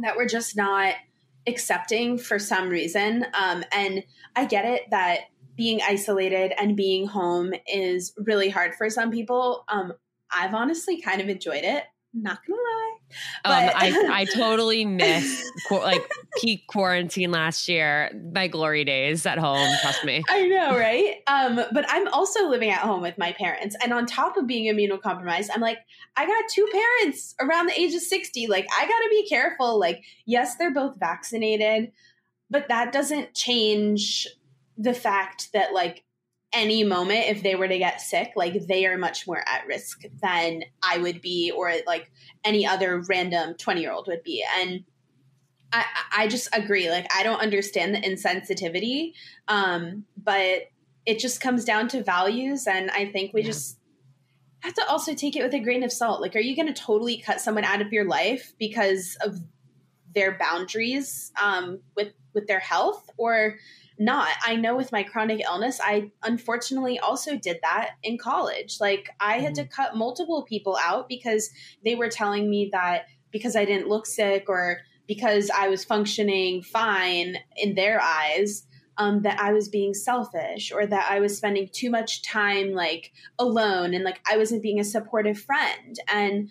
that 0.00 0.16
we're 0.16 0.28
just 0.28 0.56
not 0.56 0.94
accepting 1.46 2.18
for 2.18 2.38
some 2.38 2.68
reason. 2.68 3.26
Um, 3.34 3.64
and 3.72 4.04
I 4.36 4.44
get 4.44 4.64
it 4.64 4.82
that 4.90 5.20
being 5.56 5.80
isolated 5.82 6.52
and 6.58 6.76
being 6.76 7.06
home 7.06 7.52
is 7.66 8.12
really 8.16 8.48
hard 8.48 8.74
for 8.74 8.88
some 8.88 9.10
people. 9.10 9.64
Um, 9.68 9.92
I've 10.30 10.54
honestly 10.54 11.00
kind 11.00 11.20
of 11.20 11.28
enjoyed 11.28 11.64
it. 11.64 11.84
Not 12.14 12.38
gonna 12.46 12.60
lie. 12.60 12.96
Um, 13.44 13.70
I, 13.74 14.20
I 14.20 14.24
totally 14.34 14.84
missed 14.84 15.50
like 15.70 16.02
peak 16.40 16.66
quarantine 16.66 17.30
last 17.30 17.68
year, 17.68 18.10
my 18.34 18.48
glory 18.48 18.84
days 18.84 19.24
at 19.24 19.38
home. 19.38 19.68
Trust 19.80 20.04
me. 20.04 20.22
I 20.28 20.46
know, 20.46 20.76
right? 20.76 21.16
Um, 21.26 21.56
but 21.72 21.86
I'm 21.88 22.08
also 22.08 22.48
living 22.48 22.70
at 22.70 22.80
home 22.80 23.00
with 23.00 23.16
my 23.16 23.32
parents, 23.32 23.76
and 23.82 23.94
on 23.94 24.04
top 24.04 24.36
of 24.36 24.46
being 24.46 24.72
immunocompromised, 24.72 25.48
I'm 25.54 25.62
like, 25.62 25.78
I 26.16 26.26
got 26.26 26.44
two 26.50 26.68
parents 26.70 27.34
around 27.40 27.66
the 27.66 27.80
age 27.80 27.94
of 27.94 28.02
sixty. 28.02 28.46
Like, 28.46 28.66
I 28.78 28.82
got 28.82 28.88
to 28.88 29.08
be 29.08 29.26
careful. 29.26 29.80
Like, 29.80 30.04
yes, 30.26 30.56
they're 30.56 30.74
both 30.74 30.98
vaccinated, 30.98 31.92
but 32.50 32.68
that 32.68 32.92
doesn't 32.92 33.34
change 33.34 34.28
the 34.76 34.94
fact 34.94 35.50
that 35.52 35.72
like 35.72 36.04
any 36.52 36.84
moment 36.84 37.24
if 37.28 37.42
they 37.42 37.54
were 37.54 37.68
to 37.68 37.78
get 37.78 38.00
sick 38.00 38.32
like 38.36 38.66
they 38.66 38.84
are 38.84 38.98
much 38.98 39.26
more 39.26 39.42
at 39.46 39.66
risk 39.66 40.02
than 40.20 40.62
i 40.82 40.98
would 40.98 41.20
be 41.20 41.50
or 41.50 41.72
like 41.86 42.10
any 42.44 42.66
other 42.66 43.02
random 43.08 43.54
20 43.54 43.80
year 43.80 43.92
old 43.92 44.06
would 44.08 44.22
be. 44.22 44.44
And 44.58 44.84
I, 45.72 45.84
I 46.16 46.28
just 46.28 46.48
agree 46.52 46.90
like 46.90 47.06
i 47.14 47.22
don't 47.22 47.40
understand 47.40 47.94
the 47.94 48.00
insensitivity 48.00 49.14
um, 49.48 50.04
but 50.16 50.68
it 51.06 51.18
just 51.18 51.40
comes 51.40 51.64
down 51.64 51.88
to 51.88 52.02
values 52.02 52.66
and 52.66 52.90
i 52.90 53.06
think 53.06 53.32
we 53.32 53.40
yeah. 53.40 53.46
just 53.46 53.78
have 54.62 54.74
to 54.74 54.88
also 54.88 55.14
take 55.14 55.34
it 55.34 55.42
with 55.42 55.54
a 55.54 55.58
grain 55.58 55.82
of 55.82 55.92
salt. 55.92 56.20
Like 56.20 56.36
are 56.36 56.40
you 56.40 56.54
going 56.54 56.72
to 56.72 56.80
totally 56.80 57.18
cut 57.18 57.40
someone 57.40 57.64
out 57.64 57.82
of 57.82 57.92
your 57.92 58.04
life 58.04 58.54
because 58.58 59.16
of 59.20 59.40
their 60.14 60.38
boundaries 60.38 61.32
um, 61.40 61.80
with 61.96 62.12
with 62.32 62.46
their 62.46 62.60
health? 62.60 63.10
Or 63.16 63.56
not. 64.04 64.28
I 64.44 64.56
know 64.56 64.76
with 64.76 64.92
my 64.92 65.02
chronic 65.02 65.40
illness, 65.40 65.80
I 65.82 66.10
unfortunately 66.22 66.98
also 66.98 67.36
did 67.36 67.58
that 67.62 67.92
in 68.02 68.18
college. 68.18 68.78
Like 68.80 69.10
I 69.20 69.38
had 69.38 69.54
to 69.56 69.62
mm-hmm. 69.62 69.70
cut 69.70 69.96
multiple 69.96 70.42
people 70.42 70.78
out 70.82 71.08
because 71.08 71.50
they 71.84 71.94
were 71.94 72.08
telling 72.08 72.48
me 72.48 72.70
that 72.72 73.06
because 73.30 73.56
I 73.56 73.64
didn't 73.64 73.88
look 73.88 74.06
sick 74.06 74.48
or 74.48 74.80
because 75.06 75.50
I 75.56 75.68
was 75.68 75.84
functioning 75.84 76.62
fine 76.62 77.36
in 77.56 77.74
their 77.74 78.00
eyes, 78.00 78.66
um, 78.98 79.22
that 79.22 79.40
I 79.40 79.52
was 79.52 79.68
being 79.68 79.94
selfish 79.94 80.70
or 80.72 80.86
that 80.86 81.10
I 81.10 81.20
was 81.20 81.36
spending 81.36 81.68
too 81.72 81.90
much 81.90 82.22
time 82.22 82.72
like 82.72 83.12
alone 83.38 83.94
and 83.94 84.04
like 84.04 84.20
I 84.30 84.36
wasn't 84.36 84.62
being 84.62 84.80
a 84.80 84.84
supportive 84.84 85.40
friend. 85.40 85.98
And 86.08 86.50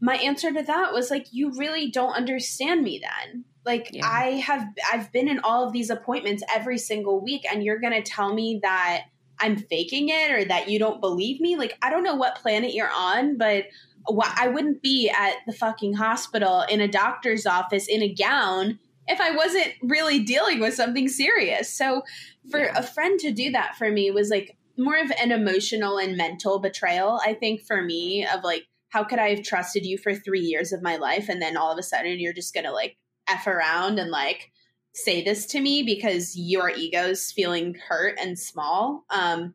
my 0.00 0.16
answer 0.16 0.52
to 0.52 0.62
that 0.62 0.92
was 0.92 1.10
like, 1.10 1.26
you 1.30 1.52
really 1.56 1.90
don't 1.90 2.14
understand 2.14 2.82
me 2.82 3.00
then. 3.00 3.44
Like 3.66 3.90
yeah. 3.92 4.08
I 4.08 4.24
have 4.36 4.66
I've 4.92 5.12
been 5.12 5.28
in 5.28 5.40
all 5.40 5.66
of 5.66 5.72
these 5.72 5.90
appointments 5.90 6.42
every 6.54 6.78
single 6.78 7.20
week 7.20 7.44
and 7.50 7.62
you're 7.62 7.80
going 7.80 7.92
to 7.92 8.02
tell 8.02 8.32
me 8.32 8.60
that 8.62 9.06
I'm 9.38 9.56
faking 9.56 10.08
it 10.08 10.30
or 10.30 10.44
that 10.44 10.70
you 10.70 10.78
don't 10.78 11.00
believe 11.00 11.40
me? 11.40 11.56
Like 11.56 11.76
I 11.82 11.90
don't 11.90 12.04
know 12.04 12.14
what 12.14 12.36
planet 12.36 12.72
you're 12.72 12.90
on, 12.90 13.36
but 13.36 13.64
I 14.08 14.48
wouldn't 14.48 14.82
be 14.82 15.10
at 15.10 15.34
the 15.46 15.52
fucking 15.52 15.94
hospital 15.94 16.64
in 16.70 16.80
a 16.80 16.88
doctor's 16.88 17.44
office 17.44 17.88
in 17.88 18.02
a 18.02 18.14
gown 18.14 18.78
if 19.08 19.20
I 19.20 19.32
wasn't 19.32 19.72
really 19.82 20.20
dealing 20.20 20.60
with 20.60 20.74
something 20.74 21.08
serious. 21.08 21.72
So 21.72 22.02
for 22.50 22.60
yeah. 22.60 22.78
a 22.78 22.82
friend 22.82 23.18
to 23.20 23.32
do 23.32 23.50
that 23.50 23.76
for 23.76 23.90
me 23.90 24.10
was 24.10 24.30
like 24.30 24.56
more 24.76 24.96
of 24.96 25.10
an 25.20 25.32
emotional 25.32 25.98
and 25.98 26.16
mental 26.16 26.58
betrayal, 26.58 27.20
I 27.24 27.34
think, 27.34 27.62
for 27.62 27.82
me, 27.82 28.26
of 28.26 28.44
like, 28.44 28.64
how 28.90 29.04
could 29.04 29.18
I 29.18 29.30
have 29.30 29.42
trusted 29.42 29.84
you 29.84 29.98
for 29.98 30.14
three 30.14 30.40
years 30.40 30.72
of 30.72 30.82
my 30.82 30.96
life? 30.96 31.28
And 31.28 31.40
then 31.40 31.56
all 31.56 31.72
of 31.72 31.78
a 31.78 31.82
sudden 31.82 32.18
you're 32.20 32.32
just 32.32 32.54
going 32.54 32.64
to 32.64 32.72
like 32.72 32.96
F 33.28 33.46
around 33.46 33.98
and 33.98 34.10
like 34.10 34.50
say 34.94 35.22
this 35.22 35.46
to 35.46 35.60
me 35.60 35.82
because 35.82 36.36
your 36.36 36.70
ego's 36.70 37.30
feeling 37.30 37.74
hurt 37.88 38.18
and 38.20 38.38
small. 38.38 39.04
Um, 39.10 39.54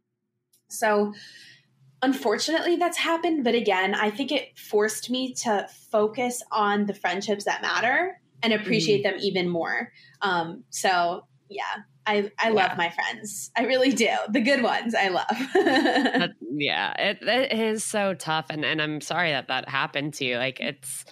so 0.69 1.13
unfortunately 2.01 2.75
that's 2.75 2.97
happened. 2.97 3.43
But 3.43 3.55
again, 3.55 3.95
I 3.95 4.11
think 4.11 4.31
it 4.31 4.57
forced 4.57 5.09
me 5.09 5.33
to 5.35 5.67
focus 5.91 6.43
on 6.51 6.85
the 6.85 6.93
friendships 6.93 7.45
that 7.45 7.61
matter 7.61 8.21
and 8.43 8.53
appreciate 8.53 9.03
mm-hmm. 9.03 9.17
them 9.17 9.23
even 9.23 9.49
more. 9.49 9.91
Um, 10.21 10.63
so 10.69 11.25
yeah, 11.49 11.83
I, 12.05 12.31
I 12.39 12.49
love 12.49 12.77
my 12.77 12.89
friends. 12.89 13.51
I 13.55 13.65
really 13.65 13.91
do. 13.91 14.09
The 14.29 14.41
good 14.41 14.63
ones 14.63 14.95
I 14.95 15.09
love. 15.09 16.31
yeah, 16.51 16.93
it, 16.97 17.19
it 17.21 17.59
is 17.59 17.83
so 17.83 18.13
tough. 18.13 18.47
And, 18.49 18.63
and 18.65 18.81
I'm 18.81 19.01
sorry 19.01 19.31
that 19.31 19.47
that 19.49 19.69
happened 19.69 20.15
to 20.15 20.25
you. 20.25 20.37
Like 20.37 20.59
it's, 20.59 21.05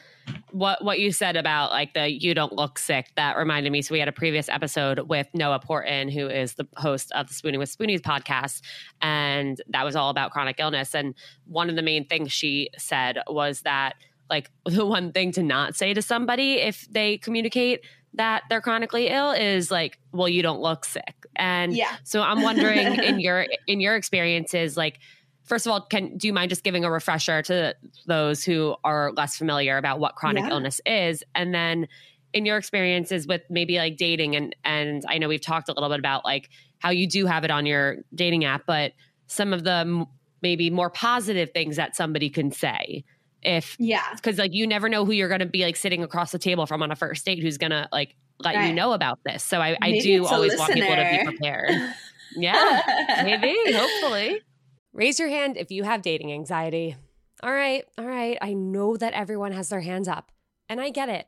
what 0.52 0.84
what 0.84 1.00
you 1.00 1.12
said 1.12 1.36
about 1.36 1.72
like 1.72 1.94
the 1.94 2.10
you 2.10 2.34
don't 2.34 2.54
look 2.54 2.80
sick 2.80 3.08
that 3.16 3.38
reminded 3.38 3.72
me. 3.72 3.82
So 3.82 3.94
we 3.94 4.00
had 4.00 4.08
a 4.08 4.14
previous 4.14 4.50
episode 4.50 5.00
with 5.08 5.28
noah 5.34 5.60
porton 5.60 6.10
who 6.10 6.28
is 6.28 6.54
the 6.54 6.68
host 6.78 7.12
of 7.14 7.28
the 7.28 7.34
spooning 7.34 7.60
with 7.60 7.76
spoonies 7.76 8.02
podcast 8.02 8.62
and 9.02 9.62
that 9.70 9.84
was 9.84 9.96
all 9.96 10.10
about 10.10 10.32
chronic 10.32 10.60
illness. 10.60 10.96
And 10.96 11.14
one 11.46 11.70
of 11.70 11.76
the 11.76 11.82
main 11.82 12.06
things 12.06 12.32
she 12.32 12.70
said 12.78 13.20
was 13.28 13.62
that 13.62 13.96
like 14.30 14.50
the 14.66 14.86
one 14.86 15.12
thing 15.12 15.32
to 15.34 15.44
not 15.44 15.76
say 15.76 15.94
to 15.94 16.02
somebody 16.02 16.56
if 16.56 16.88
they 16.92 17.18
communicate 17.18 17.82
that 18.16 18.42
they're 18.50 18.62
chronically 18.62 19.08
ill 19.08 19.32
is 19.32 19.70
like 19.70 20.00
well 20.12 20.28
you 20.28 20.42
don't 20.42 20.62
look 20.62 20.86
sick. 20.86 21.16
And 21.36 21.76
yeah. 21.76 21.96
so 22.04 22.22
i'm 22.22 22.42
wondering 22.42 22.96
in 23.04 23.20
your 23.20 23.46
in 23.68 23.80
your 23.80 23.96
experiences 23.96 24.76
like 24.76 25.00
first 25.50 25.66
of 25.66 25.72
all, 25.72 25.82
can 25.82 26.16
do 26.18 26.28
you 26.28 26.34
mind 26.34 26.50
just 26.50 26.64
giving 26.64 26.86
a 26.86 26.92
refresher 26.92 27.42
to 27.42 27.76
those 28.06 28.44
who 28.44 28.76
are 28.84 29.12
less 29.14 29.36
familiar 29.36 29.78
about 29.78 30.00
what 30.00 30.16
chronic 30.16 30.44
yeah. 30.44 30.52
illness 30.52 30.80
is, 30.86 31.24
and 31.36 31.54
then 31.54 31.88
in 32.32 32.46
your 32.46 32.58
experiences 32.58 33.26
with 33.26 33.42
maybe 33.50 33.78
like 33.78 33.98
dating 33.98 34.36
and 34.36 34.56
and 34.64 35.04
I 35.08 35.18
know 35.18 35.28
we've 35.28 35.42
talked 35.42 35.68
a 35.68 35.74
little 35.74 35.90
bit 35.90 36.00
about 36.00 36.24
like 36.24 36.50
how 36.78 36.92
you 36.92 37.08
do 37.08 37.26
have 37.26 37.44
it 37.44 37.52
on 37.52 37.66
your 37.66 37.98
dating 38.14 38.46
app, 38.46 38.64
but 38.66 38.94
some 39.28 39.52
of 39.52 39.64
the 39.64 40.06
maybe 40.42 40.70
more 40.70 40.90
positive 40.90 41.52
things 41.52 41.76
that 41.76 41.96
somebody 41.96 42.30
can 42.30 42.52
say 42.52 43.04
if 43.42 43.76
yeah. 43.80 44.04
because 44.16 44.38
like 44.38 44.54
you 44.54 44.68
never 44.68 44.88
know 44.88 45.06
who 45.06 45.12
you're 45.12 45.28
going 45.28 45.40
to 45.40 45.46
be 45.46 45.64
like 45.64 45.76
sitting 45.76 46.04
across 46.04 46.32
the 46.32 46.40
table 46.40 46.66
from 46.66 46.84
on 46.84 46.92
a 46.92 46.96
first 46.96 47.26
date 47.26 47.40
who's 47.40 47.58
going 47.58 47.72
to 47.72 47.88
like 47.92 48.16
let 48.40 48.56
right. 48.56 48.68
you 48.68 48.74
know 48.74 48.94
about 48.94 49.20
this. 49.26 49.44
So 49.44 49.60
i, 49.60 49.78
I 49.82 50.00
do 50.00 50.26
always 50.26 50.58
want 50.58 50.74
people 50.74 50.96
to 50.96 51.18
be 51.18 51.26
prepared. 51.26 51.72
Yeah 52.36 52.82
maybe 53.24 53.56
hopefully 53.74 54.42
Raise 54.92 55.20
your 55.20 55.30
hand 55.30 55.56
if 55.56 55.72
you 55.72 55.84
have 55.84 56.02
dating 56.02 56.32
anxiety. 56.34 56.96
All 57.44 57.54
right, 57.54 57.86
all 57.98 58.08
right. 58.08 58.38
I 58.42 58.54
know 58.54 58.98
that 58.98 59.14
everyone 59.14 59.52
has 59.52 59.70
their 59.70 59.82
hands 59.82 60.08
up, 60.08 60.32
and 60.68 60.82
I 60.82 60.90
get 60.90 61.10
it. 61.10 61.28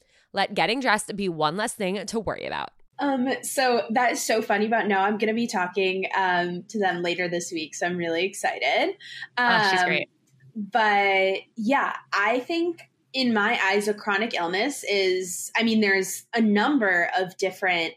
Let 0.33 0.53
getting 0.53 0.79
dressed 0.79 1.15
be 1.15 1.29
one 1.29 1.57
less 1.57 1.73
thing 1.73 2.05
to 2.05 2.19
worry 2.19 2.45
about. 2.45 2.69
Um, 2.99 3.29
so 3.41 3.83
that 3.89 4.11
is 4.11 4.21
so 4.21 4.41
funny 4.41 4.67
about 4.67 4.87
now. 4.87 5.03
I'm 5.03 5.17
going 5.17 5.29
to 5.29 5.33
be 5.33 5.47
talking 5.47 6.05
um, 6.15 6.63
to 6.69 6.77
them 6.77 7.01
later 7.01 7.27
this 7.27 7.51
week, 7.51 7.73
so 7.73 7.87
I'm 7.87 7.97
really 7.97 8.25
excited. 8.25 8.95
Um, 9.37 9.61
oh, 9.61 9.69
she's 9.71 9.83
great. 9.83 10.09
But 10.55 11.39
yeah, 11.55 11.95
I 12.13 12.39
think 12.39 12.81
in 13.13 13.33
my 13.33 13.59
eyes, 13.63 13.87
a 13.87 13.93
chronic 13.93 14.33
illness 14.35 14.83
is, 14.83 15.51
I 15.57 15.63
mean, 15.63 15.81
there's 15.81 16.25
a 16.35 16.41
number 16.41 17.09
of 17.17 17.35
different 17.37 17.93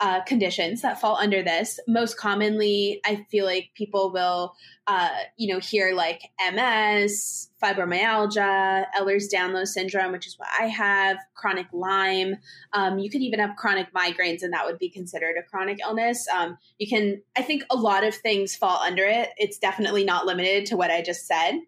uh, 0.00 0.22
conditions 0.22 0.82
that 0.82 1.00
fall 1.00 1.16
under 1.16 1.42
this. 1.42 1.80
Most 1.88 2.16
commonly, 2.16 3.00
I 3.04 3.26
feel 3.30 3.44
like 3.44 3.70
people 3.74 4.12
will, 4.12 4.54
uh, 4.86 5.10
you 5.36 5.52
know, 5.52 5.58
hear 5.58 5.92
like 5.92 6.22
MS, 6.52 7.48
fibromyalgia, 7.60 8.86
Ehlers-Danlos 8.96 9.68
syndrome, 9.68 10.12
which 10.12 10.26
is 10.26 10.38
what 10.38 10.48
I 10.58 10.66
have, 10.66 11.18
chronic 11.34 11.66
Lyme. 11.72 12.36
Um, 12.72 13.00
you 13.00 13.10
could 13.10 13.22
even 13.22 13.40
have 13.40 13.56
chronic 13.56 13.92
migraines, 13.92 14.42
and 14.42 14.52
that 14.52 14.66
would 14.66 14.78
be 14.78 14.88
considered 14.88 15.34
a 15.36 15.42
chronic 15.42 15.80
illness. 15.80 16.26
Um, 16.28 16.58
you 16.78 16.88
can, 16.88 17.20
I 17.36 17.42
think, 17.42 17.64
a 17.68 17.76
lot 17.76 18.04
of 18.04 18.14
things 18.14 18.54
fall 18.54 18.78
under 18.78 19.04
it. 19.04 19.30
It's 19.36 19.58
definitely 19.58 20.04
not 20.04 20.26
limited 20.26 20.66
to 20.66 20.76
what 20.76 20.92
I 20.92 21.02
just 21.02 21.26
said. 21.26 21.58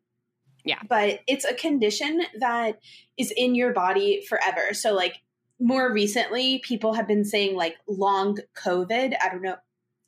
Yeah. 0.65 0.79
But 0.89 1.21
it's 1.27 1.45
a 1.45 1.55
condition 1.55 2.23
that 2.39 2.79
is 3.17 3.33
in 3.37 3.55
your 3.55 3.73
body 3.73 4.25
forever. 4.29 4.73
So, 4.73 4.95
like, 4.95 5.17
more 5.61 5.93
recently, 5.93 6.59
people 6.61 6.95
have 6.95 7.07
been 7.07 7.25
saying 7.25 7.55
like 7.55 7.77
long 7.87 8.39
COVID. 8.57 9.15
I 9.23 9.29
don't 9.29 9.43
know 9.43 9.57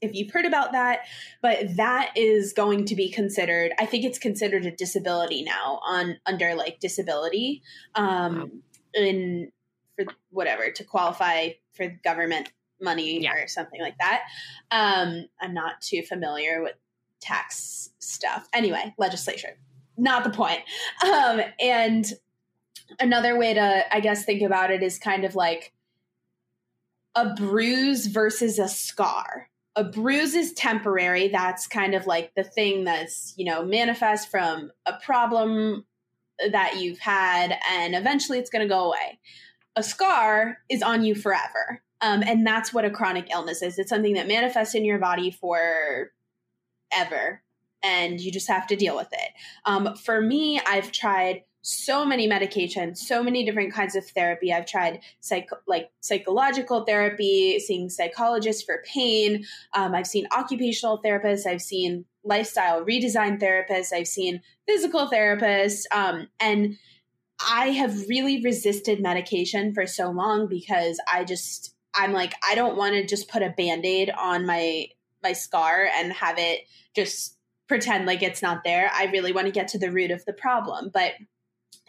if 0.00 0.14
you've 0.14 0.32
heard 0.32 0.46
about 0.46 0.72
that, 0.72 1.00
but 1.40 1.76
that 1.76 2.12
is 2.16 2.52
going 2.52 2.86
to 2.86 2.96
be 2.96 3.10
considered. 3.10 3.72
I 3.78 3.86
think 3.86 4.04
it's 4.04 4.18
considered 4.18 4.66
a 4.66 4.72
disability 4.72 5.44
now 5.44 5.80
on 5.86 6.18
under 6.26 6.54
like 6.54 6.80
disability, 6.80 7.62
um, 7.94 8.62
in 8.94 9.52
for 9.96 10.06
whatever 10.30 10.70
to 10.70 10.84
qualify 10.84 11.50
for 11.74 11.88
government 12.02 12.50
money 12.80 13.22
yeah. 13.22 13.34
or 13.34 13.46
something 13.46 13.80
like 13.80 13.96
that. 13.98 14.22
Um, 14.70 15.26
I'm 15.40 15.54
not 15.54 15.80
too 15.80 16.02
familiar 16.02 16.62
with 16.62 16.74
tax 17.20 17.90
stuff. 18.00 18.48
Anyway, 18.52 18.94
legislation, 18.98 19.50
not 19.96 20.24
the 20.24 20.30
point. 20.30 20.60
Um, 21.04 21.40
and 21.60 22.04
another 23.00 23.38
way 23.38 23.54
to, 23.54 23.94
I 23.94 24.00
guess, 24.00 24.24
think 24.24 24.42
about 24.42 24.70
it 24.70 24.82
is 24.82 24.98
kind 24.98 25.24
of 25.24 25.34
like 25.34 25.72
a 27.14 27.34
bruise 27.34 28.06
versus 28.06 28.58
a 28.58 28.68
scar. 28.68 29.48
A 29.76 29.84
bruise 29.84 30.34
is 30.34 30.52
temporary. 30.52 31.28
That's 31.28 31.66
kind 31.66 31.94
of 31.94 32.06
like 32.06 32.34
the 32.34 32.44
thing 32.44 32.84
that's, 32.84 33.34
you 33.36 33.44
know, 33.44 33.64
manifest 33.64 34.30
from 34.30 34.70
a 34.86 34.94
problem 34.94 35.84
that 36.50 36.80
you've 36.80 36.98
had, 36.98 37.56
and 37.70 37.94
eventually 37.94 38.38
it's 38.38 38.50
going 38.50 38.66
to 38.66 38.74
go 38.74 38.86
away. 38.86 39.18
A 39.76 39.82
scar 39.82 40.58
is 40.68 40.82
on 40.82 41.04
you 41.04 41.14
forever. 41.14 41.82
Um, 42.00 42.22
and 42.26 42.44
that's 42.44 42.74
what 42.74 42.84
a 42.84 42.90
chronic 42.90 43.30
illness 43.30 43.62
is. 43.62 43.78
It's 43.78 43.90
something 43.90 44.14
that 44.14 44.26
manifests 44.26 44.74
in 44.74 44.84
your 44.84 44.98
body 44.98 45.30
for 45.30 46.10
ever, 46.92 47.42
and 47.82 48.20
you 48.20 48.32
just 48.32 48.48
have 48.48 48.66
to 48.68 48.76
deal 48.76 48.96
with 48.96 49.12
it. 49.12 49.30
Um, 49.64 49.94
for 49.96 50.20
me, 50.20 50.60
I've 50.66 50.90
tried 50.90 51.44
so 51.62 52.04
many 52.04 52.28
medications, 52.28 52.98
so 52.98 53.22
many 53.22 53.44
different 53.44 53.72
kinds 53.72 53.94
of 53.94 54.04
therapy. 54.06 54.52
I've 54.52 54.66
tried 54.66 55.00
psych- 55.20 55.48
like 55.66 55.90
psychological 56.00 56.84
therapy, 56.84 57.58
seeing 57.60 57.88
psychologists 57.88 58.62
for 58.62 58.82
pain. 58.84 59.44
Um, 59.72 59.94
I've 59.94 60.06
seen 60.06 60.26
occupational 60.36 61.00
therapists. 61.02 61.46
I've 61.46 61.62
seen 61.62 62.04
lifestyle 62.24 62.84
redesign 62.84 63.40
therapists. 63.40 63.92
I've 63.92 64.08
seen 64.08 64.42
physical 64.66 65.08
therapists. 65.08 65.84
Um, 65.92 66.28
and 66.40 66.76
I 67.48 67.68
have 67.68 68.08
really 68.08 68.42
resisted 68.42 69.00
medication 69.00 69.72
for 69.72 69.86
so 69.86 70.10
long 70.10 70.48
because 70.48 71.00
I 71.12 71.24
just, 71.24 71.74
I'm 71.94 72.12
like, 72.12 72.34
I 72.46 72.54
don't 72.54 72.76
want 72.76 72.94
to 72.94 73.06
just 73.06 73.28
put 73.28 73.42
a 73.42 73.50
band 73.56 73.84
aid 73.86 74.10
on 74.10 74.46
my 74.46 74.86
my 75.22 75.32
scar 75.32 75.88
and 75.96 76.12
have 76.12 76.36
it 76.38 76.62
just 76.96 77.36
pretend 77.68 78.06
like 78.06 78.22
it's 78.22 78.42
not 78.42 78.64
there. 78.64 78.90
I 78.92 79.04
really 79.06 79.32
want 79.32 79.46
to 79.46 79.52
get 79.52 79.68
to 79.68 79.78
the 79.78 79.92
root 79.92 80.10
of 80.10 80.24
the 80.24 80.32
problem. 80.32 80.90
But 80.92 81.12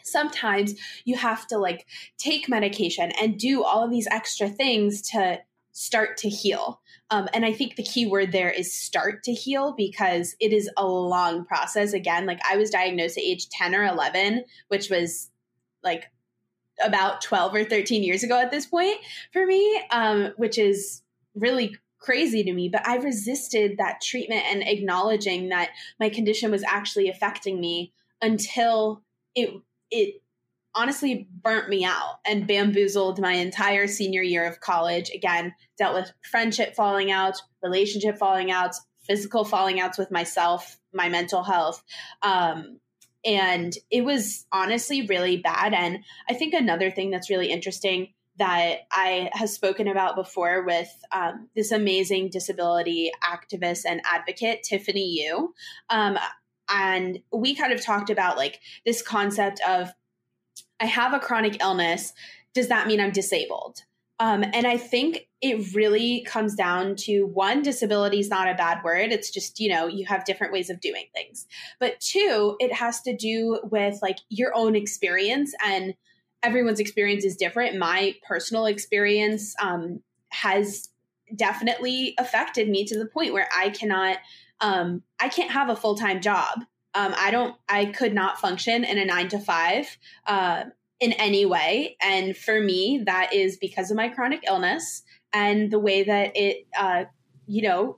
sometimes 0.04 0.76
you 1.06 1.16
have 1.18 1.48
to 1.48 1.58
like 1.58 1.88
take 2.18 2.48
medication 2.48 3.12
and 3.22 3.40
do 3.40 3.64
all 3.64 3.84
of 3.84 3.92
these 3.92 4.08
extra 4.08 4.50
things 4.50 5.02
to 5.02 5.40
start 5.72 6.18
to 6.18 6.30
heal. 6.30 6.82
Um, 7.10 7.28
and 7.34 7.46
I 7.46 7.52
think 7.52 7.76
the 7.76 7.84
key 7.84 8.06
word 8.06 8.32
there 8.32 8.50
is 8.50 8.74
start 8.74 9.24
to 9.24 9.34
heal 9.34 9.74
because 9.76 10.36
it 10.40 10.54
is 10.54 10.70
a 10.78 10.86
long 10.86 11.46
process. 11.46 11.94
Again, 11.94 12.26
like 12.26 12.40
I 12.50 12.58
was 12.58 12.70
diagnosed 12.70 13.18
at 13.18 13.24
age 13.24 13.50
10 13.50 13.76
or 13.76 13.84
11, 13.84 14.46
which 14.68 14.90
was 14.90 15.30
like 15.84 16.12
about 16.84 17.22
12 17.22 17.56
or 17.56 17.64
13 17.64 18.04
years 18.04 18.24
ago 18.24 18.40
at 18.40 18.52
this 18.52 18.66
point 18.66 18.98
for 19.32 19.46
me, 19.46 19.82
um, 19.92 20.34
which 20.38 20.58
is 20.58 21.02
really 21.36 21.76
crazy 22.00 22.44
to 22.44 22.54
me. 22.54 22.70
But 22.70 22.88
I 22.88 22.98
resisted 22.98 23.78
that 23.78 24.02
treatment 24.02 24.44
and 24.46 24.64
acknowledging 24.64 25.50
that 25.50 25.70
my 26.00 26.10
condition 26.10 26.52
was 26.52 26.64
actually 26.64 27.10
affecting 27.10 27.60
me 27.60 27.94
until 28.22 29.02
it 29.36 29.50
it 29.94 30.22
honestly 30.76 31.28
burnt 31.44 31.70
me 31.70 31.86
out 31.86 32.16
and 32.26 32.48
bamboozled 32.48 33.20
my 33.20 33.34
entire 33.34 33.88
senior 33.88 34.24
year 34.24 34.46
of 34.46 34.60
college. 34.60 35.12
Again, 35.14 35.54
dealt 35.78 35.94
with 35.94 36.12
friendship 36.30 36.76
falling 36.76 37.12
out, 37.12 37.42
relationship 37.62 38.18
falling 38.18 38.52
outs, 38.52 38.82
physical 39.06 39.46
falling 39.46 39.80
outs 39.80 39.98
with 39.98 40.12
myself, 40.12 40.80
my 40.94 41.10
mental 41.10 41.44
health. 41.44 41.84
Um, 42.22 42.80
and 43.26 43.74
it 43.90 44.04
was 44.04 44.46
honestly 44.52 45.06
really 45.06 45.38
bad. 45.38 45.74
And 45.74 46.00
I 46.30 46.34
think 46.34 46.54
another 46.54 46.92
thing 46.92 47.12
that's 47.12 47.30
really 47.30 47.52
interesting 47.52 48.14
that 48.38 48.80
I 48.92 49.30
have 49.34 49.50
spoken 49.50 49.88
about 49.88 50.16
before 50.16 50.66
with 50.66 50.92
um, 51.12 51.50
this 51.56 51.72
amazing 51.72 52.30
disability 52.32 53.12
activist 53.24 53.84
and 53.88 54.02
advocate, 54.06 54.64
Tiffany 54.64 55.22
Yu. 55.22 55.54
Um, 55.90 56.18
and 56.74 57.20
we 57.32 57.56
kind 57.56 57.72
of 57.72 57.82
talked 57.82 58.10
about 58.10 58.36
like 58.36 58.60
this 58.86 59.02
concept 59.02 59.62
of 59.68 59.92
I 60.80 60.86
have 60.86 61.14
a 61.14 61.20
chronic 61.20 61.62
illness. 61.62 62.14
Does 62.54 62.68
that 62.68 62.88
mean 62.88 63.00
I'm 63.00 63.12
disabled? 63.12 63.84
Um, 64.20 64.44
and 64.54 64.66
I 64.68 64.78
think 64.78 65.28
it 65.42 65.74
really 65.74 66.24
comes 66.28 66.56
down 66.56 66.96
to 66.98 67.26
one, 67.26 67.62
disability 67.62 68.20
is 68.20 68.30
not 68.30 68.48
a 68.48 68.54
bad 68.54 68.84
word. 68.84 69.12
It's 69.12 69.32
just, 69.32 69.60
you 69.60 69.70
know, 69.70 69.88
you 69.88 70.06
have 70.06 70.24
different 70.24 70.54
ways 70.54 70.70
of 70.70 70.80
doing 70.80 71.06
things. 71.14 71.48
But 71.80 72.00
two, 72.00 72.56
it 72.60 72.74
has 72.74 73.02
to 73.02 73.16
do 73.16 73.60
with 73.64 74.00
like 74.02 74.20
your 74.30 74.56
own 74.56 74.76
experience 74.76 75.54
and 75.66 75.96
everyone's 76.44 76.80
experience 76.80 77.26
is 77.26 77.36
different. 77.36 77.78
My 77.78 78.16
personal 78.26 78.66
experience 78.66 79.56
um, 79.62 80.02
has 80.30 80.90
definitely 81.36 82.14
affected 82.18 82.70
me 82.70 82.86
to 82.86 82.98
the 82.98 83.06
point 83.06 83.34
where 83.34 83.50
I 83.56 83.70
cannot, 83.70 84.18
um, 84.64 85.04
I 85.20 85.28
can't 85.28 85.52
have 85.52 85.70
a 85.70 85.76
full 85.76 85.96
time 85.96 86.22
job. 86.22 86.64
Um, 86.96 87.14
I 87.18 87.32
don't, 87.32 87.56
I 87.68 87.86
could 87.86 88.14
not 88.14 88.40
function 88.40 88.84
in 88.84 88.98
a 88.98 89.06
nine 89.06 89.28
to 89.30 89.40
five 89.40 89.98
uh, 90.26 90.64
in 91.00 91.12
any 91.14 91.46
way. 91.46 91.98
And 92.02 92.36
for 92.36 92.62
me, 92.62 93.04
that 93.06 93.34
is 93.34 93.58
because 93.58 93.92
of 93.92 93.98
my 93.98 94.08
chronic 94.08 94.44
illness 94.48 95.04
and 95.34 95.70
the 95.70 95.80
way 95.80 96.04
that 96.04 96.32
it, 96.36 96.66
uh, 96.80 97.06
you 97.46 97.64
know, 97.64 97.98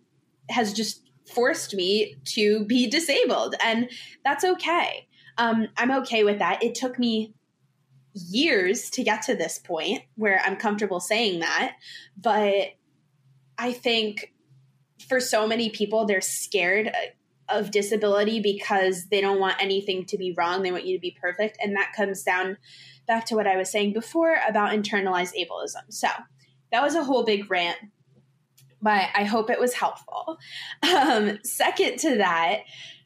has 0.50 0.74
just 0.74 1.04
forced 1.32 1.76
me 1.76 2.16
to 2.24 2.66
be 2.66 2.88
disabled. 2.90 3.56
And 3.64 3.90
that's 4.24 4.44
okay. 4.44 5.08
Um, 5.38 5.68
I'm 5.78 5.92
okay 5.92 6.24
with 6.24 6.40
that. 6.40 6.64
It 6.64 6.74
took 6.74 6.98
me 6.98 7.34
years 8.14 8.90
to 8.92 9.04
get 9.04 9.22
to 9.24 9.36
this 9.36 9.60
point 9.60 10.02
where 10.16 10.42
I'm 10.44 10.56
comfortable 10.56 11.02
saying 11.02 11.42
that. 11.42 11.76
But 12.18 12.70
I 13.58 13.74
think 13.74 14.34
for 15.08 15.20
so 15.20 15.48
many 15.48 15.70
people, 15.70 16.06
they're 16.06 16.22
scared 16.22 16.92
of 17.50 17.72
disability 17.72 18.40
because 18.40 19.06
they 19.10 19.22
don't 19.22 19.40
want 19.40 19.62
anything 19.62 20.06
to 20.06 20.18
be 20.18 20.34
wrong. 20.38 20.64
They 20.64 20.72
want 20.72 20.86
you 20.86 20.98
to 20.98 21.02
be 21.02 21.16
perfect. 21.20 21.58
And 21.62 21.76
that 21.76 21.94
comes 21.96 22.24
down 22.24 22.58
back 23.08 23.26
to 23.26 23.36
what 23.36 23.48
I 23.48 23.58
was 23.58 23.72
saying 23.72 23.94
before 23.94 24.38
about 24.48 24.72
internalized 24.72 25.34
ableism. 25.40 25.84
So 25.90 26.08
that 26.72 26.82
was 26.82 26.96
a 26.96 27.04
whole 27.04 27.24
big 27.24 27.50
rant, 27.50 27.78
but 28.82 29.10
I 29.14 29.24
hope 29.24 29.50
it 29.50 29.60
was 29.60 29.74
helpful. 29.74 30.38
Um, 30.84 31.40
second 31.44 32.00
to 32.00 32.18
that, 32.18 32.62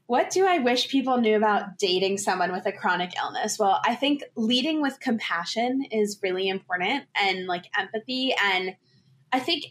what 0.08 0.32
do 0.32 0.48
I 0.48 0.60
wish 0.60 0.90
people 0.90 1.18
knew 1.18 1.36
about 1.36 1.78
dating 1.78 2.18
someone 2.18 2.52
with 2.52 2.66
a 2.66 2.72
chronic 2.72 3.12
illness? 3.16 3.60
Well, 3.60 3.80
I 3.86 3.96
think 3.96 4.24
leading 4.36 4.82
with 4.82 5.00
compassion 5.00 5.86
is 5.92 6.20
really 6.24 6.50
important 6.50 7.04
and 7.16 7.46
like 7.46 7.66
empathy. 7.78 8.34
And 8.42 8.76
I 9.32 9.40
think 9.40 9.66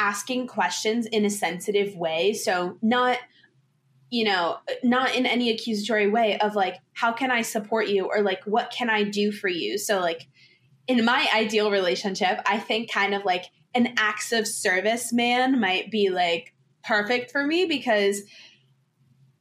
asking 0.00 0.46
questions 0.46 1.04
in 1.06 1.26
a 1.26 1.30
sensitive 1.30 1.94
way. 1.94 2.32
So, 2.32 2.78
not 2.80 3.18
you 4.10 4.24
know, 4.24 4.58
not 4.82 5.14
in 5.14 5.24
any 5.24 5.50
accusatory 5.50 6.10
way 6.10 6.36
of 6.40 6.56
like, 6.56 6.74
how 6.94 7.12
can 7.12 7.30
I 7.30 7.42
support 7.42 7.86
you 7.86 8.06
or 8.06 8.22
like, 8.22 8.42
what 8.44 8.72
can 8.76 8.90
I 8.90 9.04
do 9.04 9.30
for 9.30 9.46
you? 9.46 9.78
So, 9.78 10.00
like, 10.00 10.26
in 10.88 11.04
my 11.04 11.28
ideal 11.32 11.70
relationship, 11.70 12.40
I 12.44 12.58
think 12.58 12.90
kind 12.90 13.14
of 13.14 13.24
like 13.24 13.44
an 13.72 13.94
acts 13.96 14.32
of 14.32 14.48
service 14.48 15.12
man 15.12 15.60
might 15.60 15.92
be 15.92 16.10
like 16.10 16.52
perfect 16.82 17.30
for 17.30 17.46
me 17.46 17.66
because 17.66 18.22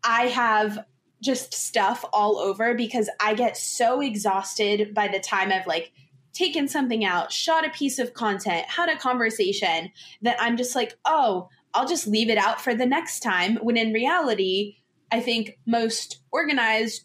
I 0.03 0.27
have 0.27 0.85
just 1.21 1.53
stuff 1.53 2.05
all 2.13 2.37
over 2.37 2.75
because 2.75 3.09
I 3.19 3.33
get 3.33 3.57
so 3.57 4.01
exhausted 4.01 4.93
by 4.93 5.07
the 5.07 5.19
time 5.19 5.51
I've 5.51 5.65
like 5.65 5.91
taken 6.39 6.69
something 6.69 7.03
out, 7.03 7.33
shot 7.33 7.65
a 7.65 7.69
piece 7.69 7.99
of 7.99 8.13
content, 8.13 8.65
had 8.67 8.87
a 8.87 8.97
conversation 8.97 9.91
that 10.21 10.37
I'm 10.39 10.55
just 10.55 10.73
like, 10.73 10.97
oh, 11.03 11.49
I'll 11.73 11.87
just 11.87 12.07
leave 12.07 12.29
it 12.29 12.37
out 12.37 12.61
for 12.61 12.73
the 12.73 12.85
next 12.85 13.19
time. 13.19 13.57
When 13.57 13.75
in 13.75 13.91
reality, 13.91 14.77
I 15.11 15.19
think 15.19 15.59
most 15.67 16.21
organized, 16.31 17.03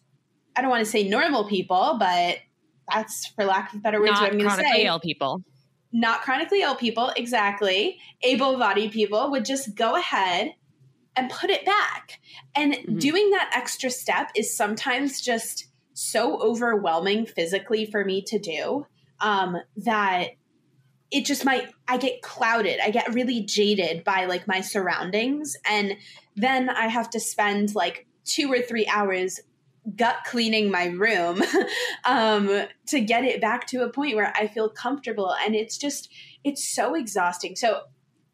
I 0.55 0.63
don't 0.63 0.71
want 0.71 0.85
to 0.85 0.91
say 0.91 1.09
normal 1.09 1.49
people, 1.49 1.97
but 1.99 2.39
that's 2.93 3.27
for 3.27 3.45
lack 3.45 3.75
of 3.75 3.83
better 3.83 3.99
words 3.99 4.13
Not 4.13 4.23
what 4.23 4.33
I'm 4.33 4.39
going 4.39 4.51
to 4.51 4.57
say. 4.57 4.63
chronically 4.63 4.87
ill 4.87 5.01
people. 5.01 5.43
Not 5.93 6.23
chronically 6.23 6.63
ill 6.63 6.77
people, 6.77 7.13
exactly. 7.17 7.99
Able 8.23 8.57
bodied 8.57 8.93
people 8.93 9.33
would 9.33 9.45
just 9.45 9.75
go 9.75 9.97
ahead 9.97 10.53
and 11.17 11.31
put 11.31 11.51
it 11.51 11.67
back. 11.67 12.21
And 12.55 12.75
mm-hmm. 12.75 12.99
doing 12.99 13.31
that 13.31 13.51
extra 13.55 13.91
step 13.91 14.31
is 14.37 14.57
sometimes 14.57 15.21
just 15.21 15.67
so 15.93 16.41
overwhelming 16.41 17.27
physically 17.27 17.87
for 17.87 18.05
me 18.05 18.23
to 18.23 18.39
do 18.39 18.87
um, 19.21 19.57
that 19.79 20.31
it 21.11 21.25
just 21.25 21.45
might 21.45 21.69
i 21.87 21.97
get 21.97 22.23
clouded. 22.23 22.81
I 22.83 22.91
get 22.91 23.15
really 23.15 23.43
jaded 23.43 24.05
by 24.05 24.27
like 24.27 24.49
my 24.49 24.61
surroundings. 24.61 25.57
And 25.69 25.97
then 26.37 26.69
i 26.69 26.89
have 26.89 27.11
to 27.11 27.21
spend 27.21 27.75
like 27.75 28.07
two 28.25 28.51
or 28.51 28.61
three 28.61 28.87
hours 28.87 29.41
gut 29.97 30.17
cleaning 30.27 30.71
my 30.71 30.87
room 30.87 31.43
um, 32.07 32.67
to 32.87 33.01
get 33.01 33.23
it 33.23 33.41
back 33.41 33.67
to 33.69 33.85
a 33.85 33.91
point 33.91 34.17
where 34.17 34.33
i 34.35 34.49
feel 34.49 34.69
comfortable. 34.69 35.35
And 35.45 35.55
it's 35.55 35.79
just 35.79 36.11
it's 36.43 36.75
so 36.75 36.95
exhausting. 36.95 37.57
So 37.57 37.83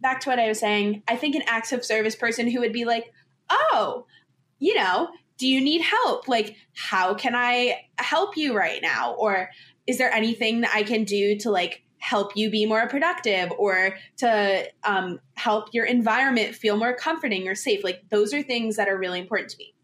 back 0.01 0.21
to 0.21 0.31
what 0.31 0.39
i 0.39 0.49
was 0.49 0.59
saying 0.59 1.03
i 1.09 1.15
think 1.15 1.35
an 1.35 1.43
acts 1.47 1.73
of 1.73 1.85
service 1.85 2.17
person 2.17 2.51
who 2.51 2.61
would 2.61 2.73
be 2.73 2.87
like 2.87 3.13
oh 3.51 4.07
you 4.59 4.75
know 4.75 5.11
do 5.41 5.49
you 5.49 5.63
need 5.63 5.81
help? 5.81 6.29
Like 6.29 6.57
how 6.77 7.15
can 7.15 7.35
i 7.35 7.81
help 7.97 8.37
you 8.37 8.55
right 8.55 8.81
now? 8.83 9.15
Or 9.15 9.49
is 9.91 9.99
there 9.99 10.13
anything 10.13 10.61
that 10.63 10.71
i 10.75 10.83
can 10.83 11.05
do 11.05 11.37
to 11.37 11.51
like 11.51 11.83
help 12.01 12.35
you 12.35 12.51
be 12.51 12.67
more 12.67 12.89
productive 12.89 13.53
or 13.59 13.97
to 14.17 14.67
um, 14.85 15.21
help 15.35 15.69
your 15.73 15.85
environment 15.85 16.55
feel 16.55 16.77
more 16.77 16.95
comforting 16.95 17.47
or 17.47 17.55
safe. 17.55 17.85
Like 17.85 18.03
those 18.09 18.35
are 18.35 18.43
things 18.43 18.77
that 18.77 18.89
are 18.89 18.97
really 18.97 19.21
important 19.21 19.51
to 19.51 19.59
me. 19.59 19.75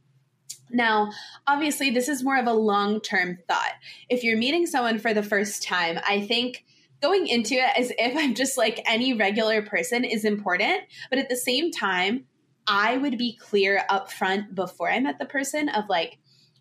Now, 0.71 1.13
obviously, 1.47 1.91
this 1.91 2.09
is 2.09 2.25
more 2.25 2.39
of 2.39 2.47
a 2.47 2.53
long 2.53 3.01
term 3.01 3.39
thought. 3.47 3.73
If 4.09 4.25
you're 4.25 4.39
meeting 4.39 4.67
someone 4.67 4.99
for 4.99 5.15
the 5.15 5.23
first 5.23 5.63
time, 5.63 6.01
I 6.09 6.27
think 6.27 6.65
going 7.01 7.29
into 7.29 7.55
it 7.55 7.71
as 7.79 7.93
if 7.97 8.17
I'm 8.17 8.35
just 8.35 8.57
like 8.57 8.83
any 8.87 9.13
regular 9.13 9.63
person 9.63 10.03
is 10.05 10.25
important. 10.25 10.81
But 11.11 11.19
at 11.19 11.29
the 11.29 11.37
same 11.37 11.71
time, 11.71 12.25
I 12.67 12.97
would 12.97 13.17
be 13.17 13.37
clear 13.37 13.85
up 13.89 14.11
front 14.11 14.55
before 14.55 14.91
I 14.91 14.99
met 14.99 15.21
the 15.21 15.27
person 15.27 15.69
of 15.69 15.85
like, 15.89 16.19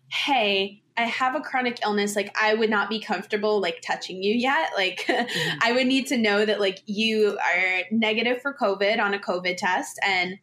hey, 0.08 0.82
I 0.96 1.02
have 1.02 1.34
a 1.34 1.40
chronic 1.40 1.80
illness, 1.84 2.16
like 2.16 2.34
I 2.40 2.54
would 2.54 2.70
not 2.70 2.88
be 2.88 3.00
comfortable 3.00 3.60
like 3.60 3.82
touching 3.82 4.22
you 4.22 4.34
yet. 4.34 4.70
Like 4.76 5.04
mm-hmm. 5.06 5.58
I 5.62 5.72
would 5.72 5.86
need 5.86 6.06
to 6.08 6.16
know 6.16 6.44
that 6.44 6.60
like 6.60 6.82
you 6.86 7.38
are 7.38 7.82
negative 7.90 8.42
for 8.42 8.54
COVID 8.54 9.00
on 9.00 9.14
a 9.14 9.18
COVID 9.18 9.56
test. 9.56 9.98
And 10.04 10.38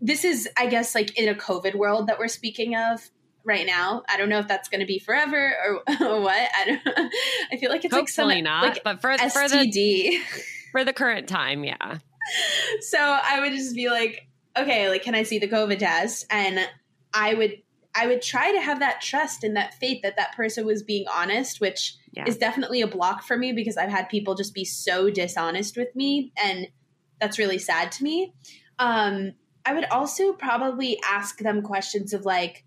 this 0.00 0.24
is, 0.24 0.48
I 0.56 0.66
guess, 0.66 0.94
like 0.94 1.16
in 1.18 1.28
a 1.28 1.34
COVID 1.34 1.74
world 1.74 2.08
that 2.08 2.18
we're 2.18 2.28
speaking 2.28 2.74
of 2.74 3.08
right 3.44 3.66
now. 3.66 4.02
I 4.08 4.16
don't 4.16 4.28
know 4.28 4.38
if 4.38 4.48
that's 4.48 4.68
going 4.68 4.80
to 4.80 4.86
be 4.86 4.98
forever 4.98 5.54
or, 5.64 5.74
or, 6.00 6.20
what. 6.20 6.48
I 6.56 6.64
don't. 6.66 6.80
I 7.52 7.56
feel 7.58 7.70
like 7.70 7.84
it's 7.84 7.94
Hopefully 7.94 8.26
like 8.26 8.36
some 8.36 8.44
not, 8.44 8.62
like 8.62 8.84
but 8.84 9.00
for 9.00 9.10
STD. 9.10 9.30
for 9.32 9.48
the 9.48 10.18
for 10.72 10.84
the 10.84 10.92
current 10.92 11.28
time, 11.28 11.64
yeah. 11.64 11.98
So 12.80 12.98
I 12.98 13.40
would 13.40 13.52
just 13.52 13.74
be 13.74 13.88
like, 13.88 14.28
okay, 14.56 14.88
like, 14.88 15.02
can 15.02 15.14
I 15.14 15.22
see 15.22 15.38
the 15.38 15.48
COVID 15.48 15.78
test? 15.78 16.26
And 16.30 16.60
I 17.14 17.34
would 17.34 17.62
I 17.94 18.06
would 18.06 18.22
try 18.22 18.52
to 18.52 18.60
have 18.60 18.80
that 18.80 19.00
trust 19.00 19.42
and 19.42 19.56
that 19.56 19.74
faith 19.74 20.02
that 20.02 20.16
that 20.16 20.36
person 20.36 20.64
was 20.64 20.82
being 20.82 21.06
honest, 21.12 21.60
which 21.60 21.96
yeah. 22.12 22.24
is 22.26 22.36
definitely 22.36 22.82
a 22.82 22.86
block 22.86 23.22
for 23.24 23.36
me 23.36 23.52
because 23.52 23.76
I've 23.76 23.90
had 23.90 24.08
people 24.08 24.34
just 24.34 24.54
be 24.54 24.64
so 24.64 25.10
dishonest 25.10 25.76
with 25.76 25.94
me, 25.96 26.32
and 26.42 26.68
that's 27.20 27.38
really 27.38 27.58
sad 27.58 27.92
to 27.92 28.04
me. 28.04 28.32
Um, 28.78 29.32
I 29.64 29.74
would 29.74 29.86
also 29.86 30.32
probably 30.32 30.98
ask 31.04 31.38
them 31.38 31.62
questions 31.62 32.14
of 32.14 32.24
like, 32.24 32.64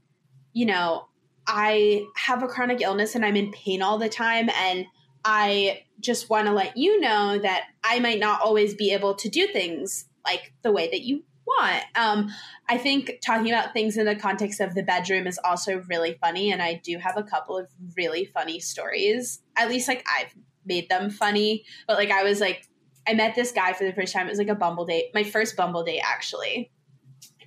you 0.54 0.66
know, 0.66 1.08
I 1.48 2.06
have 2.16 2.44
a 2.44 2.48
chronic 2.48 2.82
illness 2.82 3.16
and 3.16 3.26
I'm 3.26 3.36
in 3.36 3.52
pain 3.52 3.82
all 3.82 3.98
the 3.98 4.10
time 4.10 4.50
and 4.50 4.86
I 5.26 5.84
just 6.00 6.30
want 6.30 6.48
to 6.48 6.54
let 6.54 6.78
you 6.78 7.00
know 7.00 7.40
that 7.40 7.64
I 7.84 8.00
might 8.00 8.20
not 8.20 8.42
always 8.42 8.76
be 8.76 8.92
able 8.92 9.16
to 9.16 9.30
do 9.30 9.48
things 9.48 10.06
like 10.26 10.54
the 10.62 10.72
way 10.72 10.90
that 10.90 11.02
you 11.02 11.24
want. 11.60 11.84
Um, 11.96 12.30
I 12.70 12.78
think 12.78 13.20
talking 13.26 13.52
about 13.52 13.74
things 13.74 13.98
in 13.98 14.06
the 14.06 14.16
context 14.16 14.60
of 14.60 14.76
the 14.76 14.84
bedroom 14.84 15.28
is 15.28 15.40
also 15.44 15.84
really 15.90 16.18
funny, 16.22 16.52
and 16.52 16.62
I 16.62 16.82
do 16.84 16.98
have 16.98 17.18
a 17.18 17.24
couple 17.24 17.58
of 17.58 17.68
really 17.98 18.26
funny 18.26 18.60
stories. 18.60 19.42
At 19.58 19.70
least, 19.70 19.88
like 19.88 20.06
I've 20.08 20.34
made 20.66 20.90
them 20.90 21.10
funny, 21.10 21.66
but 21.88 21.98
like 21.98 22.12
I 22.12 22.24
was 22.24 22.40
like, 22.40 22.68
I 23.08 23.14
met 23.14 23.36
this 23.36 23.52
guy 23.52 23.74
for 23.74 23.84
the 23.84 23.94
first 23.94 24.14
time. 24.14 24.28
It 24.28 24.32
was 24.32 24.40
like 24.40 24.48
a 24.48 24.56
Bumble 24.56 24.86
date, 24.86 25.12
my 25.14 25.24
first 25.24 25.56
Bumble 25.56 25.84
date 25.84 26.02
actually, 26.04 26.72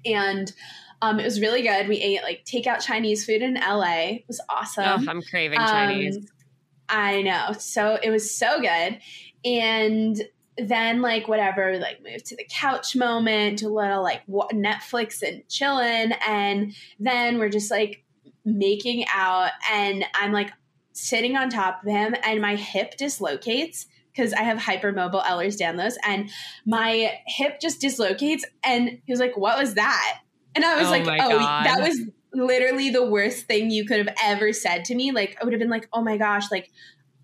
and. 0.04 0.52
Um, 1.02 1.20
it 1.20 1.24
was 1.24 1.42
really 1.42 1.61
good. 1.61 1.88
We 1.88 1.98
ate 1.98 2.22
like 2.22 2.46
takeout 2.46 2.80
Chinese 2.80 3.26
food 3.26 3.42
in 3.42 3.57
LA. 3.57 4.12
It 4.12 4.24
was 4.28 4.40
awesome. 4.48 5.07
Oh, 5.07 5.11
I'm 5.11 5.20
craving 5.20 5.59
Chinese. 5.59 6.16
Um, 6.16 6.22
I 6.88 7.22
know. 7.22 7.52
So 7.59 7.98
it 8.02 8.09
was 8.09 8.34
so 8.34 8.61
good. 8.61 8.98
And 9.44 10.22
then 10.59 11.02
like 11.02 11.28
whatever 11.28 11.78
like 11.78 12.02
move 12.02 12.22
to 12.24 12.36
the 12.36 12.46
couch 12.50 12.96
moment 12.96 13.62
a 13.62 13.68
little 13.68 14.02
like 14.02 14.26
netflix 14.26 15.22
and 15.22 15.46
chilling 15.48 16.12
and 16.26 16.74
then 16.98 17.38
we're 17.38 17.48
just 17.48 17.70
like 17.70 18.02
making 18.44 19.04
out 19.12 19.50
and 19.70 20.04
i'm 20.14 20.32
like 20.32 20.50
sitting 20.92 21.36
on 21.36 21.50
top 21.50 21.82
of 21.82 21.88
him 21.90 22.14
and 22.24 22.40
my 22.40 22.57
hip 22.57 22.96
dislocates 22.96 23.86
because 24.12 24.32
i 24.32 24.42
have 24.42 24.59
hypermobile 24.59 25.22
ehlers-danlos 25.24 25.94
and 26.04 26.30
my 26.64 27.12
hip 27.26 27.61
just 27.61 27.80
dislocates 27.80 28.44
and 28.64 28.88
he 29.04 29.12
was 29.12 29.20
like 29.20 29.36
what 29.36 29.59
was 29.59 29.74
that 29.74 30.20
and 30.54 30.64
i 30.64 30.76
was 30.76 30.86
oh 30.86 30.90
like 30.90 31.02
oh 31.22 31.38
God. 31.38 31.66
that 31.66 31.80
was 31.80 32.00
literally 32.32 32.90
the 32.90 33.04
worst 33.04 33.46
thing 33.46 33.70
you 33.70 33.84
could 33.84 33.98
have 33.98 34.14
ever 34.22 34.52
said 34.52 34.84
to 34.84 34.94
me 34.94 35.12
like 35.12 35.36
i 35.40 35.44
would 35.44 35.52
have 35.52 35.61
been 35.61 35.70
like 35.70 35.88
oh 35.92 36.02
my 36.02 36.16
gosh 36.16 36.50
like 36.50 36.70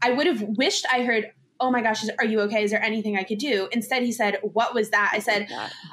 i 0.03 0.11
would 0.11 0.27
have 0.27 0.43
wished 0.43 0.87
i 0.93 1.03
heard 1.03 1.33
oh 1.63 1.71
my 1.71 1.81
gosh, 1.81 2.05
are 2.19 2.25
you 2.25 2.41
okay? 2.41 2.65
Is 2.65 2.73
there 2.73 2.83
anything 2.83 3.17
I 3.17 3.23
could 3.23 3.39
do? 3.39 3.69
Instead, 3.71 4.03
he 4.03 4.11
said, 4.11 4.39
what 4.43 4.75
was 4.75 4.91
that? 4.91 5.13
I 5.15 5.21
said, 5.21 5.47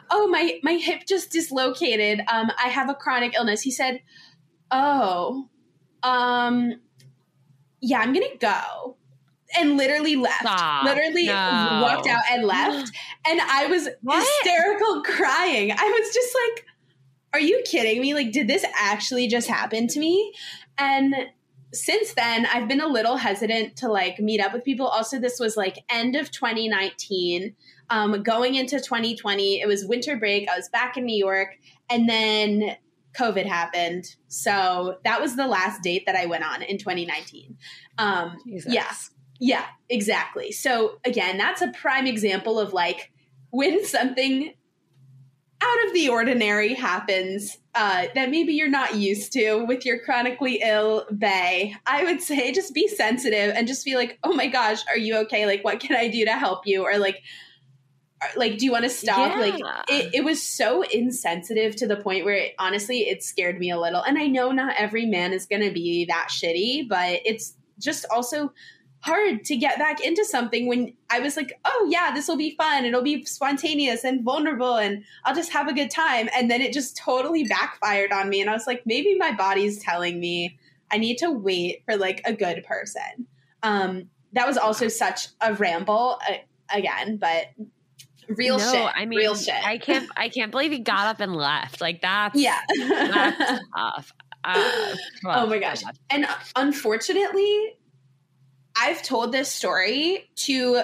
oh, 0.10 0.28
my, 0.28 0.60
my 0.64 0.74
hip 0.74 1.04
just 1.08 1.32
dislocated. 1.32 2.22
Um, 2.28 2.52
I 2.62 2.70
have 2.70 2.90
a 2.90 2.96
chronic 2.96 3.36
illness. 3.36 3.62
He 3.62 3.70
said, 3.70 4.02
oh, 4.72 5.48
um, 6.02 6.74
yeah, 7.82 8.00
I'm 8.00 8.14
going 8.14 8.28
to 8.32 8.38
go. 8.38 8.98
And 9.56 9.78
literally 9.78 10.16
left. 10.16 10.42
Stop. 10.42 10.86
Literally 10.86 11.28
no. 11.28 11.80
walked 11.84 12.08
out 12.08 12.22
and 12.32 12.46
left. 12.46 12.92
And 13.28 13.40
I 13.40 13.68
was 13.68 13.88
what? 14.02 14.28
hysterical 14.44 15.04
crying. 15.04 15.72
I 15.72 16.00
was 16.00 16.14
just 16.14 16.36
like, 16.36 16.66
are 17.34 17.40
you 17.40 17.62
kidding 17.64 18.02
me? 18.02 18.16
Like, 18.16 18.32
did 18.32 18.48
this 18.48 18.66
actually 18.76 19.28
just 19.28 19.48
happen 19.48 19.88
to 19.88 20.00
me? 20.00 20.34
And 20.80 21.14
since 21.72 22.14
then 22.14 22.48
i've 22.54 22.68
been 22.68 22.82
a 22.82 22.88
little 22.88 23.18
hesitant 23.18 23.76
to 23.76 23.88
like 23.88 24.20
meet 24.20 24.42
up 24.42 24.54
with 24.54 24.64
people. 24.64 24.88
Also 24.88 25.20
this 25.20 25.40
was 25.40 25.56
like 25.56 25.78
end 25.90 26.16
of 26.16 26.32
2019 26.32 27.56
um, 27.92 28.22
going 28.24 28.56
into 28.56 28.80
2020 28.80 29.62
it 29.62 29.68
was 29.68 29.86
winter 29.86 30.16
break. 30.16 30.48
I 30.50 30.56
was 30.56 30.70
back 30.70 30.98
in 30.98 31.06
new 31.06 31.18
york 31.18 31.58
and 31.90 32.10
then 32.10 32.76
covid 33.14 33.46
happened. 33.46 34.16
So 34.28 34.98
that 35.04 35.20
was 35.20 35.36
the 35.36 35.48
last 35.48 35.82
date 35.82 36.04
that 36.06 36.16
i 36.16 36.26
went 36.26 36.44
on 36.44 36.62
in 36.62 36.78
2019 36.78 37.58
um, 37.98 38.38
yeah. 38.46 38.92
Yeah 39.40 39.66
exactly. 39.90 40.52
So 40.52 41.00
again 41.06 41.38
that's 41.38 41.62
a 41.62 41.70
prime 41.70 42.08
example 42.08 42.60
of 42.60 42.74
like 42.74 43.12
when 43.52 43.86
something 43.86 44.54
out 45.62 45.88
of 45.88 45.94
the 45.94 46.10
ordinary 46.10 46.74
happens 46.74 47.58
uh, 47.76 48.08
that 48.16 48.30
maybe 48.30 48.54
you're 48.54 48.70
not 48.70 48.96
used 48.96 49.34
to 49.34 49.66
with 49.66 49.86
your 49.86 50.00
chronically 50.00 50.62
ill 50.64 51.06
bay, 51.18 51.76
I 51.86 52.04
would 52.04 52.22
say 52.22 52.52
just 52.52 52.74
be 52.74 52.88
sensitive 52.88 53.54
and 53.56 53.68
just 53.68 53.86
be 53.86 53.96
like, 53.96 54.20
oh 54.24 54.34
my 54.34 54.48
gosh, 54.48 54.84
are 54.88 54.98
you 54.98 55.18
okay? 55.18 55.46
Like, 55.46 55.64
what 55.64 55.80
can 55.80 55.96
I 55.96 56.08
do 56.08 56.26
to 56.26 56.32
help 56.32 56.66
you? 56.66 56.84
Or 56.84 56.98
like, 56.98 57.22
like 58.36 58.58
do 58.58 58.66
you 58.66 58.72
want 58.72 58.84
to 58.84 58.90
stop 58.90 59.32
yeah. 59.34 59.40
like 59.40 59.86
it, 59.88 60.16
it 60.16 60.24
was 60.26 60.44
so 60.44 60.82
insensitive 60.82 61.76
to 61.78 61.88
the 61.88 61.96
point 61.96 62.26
where 62.26 62.36
it, 62.36 62.56
honestly 62.60 63.08
it 63.08 63.24
scared 63.24 63.58
me 63.58 63.72
a 63.72 63.80
little 63.80 64.02
and 64.02 64.18
i 64.18 64.28
know 64.28 64.52
not 64.52 64.76
every 64.78 65.06
man 65.06 65.32
is 65.32 65.46
going 65.46 65.62
to 65.62 65.72
be 65.72 66.04
that 66.04 66.28
shitty 66.30 66.86
but 66.90 67.22
it's 67.24 67.56
just 67.80 68.06
also 68.12 68.52
hard 69.02 69.46
to 69.46 69.56
get 69.56 69.80
back 69.80 70.04
into 70.04 70.26
something 70.26 70.68
when 70.68 70.94
I 71.10 71.20
was 71.20 71.38
like, 71.38 71.54
oh 71.66 71.88
yeah, 71.90 72.12
this 72.14 72.28
will 72.28 72.38
be 72.38 72.56
fun. 72.56 72.86
It'll 72.86 73.02
be 73.02 73.24
spontaneous 73.26 74.04
and 74.04 74.24
vulnerable 74.24 74.76
and 74.76 75.04
I'll 75.26 75.36
just 75.36 75.52
have 75.54 75.68
a 75.68 75.74
good 75.74 75.90
time. 75.90 76.30
And 76.36 76.52
then 76.52 76.62
it 76.62 76.74
just 76.74 76.98
totally 76.98 77.46
backfired 77.46 78.12
on 78.12 78.30
me. 78.30 78.42
And 78.42 78.50
I 78.50 78.54
was 78.54 78.68
like, 78.68 78.86
maybe 78.86 79.16
my 79.16 79.32
body's 79.32 79.82
telling 79.82 80.20
me 80.20 80.58
I 80.92 80.98
need 80.98 81.18
to 81.20 81.32
wait 81.32 81.84
for 81.86 81.96
like 81.96 82.22
a 82.26 82.34
good 82.34 82.64
person. 82.66 83.28
Um, 83.64 84.10
that 84.34 84.48
was 84.48 84.58
also 84.58 84.88
such 84.88 85.30
a 85.42 85.54
ramble 85.54 86.20
uh, 86.30 86.36
again, 86.74 87.18
but 87.18 87.48
real 88.28 88.58
no, 88.58 88.72
shit. 88.72 88.92
I 88.94 89.06
mean, 89.06 89.18
real 89.18 89.36
shit. 89.36 89.56
I 89.66 89.78
can't, 89.78 90.10
I 90.18 90.30
can't 90.30 90.52
believe 90.52 90.72
he 90.72 90.80
got 90.80 91.08
up 91.08 91.20
and 91.20 91.36
left. 91.36 91.80
Like 91.80 92.02
that's, 92.02 92.40
yeah, 92.40 92.60
that's 92.78 93.62
tough. 93.76 94.14
Uh, 94.44 94.96
oh 95.26 95.48
my 95.48 95.60
gosh. 95.60 95.84
And 96.10 96.26
unfortunately, 96.56 97.76
I've 98.76 99.02
told 99.04 99.32
this 99.32 99.50
story 99.50 100.30
to 100.36 100.82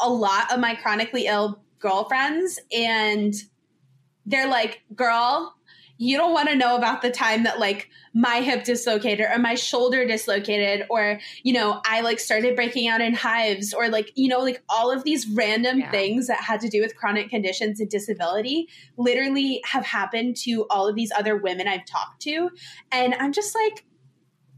a 0.00 0.08
lot 0.08 0.52
of 0.52 0.60
my 0.60 0.74
chronically 0.74 1.26
ill 1.26 1.62
girlfriends, 1.78 2.58
and 2.72 3.34
they're 4.26 4.48
like, 4.48 4.82
girl, 4.94 5.54
you 5.98 6.16
don't 6.16 6.32
want 6.32 6.48
to 6.48 6.56
know 6.56 6.76
about 6.76 7.02
the 7.02 7.10
time 7.10 7.44
that 7.44 7.60
like 7.60 7.88
my 8.12 8.40
hip 8.40 8.64
dislocated 8.64 9.26
or 9.30 9.38
my 9.38 9.54
shoulder 9.54 10.06
dislocated 10.06 10.86
or 10.90 11.20
you 11.42 11.52
know 11.52 11.80
i 11.84 12.00
like 12.00 12.18
started 12.18 12.56
breaking 12.56 12.88
out 12.88 13.00
in 13.00 13.14
hives 13.14 13.72
or 13.72 13.88
like 13.88 14.10
you 14.14 14.28
know 14.28 14.40
like 14.40 14.62
all 14.68 14.90
of 14.90 15.04
these 15.04 15.28
random 15.28 15.80
yeah. 15.80 15.90
things 15.90 16.26
that 16.26 16.38
had 16.38 16.60
to 16.60 16.68
do 16.68 16.80
with 16.80 16.96
chronic 16.96 17.28
conditions 17.28 17.80
and 17.80 17.88
disability 17.88 18.68
literally 18.96 19.60
have 19.64 19.84
happened 19.84 20.36
to 20.36 20.66
all 20.68 20.88
of 20.88 20.94
these 20.94 21.12
other 21.12 21.36
women 21.36 21.68
i've 21.68 21.84
talked 21.86 22.20
to 22.20 22.50
and 22.90 23.14
i'm 23.16 23.32
just 23.32 23.54
like 23.54 23.84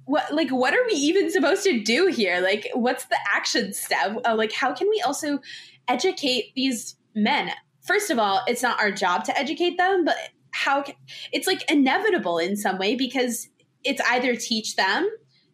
what 0.07 0.33
like 0.33 0.51
what 0.51 0.75
are 0.75 0.85
we 0.87 0.95
even 0.95 1.31
supposed 1.31 1.65
to 1.65 1.81
do 1.81 2.07
here? 2.07 2.41
Like 2.41 2.69
what's 2.75 3.05
the 3.07 3.19
action 3.33 3.73
step? 3.73 4.17
Uh, 4.25 4.35
like 4.35 4.53
how 4.53 4.73
can 4.73 4.89
we 4.89 5.03
also 5.03 5.41
educate 5.89 6.53
these 6.55 6.97
men? 7.15 7.51
First 7.87 8.11
of 8.11 8.19
all 8.19 8.41
it's 8.47 8.63
not 8.63 8.81
our 8.81 8.91
job 8.91 9.25
to 9.25 9.39
educate 9.39 9.77
them 9.77 10.05
but 10.05 10.17
how 10.53 10.83
can, 10.83 10.95
it's 11.33 11.47
like 11.47 11.71
inevitable 11.71 12.39
in 12.39 12.57
some 12.57 12.79
way 12.79 12.95
because 12.95 13.49
it's 13.85 14.01
either 14.11 14.35
teach 14.35 14.77
them 14.77 15.09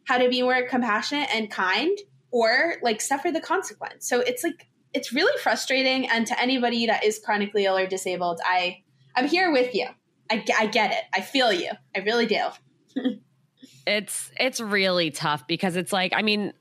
how 0.04 0.18
to 0.18 0.28
be 0.28 0.42
more 0.42 0.66
compassionate 0.68 1.28
and 1.34 1.50
kind 1.50 1.98
or 2.30 2.74
like 2.82 3.00
suffer 3.00 3.30
the 3.30 3.40
consequence. 3.40 4.08
So 4.08 4.20
it's 4.20 4.44
like 4.44 4.68
it's 4.94 5.12
really 5.12 5.36
frustrating 5.42 6.08
and 6.08 6.26
to 6.26 6.40
anybody 6.40 6.86
that 6.86 7.04
is 7.04 7.18
chronically 7.24 7.64
ill 7.64 7.78
or 7.78 7.86
disabled 7.86 8.38
i 8.44 8.82
i'm 9.16 9.26
here 9.26 9.50
with 9.50 9.74
you. 9.74 9.86
I, 10.30 10.44
I 10.58 10.66
get 10.66 10.92
it. 10.92 11.04
I 11.12 11.20
feel 11.20 11.52
you. 11.52 11.70
I 11.94 12.00
really 12.00 12.26
do 12.26 12.38
it's 13.86 14.30
it's 14.38 14.60
really 14.60 15.10
tough 15.10 15.46
because 15.46 15.76
it's 15.76 15.92
like 15.92 16.12
I 16.14 16.22
mean 16.22 16.52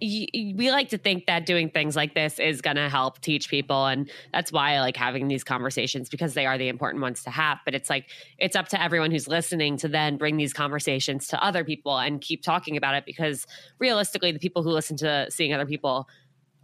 we 0.00 0.70
like 0.70 0.88
to 0.88 0.98
think 0.98 1.26
that 1.26 1.46
doing 1.46 1.70
things 1.70 1.94
like 1.94 2.14
this 2.14 2.38
is 2.38 2.60
going 2.60 2.76
to 2.76 2.88
help 2.88 3.20
teach 3.20 3.48
people 3.48 3.86
and 3.86 4.10
that's 4.32 4.50
why 4.50 4.74
I 4.74 4.80
like 4.80 4.96
having 4.96 5.28
these 5.28 5.44
conversations 5.44 6.08
because 6.08 6.34
they 6.34 6.46
are 6.46 6.58
the 6.58 6.68
important 6.68 7.02
ones 7.02 7.22
to 7.24 7.30
have. 7.30 7.58
But 7.64 7.74
it's 7.74 7.88
like 7.88 8.10
it's 8.38 8.56
up 8.56 8.68
to 8.68 8.82
everyone 8.82 9.10
who's 9.10 9.28
listening 9.28 9.76
to 9.78 9.88
then 9.88 10.16
bring 10.16 10.36
these 10.36 10.52
conversations 10.52 11.28
to 11.28 11.42
other 11.42 11.64
people 11.64 11.98
and 11.98 12.20
keep 12.20 12.42
talking 12.42 12.76
about 12.76 12.94
it 12.94 13.04
because 13.06 13.46
realistically 13.78 14.32
the 14.32 14.38
people 14.38 14.62
who 14.62 14.70
listen 14.70 14.96
to 14.98 15.26
seeing 15.30 15.52
other 15.52 15.66
people 15.66 16.08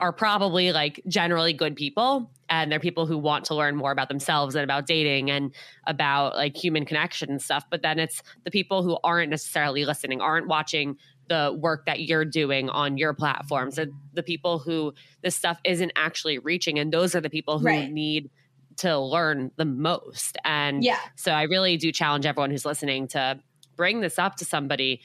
are 0.00 0.12
probably 0.12 0.72
like 0.72 1.00
generally 1.06 1.52
good 1.52 1.76
people 1.76 2.30
and 2.48 2.72
they're 2.72 2.80
people 2.80 3.06
who 3.06 3.16
want 3.18 3.44
to 3.44 3.54
learn 3.54 3.76
more 3.76 3.92
about 3.92 4.08
themselves 4.08 4.54
and 4.54 4.64
about 4.64 4.86
dating 4.86 5.30
and 5.30 5.54
about 5.86 6.34
like 6.34 6.56
human 6.56 6.84
connection 6.84 7.30
and 7.30 7.40
stuff 7.40 7.64
but 7.70 7.82
then 7.82 7.98
it's 7.98 8.22
the 8.44 8.50
people 8.50 8.82
who 8.82 8.98
aren't 9.04 9.30
necessarily 9.30 9.84
listening 9.84 10.20
aren't 10.20 10.48
watching 10.48 10.96
the 11.28 11.56
work 11.60 11.86
that 11.86 12.00
you're 12.00 12.24
doing 12.24 12.68
on 12.70 12.96
your 12.96 13.14
platforms 13.14 13.78
and 13.78 13.92
the 14.14 14.22
people 14.22 14.58
who 14.58 14.92
this 15.22 15.36
stuff 15.36 15.60
isn't 15.64 15.92
actually 15.94 16.38
reaching 16.38 16.78
and 16.78 16.92
those 16.92 17.14
are 17.14 17.20
the 17.20 17.30
people 17.30 17.58
who 17.58 17.66
right. 17.66 17.92
need 17.92 18.30
to 18.76 18.98
learn 18.98 19.50
the 19.56 19.64
most 19.64 20.38
and 20.44 20.82
yeah 20.82 20.98
so 21.14 21.32
i 21.32 21.42
really 21.42 21.76
do 21.76 21.92
challenge 21.92 22.24
everyone 22.24 22.50
who's 22.50 22.64
listening 22.64 23.06
to 23.06 23.38
bring 23.76 24.00
this 24.00 24.18
up 24.18 24.36
to 24.36 24.44
somebody 24.44 25.00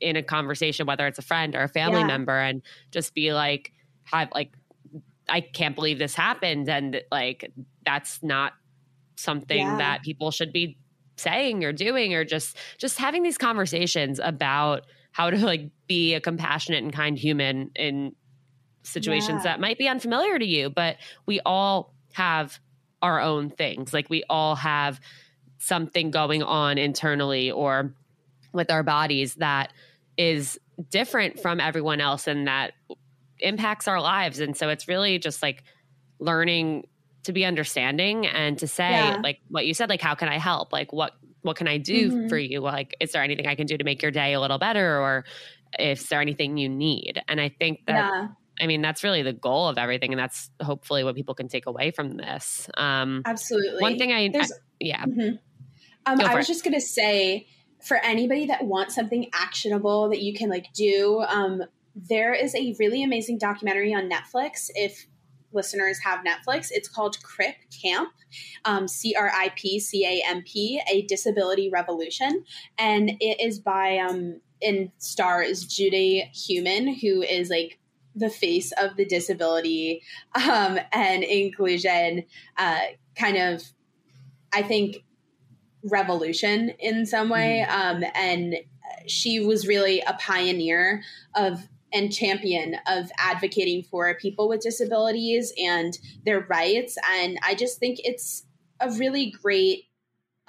in 0.00 0.16
a 0.16 0.22
conversation 0.22 0.86
whether 0.86 1.06
it's 1.06 1.18
a 1.18 1.22
friend 1.22 1.54
or 1.54 1.62
a 1.62 1.68
family 1.68 2.00
yeah. 2.00 2.06
member 2.06 2.38
and 2.38 2.62
just 2.90 3.14
be 3.14 3.32
like 3.32 3.72
have 4.12 4.28
like 4.34 4.52
I 5.28 5.40
can't 5.40 5.74
believe 5.74 5.98
this 5.98 6.14
happened 6.14 6.68
and 6.68 7.02
like 7.10 7.52
that's 7.84 8.22
not 8.22 8.52
something 9.16 9.58
yeah. 9.58 9.76
that 9.78 10.02
people 10.02 10.30
should 10.30 10.52
be 10.52 10.78
saying 11.16 11.64
or 11.64 11.72
doing 11.72 12.14
or 12.14 12.24
just 12.24 12.56
just 12.78 12.98
having 12.98 13.22
these 13.22 13.38
conversations 13.38 14.18
about 14.22 14.86
how 15.12 15.30
to 15.30 15.36
like 15.38 15.70
be 15.86 16.14
a 16.14 16.20
compassionate 16.20 16.82
and 16.82 16.92
kind 16.92 17.18
human 17.18 17.70
in 17.74 18.14
situations 18.82 19.44
yeah. 19.44 19.52
that 19.52 19.60
might 19.60 19.76
be 19.76 19.86
unfamiliar 19.86 20.38
to 20.38 20.46
you 20.46 20.70
but 20.70 20.96
we 21.26 21.40
all 21.44 21.92
have 22.12 22.58
our 23.02 23.20
own 23.20 23.50
things. 23.50 23.92
Like 23.92 24.10
we 24.10 24.24
all 24.28 24.56
have 24.56 25.00
something 25.58 26.10
going 26.10 26.42
on 26.42 26.78
internally 26.78 27.50
or 27.50 27.94
with 28.52 28.70
our 28.70 28.82
bodies 28.82 29.34
that 29.36 29.72
is 30.16 30.58
different 30.90 31.40
from 31.40 31.60
everyone 31.60 32.00
else 32.00 32.26
and 32.26 32.46
that 32.46 32.72
impacts 33.42 33.88
our 33.88 34.00
lives. 34.00 34.40
And 34.40 34.56
so 34.56 34.68
it's 34.68 34.88
really 34.88 35.18
just 35.18 35.42
like 35.42 35.64
learning 36.18 36.86
to 37.24 37.32
be 37.32 37.44
understanding 37.44 38.26
and 38.26 38.58
to 38.58 38.66
say 38.66 38.90
yeah. 38.90 39.20
like 39.22 39.40
what 39.48 39.66
you 39.66 39.74
said 39.74 39.88
like 39.88 40.00
how 40.00 40.14
can 40.14 40.28
I 40.28 40.38
help? 40.38 40.72
Like 40.72 40.92
what 40.92 41.12
what 41.42 41.56
can 41.56 41.68
I 41.68 41.78
do 41.78 42.10
mm-hmm. 42.10 42.28
for 42.28 42.38
you? 42.38 42.60
Like 42.60 42.94
is 43.00 43.12
there 43.12 43.22
anything 43.22 43.46
I 43.46 43.54
can 43.54 43.66
do 43.66 43.76
to 43.76 43.84
make 43.84 44.02
your 44.02 44.10
day 44.10 44.32
a 44.32 44.40
little 44.40 44.58
better 44.58 44.98
or 45.00 45.24
is 45.78 46.08
there 46.08 46.20
anything 46.20 46.56
you 46.56 46.68
need? 46.68 47.20
And 47.28 47.40
I 47.40 47.48
think 47.48 47.80
that 47.86 47.94
yeah. 47.94 48.28
I 48.60 48.66
mean, 48.66 48.82
that's 48.82 49.02
really 49.02 49.22
the 49.22 49.32
goal 49.32 49.68
of 49.68 49.78
everything. 49.78 50.12
And 50.12 50.20
that's 50.20 50.50
hopefully 50.62 51.02
what 51.02 51.14
people 51.14 51.34
can 51.34 51.48
take 51.48 51.64
away 51.64 51.92
from 51.92 52.18
this. 52.18 52.68
Um, 52.76 53.22
Absolutely. 53.24 53.80
One 53.80 53.96
thing 53.96 54.12
I, 54.12 54.26
I 54.26 54.46
yeah. 54.78 55.04
Mm-hmm. 55.04 55.36
Um, 56.06 56.20
I 56.20 56.34
was 56.34 56.44
it. 56.44 56.52
just 56.52 56.64
going 56.64 56.74
to 56.74 56.80
say 56.80 57.46
for 57.82 57.96
anybody 57.96 58.46
that 58.46 58.64
wants 58.64 58.94
something 58.94 59.30
actionable 59.32 60.10
that 60.10 60.20
you 60.20 60.34
can 60.34 60.50
like 60.50 60.72
do, 60.74 61.24
um, 61.26 61.62
there 62.08 62.32
is 62.32 62.54
a 62.54 62.74
really 62.78 63.02
amazing 63.02 63.38
documentary 63.38 63.94
on 63.94 64.08
Netflix. 64.08 64.70
If 64.74 65.06
listeners 65.52 65.98
have 66.04 66.24
Netflix, 66.24 66.68
it's 66.70 66.88
called 66.88 67.22
Crip 67.22 67.56
Camp, 67.82 68.10
um, 68.64 68.86
C 68.86 69.14
R 69.18 69.30
I 69.34 69.50
P 69.56 69.80
C 69.80 70.04
A 70.06 70.28
M 70.28 70.42
P, 70.42 70.80
A 70.90 71.02
Disability 71.02 71.68
Revolution. 71.68 72.44
And 72.78 73.10
it 73.20 73.40
is 73.40 73.58
by, 73.58 73.98
um, 73.98 74.40
in 74.60 74.92
stars 74.98 75.64
Judy 75.64 76.30
Heumann, 76.34 76.94
who 76.94 77.22
is 77.22 77.50
like 77.50 77.78
the 78.14 78.30
face 78.30 78.72
of 78.72 78.96
the 78.96 79.04
disability 79.04 80.02
um, 80.34 80.78
and 80.92 81.24
inclusion 81.24 82.24
uh, 82.56 82.80
kind 83.16 83.36
of, 83.36 83.62
I 84.52 84.62
think, 84.62 85.04
revolution 85.84 86.70
in 86.78 87.06
some 87.06 87.30
way. 87.30 87.64
Mm-hmm. 87.66 88.04
Um, 88.04 88.10
and 88.14 88.56
she 89.06 89.40
was 89.40 89.66
really 89.66 90.00
a 90.00 90.12
pioneer 90.20 91.02
of 91.34 91.66
and 91.92 92.12
champion 92.12 92.76
of 92.86 93.10
advocating 93.18 93.82
for 93.82 94.14
people 94.14 94.48
with 94.48 94.60
disabilities 94.60 95.52
and 95.58 95.98
their 96.24 96.40
rights. 96.40 96.96
And 97.10 97.38
I 97.42 97.54
just 97.54 97.78
think 97.78 97.98
it's 98.04 98.44
a 98.80 98.90
really 98.92 99.30
great 99.42 99.84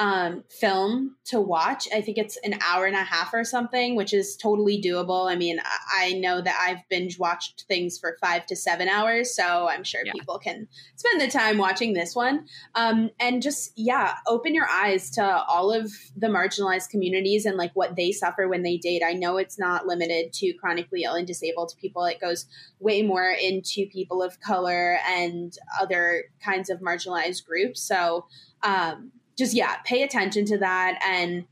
um, 0.01 0.43
film 0.49 1.15
to 1.25 1.39
watch. 1.39 1.87
I 1.93 2.01
think 2.01 2.17
it's 2.17 2.35
an 2.43 2.55
hour 2.67 2.87
and 2.87 2.95
a 2.95 3.03
half 3.03 3.35
or 3.35 3.43
something, 3.43 3.95
which 3.95 4.15
is 4.15 4.35
totally 4.35 4.81
doable. 4.81 5.31
I 5.31 5.35
mean, 5.35 5.59
I 5.95 6.13
know 6.13 6.41
that 6.41 6.57
I've 6.59 6.79
binge 6.89 7.19
watched 7.19 7.65
things 7.67 7.99
for 7.99 8.17
five 8.19 8.47
to 8.47 8.55
seven 8.55 8.89
hours, 8.89 9.35
so 9.35 9.69
I'm 9.69 9.83
sure 9.83 10.01
yeah. 10.03 10.13
people 10.13 10.39
can 10.39 10.67
spend 10.95 11.21
the 11.21 11.27
time 11.27 11.59
watching 11.59 11.93
this 11.93 12.15
one. 12.15 12.47
Um, 12.73 13.11
and 13.19 13.43
just, 13.43 13.73
yeah, 13.75 14.15
open 14.25 14.55
your 14.55 14.67
eyes 14.67 15.11
to 15.11 15.23
all 15.23 15.71
of 15.71 15.91
the 16.17 16.29
marginalized 16.29 16.89
communities 16.89 17.45
and 17.45 17.55
like 17.55 17.71
what 17.75 17.95
they 17.95 18.11
suffer 18.11 18.47
when 18.47 18.63
they 18.63 18.77
date. 18.77 19.03
I 19.05 19.13
know 19.13 19.37
it's 19.37 19.59
not 19.59 19.85
limited 19.85 20.33
to 20.33 20.51
chronically 20.53 21.03
ill 21.03 21.13
and 21.13 21.27
disabled 21.27 21.73
people, 21.79 22.05
it 22.05 22.19
goes 22.19 22.47
way 22.79 23.03
more 23.03 23.29
into 23.29 23.85
people 23.85 24.23
of 24.23 24.39
color 24.39 24.97
and 25.07 25.55
other 25.79 26.23
kinds 26.43 26.71
of 26.71 26.79
marginalized 26.79 27.45
groups. 27.45 27.83
So, 27.83 28.25
um, 28.63 29.11
just 29.41 29.55
yeah, 29.55 29.77
pay 29.85 30.03
attention 30.03 30.45
to 30.45 30.57
that. 30.59 30.99
And 31.03 31.45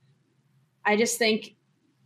I 0.86 0.96
just 0.96 1.18
think 1.18 1.56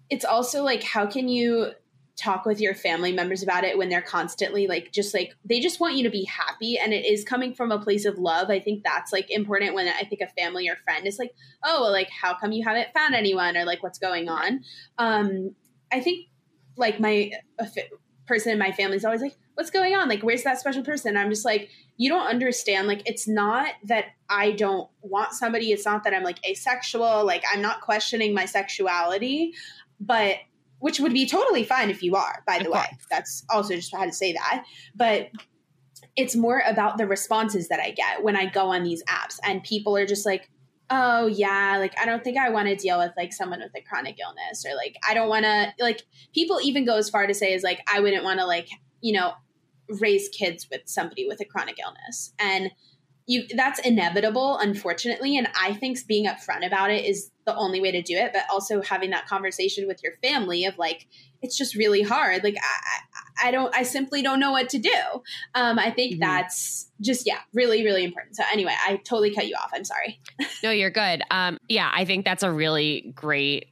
it's 0.10 0.24
also 0.24 0.64
like, 0.64 0.82
how 0.82 1.06
can 1.06 1.28
you 1.28 1.72
talk 2.16 2.46
with 2.46 2.62
your 2.62 2.76
family 2.76 3.12
members 3.12 3.42
about 3.42 3.64
it 3.64 3.76
when 3.78 3.90
they're 3.90 4.02
constantly 4.02 4.68
like 4.68 4.92
just 4.92 5.16
like 5.16 5.34
they 5.44 5.60
just 5.60 5.80
want 5.80 5.96
you 5.96 6.04
to 6.04 6.10
be 6.10 6.24
happy. 6.26 6.78
And 6.78 6.94
it 6.94 7.06
is 7.06 7.26
coming 7.26 7.54
from 7.54 7.72
a 7.72 7.80
place 7.80 8.06
of 8.06 8.18
love. 8.18 8.50
I 8.50 8.60
think 8.60 8.84
that's 8.84 9.12
like 9.12 9.32
important 9.32 9.74
when 9.74 9.88
i 9.88 10.04
think 10.04 10.22
a 10.22 10.28
family 10.40 10.70
or 10.70 10.76
friend 10.84 11.08
is 11.08 11.18
like 11.18 11.34
oh 11.64 11.82
well, 11.82 11.92
like 11.92 12.10
how 12.10 12.36
come 12.36 12.52
you 12.52 12.64
haven't 12.64 12.94
found 12.94 13.16
anyone? 13.16 13.58
or 13.58 13.66
like 13.66 13.82
what's 13.82 14.00
going 14.00 14.30
on? 14.30 14.62
Um 15.00 15.56
i 15.92 16.00
think 16.00 16.28
like 16.78 17.00
my 17.00 17.32
person 18.26 18.52
in 18.52 18.58
my 18.58 18.72
family 18.72 18.98
is 18.98 19.06
always 19.06 19.22
like 19.22 19.36
what's 19.56 19.70
going 19.70 19.94
on? 19.94 20.10
Like 20.10 20.22
where's 20.22 20.44
that 20.44 20.60
special 20.60 20.84
person? 20.84 21.18
I'm 21.18 21.30
just 21.30 21.46
like 21.46 21.70
you 21.98 22.10
don't 22.10 22.28
understand. 22.28 22.88
Like 22.88 23.04
it's 23.06 23.28
not 23.28 23.70
that 23.86 24.06
i 24.30 24.52
don't 24.52 24.90
want 25.02 25.34
somebody. 25.34 25.72
It's 25.72 25.86
not 25.86 26.04
that 26.04 26.14
i'm 26.14 26.24
like 26.24 26.46
asexual. 26.48 27.26
Like 27.26 27.44
i'm 27.52 27.62
not 27.62 27.82
questioning 27.82 28.34
my 28.34 28.46
sexuality 28.46 29.54
but 30.00 30.38
which 30.80 31.00
would 31.00 31.14
be 31.14 31.26
totally 31.26 31.64
fine 31.64 31.90
if 31.90 32.04
you 32.04 32.16
are 32.16 32.44
by 32.46 32.60
the 32.62 32.70
way. 32.70 32.86
that's 33.10 33.46
also 33.50 33.76
just 33.76 33.96
how 33.96 34.06
to 34.06 34.12
say 34.12 34.34
that. 34.34 34.66
But 34.96 35.30
it's 36.16 36.36
more 36.36 36.62
about 36.68 36.98
the 36.98 37.08
responses 37.08 37.70
that 37.70 37.80
i 37.80 37.90
get 37.90 38.24
when 38.24 38.36
i 38.36 38.46
go 38.46 38.68
on 38.68 38.84
these 38.84 39.04
apps 39.06 39.40
and 39.44 39.64
people 39.64 39.98
are 39.98 40.06
just 40.06 40.26
like 40.26 40.50
oh 40.94 41.26
yeah 41.26 41.78
like 41.80 41.94
i 42.00 42.06
don't 42.06 42.24
think 42.24 42.38
i 42.38 42.50
want 42.50 42.68
to 42.68 42.76
deal 42.76 43.00
with 43.00 43.12
like 43.18 43.34
someone 43.34 43.60
with 43.60 43.72
a 43.76 43.82
chronic 43.82 44.18
illness 44.20 44.64
or 44.66 44.76
like 44.76 44.96
i 45.08 45.14
don't 45.14 45.30
want 45.30 45.44
to 45.44 45.74
like 45.80 46.04
people 46.34 46.60
even 46.62 46.86
go 46.86 46.98
as 46.98 47.10
far 47.10 47.26
to 47.26 47.34
say 47.34 47.54
is 47.54 47.64
like 47.64 47.80
i 47.92 48.00
wouldn't 48.00 48.24
want 48.24 48.40
to 48.40 48.46
like 48.46 48.70
you 49.02 49.12
know 49.12 49.34
raise 49.90 50.30
kids 50.30 50.68
with 50.72 50.82
somebody 50.86 51.28
with 51.28 51.40
a 51.40 51.46
chronic 51.46 51.78
illness. 51.80 52.34
And 52.40 52.72
you 53.26 53.44
that's 53.56 53.80
inevitable 53.80 54.58
unfortunately 54.58 55.38
and 55.38 55.48
i 55.60 55.74
think 55.74 55.98
being 56.08 56.26
upfront 56.26 56.66
about 56.66 56.92
it 56.92 57.06
is 57.06 57.32
the 57.46 57.56
only 57.56 57.80
way 57.80 57.92
to 57.92 58.02
do 58.02 58.16
it 58.16 58.32
but 58.34 58.44
also 58.52 58.82
having 58.82 59.12
that 59.12 59.28
conversation 59.28 59.88
with 59.88 60.02
your 60.04 60.14
family 60.22 60.66
of 60.66 60.78
like 60.78 61.08
it's 61.42 61.58
just 61.58 61.76
really 61.76 62.02
hard 62.02 62.44
like 62.44 62.56
i 62.58 63.48
i 63.48 63.52
don't 63.52 63.76
i 63.76 63.84
simply 63.84 64.22
don't 64.22 64.40
know 64.40 64.52
what 64.52 64.70
to 64.70 64.80
do. 64.80 64.96
Um 65.56 65.78
i 65.78 65.92
think 65.92 66.14
mm-hmm. 66.14 66.22
that's 66.22 66.90
just 67.02 67.28
yeah 67.28 67.40
really 67.54 67.84
really 67.84 68.04
important. 68.04 68.36
So 68.36 68.44
anyway 68.52 68.74
i 68.88 68.96
totally 68.98 69.34
cut 69.34 69.48
you 69.48 69.56
off. 69.56 69.72
I'm 69.74 69.84
sorry. 69.84 70.20
No 70.64 70.72
you're 70.72 70.92
good. 70.92 71.22
Um 71.30 71.60
yeah 71.68 71.92
i 71.94 72.06
think 72.06 72.26
that's 72.26 72.44
a 72.44 72.52
really 72.52 73.12
great 73.16 73.68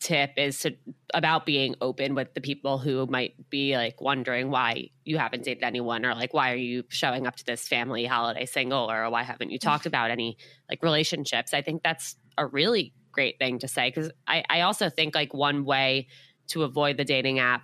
tip 0.00 0.32
is 0.36 0.58
to 0.60 0.74
about 1.12 1.44
being 1.44 1.74
open 1.80 2.14
with 2.14 2.32
the 2.32 2.40
people 2.40 2.78
who 2.78 3.06
might 3.06 3.34
be 3.50 3.76
like 3.76 4.00
wondering 4.00 4.50
why 4.50 4.88
you 5.04 5.18
haven't 5.18 5.44
dated 5.44 5.62
anyone 5.62 6.06
or 6.06 6.14
like 6.14 6.32
why 6.32 6.52
are 6.52 6.56
you 6.56 6.82
showing 6.88 7.26
up 7.26 7.36
to 7.36 7.44
this 7.44 7.68
family 7.68 8.06
holiday 8.06 8.46
single 8.46 8.90
or 8.90 9.08
why 9.10 9.22
haven't 9.22 9.50
you 9.50 9.58
mm. 9.58 9.62
talked 9.62 9.84
about 9.84 10.10
any 10.10 10.38
like 10.70 10.82
relationships? 10.82 11.52
I 11.52 11.60
think 11.60 11.82
that's 11.82 12.16
a 12.38 12.46
really 12.46 12.94
great 13.12 13.38
thing 13.38 13.58
to 13.58 13.68
say 13.68 13.90
because 13.90 14.10
I, 14.26 14.42
I 14.48 14.60
also 14.62 14.88
think 14.88 15.14
like 15.14 15.34
one 15.34 15.64
way 15.66 16.08
to 16.48 16.62
avoid 16.62 16.96
the 16.96 17.04
dating 17.04 17.38
app 17.38 17.62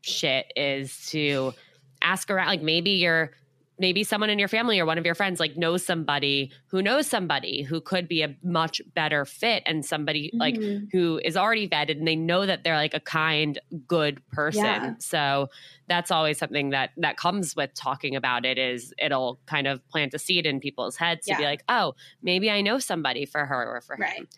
shit 0.00 0.50
is 0.56 1.08
to 1.10 1.52
ask 2.00 2.30
around 2.30 2.46
like 2.46 2.62
maybe 2.62 2.92
you're 2.92 3.32
maybe 3.80 4.04
someone 4.04 4.28
in 4.28 4.38
your 4.38 4.46
family 4.46 4.78
or 4.78 4.84
one 4.84 4.98
of 4.98 5.06
your 5.06 5.14
friends 5.14 5.40
like 5.40 5.56
knows 5.56 5.84
somebody 5.84 6.52
who 6.66 6.82
knows 6.82 7.06
somebody 7.06 7.62
who 7.62 7.80
could 7.80 8.06
be 8.06 8.22
a 8.22 8.36
much 8.44 8.82
better 8.94 9.24
fit 9.24 9.62
and 9.64 9.84
somebody 9.84 10.28
mm-hmm. 10.28 10.38
like 10.38 10.56
who 10.92 11.18
is 11.24 11.36
already 11.36 11.66
vetted 11.66 11.98
and 11.98 12.06
they 12.06 12.14
know 12.14 12.44
that 12.44 12.62
they're 12.62 12.76
like 12.76 12.92
a 12.92 13.00
kind 13.00 13.58
good 13.88 14.20
person 14.28 14.64
yeah. 14.64 14.94
so 14.98 15.48
that's 15.88 16.10
always 16.10 16.38
something 16.38 16.70
that 16.70 16.90
that 16.98 17.16
comes 17.16 17.56
with 17.56 17.72
talking 17.74 18.14
about 18.14 18.44
it 18.44 18.58
is 18.58 18.92
it'll 18.98 19.40
kind 19.46 19.66
of 19.66 19.86
plant 19.88 20.12
a 20.12 20.18
seed 20.18 20.44
in 20.44 20.60
people's 20.60 20.96
heads 20.96 21.24
to 21.24 21.32
yeah. 21.32 21.38
be 21.38 21.44
like 21.44 21.64
oh 21.70 21.94
maybe 22.22 22.50
i 22.50 22.60
know 22.60 22.78
somebody 22.78 23.24
for 23.24 23.46
her 23.46 23.76
or 23.76 23.80
for 23.80 23.96
right. 23.96 24.18
him 24.18 24.28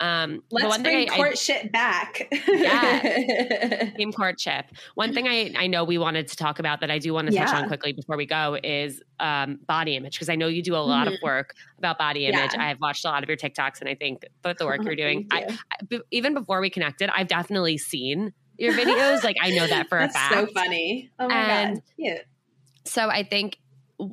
um, 0.00 0.42
Let's 0.50 0.78
bring 0.78 1.08
courtship 1.08 1.64
I, 1.64 1.68
back. 1.68 2.28
yeah, 2.48 3.90
team 3.96 4.12
courtship. 4.12 4.66
One 4.94 5.12
thing 5.12 5.28
I, 5.28 5.52
I 5.56 5.66
know 5.66 5.84
we 5.84 5.98
wanted 5.98 6.26
to 6.28 6.36
talk 6.36 6.58
about 6.58 6.80
that 6.80 6.90
I 6.90 6.98
do 6.98 7.12
want 7.12 7.30
to 7.30 7.36
touch 7.36 7.52
on 7.52 7.68
quickly 7.68 7.92
before 7.92 8.16
we 8.16 8.24
go 8.24 8.58
is 8.64 9.02
um, 9.20 9.60
body 9.66 9.96
image 9.96 10.14
because 10.14 10.30
I 10.30 10.36
know 10.36 10.48
you 10.48 10.62
do 10.62 10.74
a 10.74 10.78
lot 10.78 11.06
mm-hmm. 11.06 11.14
of 11.14 11.22
work 11.22 11.54
about 11.78 11.98
body 11.98 12.26
image. 12.26 12.52
Yeah. 12.54 12.68
I've 12.68 12.80
watched 12.80 13.04
a 13.04 13.08
lot 13.08 13.22
of 13.22 13.28
your 13.28 13.36
TikToks 13.36 13.80
and 13.80 13.88
I 13.88 13.94
think 13.94 14.24
both 14.42 14.56
the 14.56 14.66
work 14.66 14.82
you're 14.82 14.96
doing. 14.96 15.20
You. 15.20 15.26
I, 15.30 15.58
I, 15.92 16.00
even 16.10 16.32
before 16.32 16.60
we 16.60 16.70
connected, 16.70 17.10
I've 17.14 17.28
definitely 17.28 17.76
seen 17.76 18.32
your 18.56 18.72
videos. 18.72 19.22
like 19.22 19.36
I 19.42 19.50
know 19.50 19.66
that 19.66 19.88
for 19.88 19.98
a 19.98 20.08
fact. 20.08 20.34
So 20.34 20.46
funny. 20.54 21.10
Oh 21.18 21.28
my 21.28 21.34
and 21.34 21.74
god. 21.76 21.82
Yeah. 21.98 22.18
So 22.86 23.08
I 23.10 23.22
think 23.22 23.58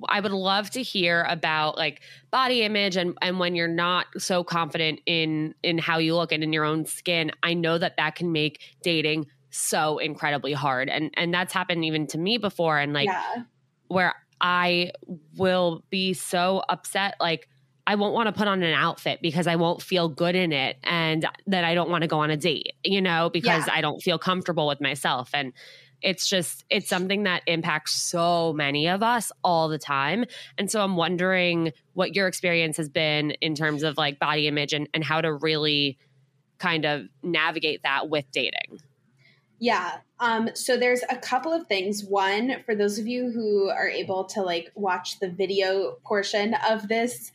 I 0.09 0.19
would 0.19 0.31
love 0.31 0.69
to 0.71 0.81
hear 0.81 1.25
about 1.29 1.77
like 1.77 2.01
body 2.31 2.63
image 2.63 2.95
and 2.97 3.17
and 3.21 3.39
when 3.39 3.55
you're 3.55 3.67
not 3.67 4.07
so 4.17 4.43
confident 4.43 4.99
in 5.05 5.53
in 5.63 5.77
how 5.77 5.97
you 5.97 6.15
look 6.15 6.31
and 6.31 6.43
in 6.43 6.53
your 6.53 6.65
own 6.65 6.85
skin. 6.85 7.31
I 7.43 7.53
know 7.53 7.77
that 7.77 7.97
that 7.97 8.15
can 8.15 8.31
make 8.31 8.61
dating 8.83 9.27
so 9.49 9.97
incredibly 9.97 10.53
hard 10.53 10.89
and 10.89 11.11
and 11.15 11.33
that's 11.33 11.53
happened 11.53 11.85
even 11.85 12.05
to 12.07 12.17
me 12.17 12.38
before 12.38 12.77
and 12.77 12.93
like 12.93 13.07
yeah. 13.07 13.43
where 13.88 14.13
I 14.39 14.91
will 15.35 15.83
be 15.89 16.13
so 16.13 16.63
upset 16.69 17.15
like 17.19 17.47
I 17.88 17.95
won't 17.95 18.13
want 18.13 18.27
to 18.27 18.33
put 18.33 18.49
on 18.49 18.61
an 18.63 18.73
outfit 18.73 19.19
because 19.21 19.47
I 19.47 19.55
won't 19.55 19.81
feel 19.81 20.09
good 20.09 20.35
in 20.35 20.51
it 20.51 20.77
and 20.83 21.25
that 21.47 21.63
I 21.63 21.73
don't 21.73 21.89
want 21.89 22.01
to 22.01 22.07
go 22.07 22.19
on 22.19 22.29
a 22.29 22.35
date, 22.35 22.73
you 22.83 23.01
know, 23.01 23.29
because 23.31 23.65
yeah. 23.65 23.73
I 23.75 23.81
don't 23.81 24.01
feel 24.01 24.19
comfortable 24.19 24.67
with 24.67 24.81
myself 24.81 25.29
and 25.33 25.53
it's 26.02 26.28
just 26.28 26.66
it's 26.70 26.88
something 26.88 27.24
that 27.24 27.41
impacts 27.48 27.93
so 27.93 28.54
many 28.54 28.88
of 28.88 29.02
us 29.02 29.32
all 29.43 29.68
the 29.68 29.78
time 29.78 30.26
and 30.58 30.70
so 30.70 30.82
i'm 30.82 30.95
wondering 30.95 31.72
what 31.93 32.16
your 32.16 32.28
experience 32.28 32.78
has 32.78 32.89
been 32.89 33.32
in 33.41 33.56
terms 33.56 33.84
of 33.84 33.98
like 33.98 34.20
body 34.20 34.48
image 34.48 34.74
and, 34.74 34.88
and 34.93 35.04
how 35.04 35.22
to 35.22 35.34
really 35.34 35.98
kind 36.60 36.86
of 36.86 37.04
navigate 37.24 37.82
that 37.84 38.10
with 38.10 38.26
dating 38.32 38.80
Yeah. 39.60 39.98
Um, 40.20 40.50
so 40.54 40.78
there's 40.78 41.02
a 41.10 41.16
couple 41.16 41.52
of 41.52 41.68
things. 41.68 42.04
One, 42.04 42.58
for 42.66 42.76
those 42.76 43.00
of 43.00 43.08
you 43.08 43.32
who 43.32 43.70
are 43.70 43.89
able 43.89 44.26
to 44.26 44.41
like 44.41 44.72
watch 44.76 45.20
the 45.20 45.30
video 45.30 45.98
portion 46.06 46.56
of 46.70 46.88
this 46.88 47.32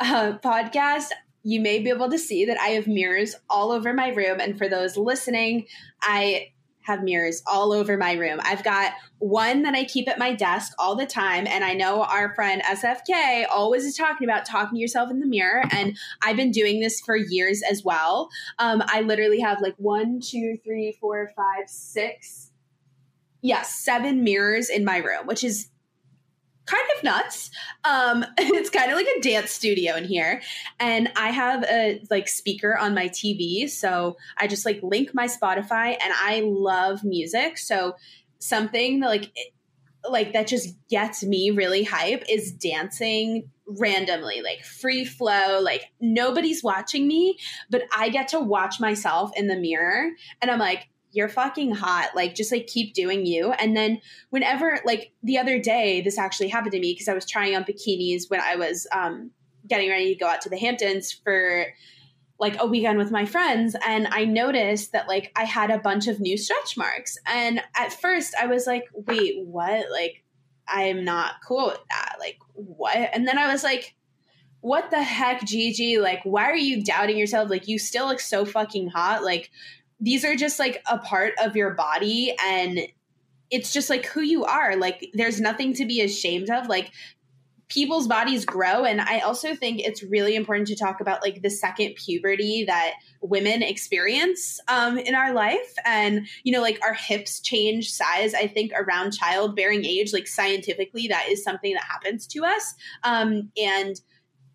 uh, 0.00 0.38
podcast, 0.42 1.10
you 1.42 1.60
may 1.60 1.78
be 1.78 1.90
able 1.90 2.10
to 2.10 2.18
see 2.18 2.44
that 2.46 2.58
I 2.58 2.68
have 2.68 2.86
mirrors 2.86 3.36
all 3.48 3.70
over 3.70 3.92
my 3.92 4.08
room. 4.08 4.40
And 4.40 4.58
for 4.58 4.68
those 4.68 4.96
listening, 4.96 5.66
I 6.02 6.52
have 6.86 7.02
mirrors 7.02 7.42
all 7.46 7.72
over 7.72 7.96
my 7.96 8.12
room. 8.12 8.38
I've 8.44 8.62
got 8.62 8.92
one 9.18 9.62
that 9.62 9.74
I 9.74 9.84
keep 9.84 10.08
at 10.08 10.18
my 10.18 10.32
desk 10.32 10.72
all 10.78 10.94
the 10.94 11.06
time. 11.06 11.46
And 11.48 11.64
I 11.64 11.72
know 11.72 12.04
our 12.04 12.32
friend 12.34 12.62
SFK 12.62 13.46
always 13.50 13.84
is 13.84 13.96
talking 13.96 14.28
about 14.28 14.46
talking 14.46 14.76
to 14.76 14.80
yourself 14.80 15.10
in 15.10 15.18
the 15.18 15.26
mirror. 15.26 15.64
And 15.72 15.98
I've 16.22 16.36
been 16.36 16.52
doing 16.52 16.80
this 16.80 17.00
for 17.00 17.16
years 17.16 17.62
as 17.68 17.82
well. 17.82 18.28
Um, 18.60 18.82
I 18.86 19.00
literally 19.00 19.40
have 19.40 19.60
like 19.60 19.74
one, 19.78 20.20
two, 20.20 20.58
three, 20.62 20.96
four, 21.00 21.32
five, 21.34 21.68
six, 21.68 22.52
yes, 23.42 23.58
yeah, 23.58 23.62
seven 23.62 24.22
mirrors 24.22 24.70
in 24.70 24.84
my 24.84 24.98
room, 24.98 25.26
which 25.26 25.42
is 25.42 25.68
kind 26.66 26.84
of 26.96 27.04
nuts. 27.04 27.50
Um, 27.84 28.24
it's 28.38 28.70
kind 28.70 28.90
of 28.90 28.96
like 28.96 29.06
a 29.16 29.20
dance 29.20 29.50
studio 29.50 29.96
in 29.96 30.04
here, 30.04 30.42
and 30.78 31.10
I 31.16 31.28
have 31.30 31.64
a 31.64 32.02
like 32.10 32.28
speaker 32.28 32.76
on 32.76 32.94
my 32.94 33.08
TV, 33.08 33.68
so 33.70 34.16
I 34.36 34.46
just 34.46 34.66
like 34.66 34.80
link 34.82 35.14
my 35.14 35.26
Spotify, 35.26 35.96
and 36.02 36.12
I 36.14 36.42
love 36.44 37.04
music, 37.04 37.58
so 37.58 37.94
something 38.38 39.00
that, 39.00 39.08
like 39.08 39.32
like 40.08 40.32
that 40.32 40.46
just 40.46 40.76
gets 40.88 41.24
me 41.24 41.50
really 41.50 41.82
hype 41.82 42.22
is 42.28 42.52
dancing 42.52 43.50
randomly 43.66 44.40
like 44.42 44.64
free 44.64 45.04
flow 45.04 45.58
like 45.60 45.86
nobody's 46.00 46.62
watching 46.62 47.08
me 47.08 47.36
but 47.70 47.82
i 47.96 48.08
get 48.08 48.28
to 48.28 48.38
watch 48.38 48.78
myself 48.78 49.32
in 49.36 49.48
the 49.48 49.56
mirror 49.56 50.10
and 50.40 50.50
i'm 50.50 50.60
like 50.60 50.88
you're 51.16 51.28
fucking 51.28 51.72
hot. 51.72 52.10
Like, 52.14 52.34
just 52.34 52.52
like 52.52 52.66
keep 52.66 52.94
doing 52.94 53.26
you. 53.26 53.52
And 53.52 53.76
then 53.76 54.00
whenever, 54.30 54.78
like 54.84 55.12
the 55.22 55.38
other 55.38 55.58
day, 55.58 56.02
this 56.02 56.18
actually 56.18 56.48
happened 56.48 56.72
to 56.72 56.80
me 56.80 56.92
because 56.92 57.08
I 57.08 57.14
was 57.14 57.28
trying 57.28 57.56
on 57.56 57.64
bikinis 57.64 58.28
when 58.28 58.40
I 58.40 58.56
was 58.56 58.86
um, 58.92 59.30
getting 59.66 59.88
ready 59.88 60.12
to 60.14 60.20
go 60.20 60.28
out 60.28 60.42
to 60.42 60.50
the 60.50 60.58
Hamptons 60.58 61.12
for 61.12 61.66
like 62.38 62.60
a 62.60 62.66
weekend 62.66 62.98
with 62.98 63.10
my 63.10 63.24
friends 63.24 63.74
and 63.86 64.06
I 64.08 64.26
noticed 64.26 64.92
that 64.92 65.08
like 65.08 65.32
I 65.34 65.44
had 65.44 65.70
a 65.70 65.78
bunch 65.78 66.06
of 66.06 66.20
new 66.20 66.36
stretch 66.36 66.76
marks. 66.76 67.16
And 67.24 67.62
at 67.74 67.94
first 67.94 68.34
I 68.38 68.46
was 68.46 68.66
like, 68.66 68.84
wait, 68.92 69.38
what? 69.38 69.90
Like 69.90 70.22
I'm 70.68 71.02
not 71.02 71.36
cool 71.46 71.68
with 71.68 71.80
that. 71.88 72.16
Like 72.20 72.36
what? 72.52 72.94
And 72.94 73.26
then 73.26 73.38
I 73.38 73.50
was 73.50 73.64
like, 73.64 73.96
what 74.60 74.90
the 74.90 75.02
heck, 75.02 75.44
Gigi? 75.44 75.98
Like, 75.98 76.20
why 76.24 76.44
are 76.44 76.56
you 76.56 76.82
doubting 76.82 77.16
yourself? 77.16 77.48
Like, 77.48 77.68
you 77.68 77.78
still 77.78 78.06
look 78.06 78.18
so 78.18 78.44
fucking 78.44 78.88
hot. 78.88 79.22
Like, 79.22 79.52
these 80.00 80.24
are 80.24 80.36
just 80.36 80.58
like 80.58 80.82
a 80.90 80.98
part 80.98 81.34
of 81.42 81.56
your 81.56 81.74
body 81.74 82.34
and 82.44 82.80
it's 83.50 83.72
just 83.72 83.88
like 83.88 84.06
who 84.06 84.20
you 84.20 84.44
are. 84.44 84.76
Like 84.76 85.10
there's 85.14 85.40
nothing 85.40 85.72
to 85.74 85.86
be 85.86 86.00
ashamed 86.00 86.50
of. 86.50 86.66
Like 86.68 86.90
people's 87.68 88.06
bodies 88.06 88.44
grow 88.44 88.84
and 88.84 89.00
i 89.00 89.18
also 89.20 89.54
think 89.54 89.80
it's 89.80 90.02
really 90.04 90.36
important 90.36 90.68
to 90.68 90.76
talk 90.76 91.00
about 91.00 91.20
like 91.20 91.42
the 91.42 91.50
second 91.50 91.94
puberty 91.96 92.64
that 92.64 92.92
women 93.22 93.60
experience 93.60 94.60
um, 94.68 94.98
in 94.98 95.16
our 95.16 95.32
life 95.32 95.74
and 95.84 96.28
you 96.44 96.52
know 96.52 96.60
like 96.60 96.78
our 96.84 96.94
hips 96.94 97.40
change 97.40 97.90
size 97.90 98.34
i 98.34 98.46
think 98.46 98.70
around 98.76 99.10
childbearing 99.10 99.84
age 99.84 100.12
like 100.12 100.28
scientifically 100.28 101.08
that 101.08 101.28
is 101.28 101.42
something 101.42 101.74
that 101.74 101.82
happens 101.82 102.26
to 102.26 102.44
us 102.44 102.74
um, 103.02 103.50
and 103.56 104.00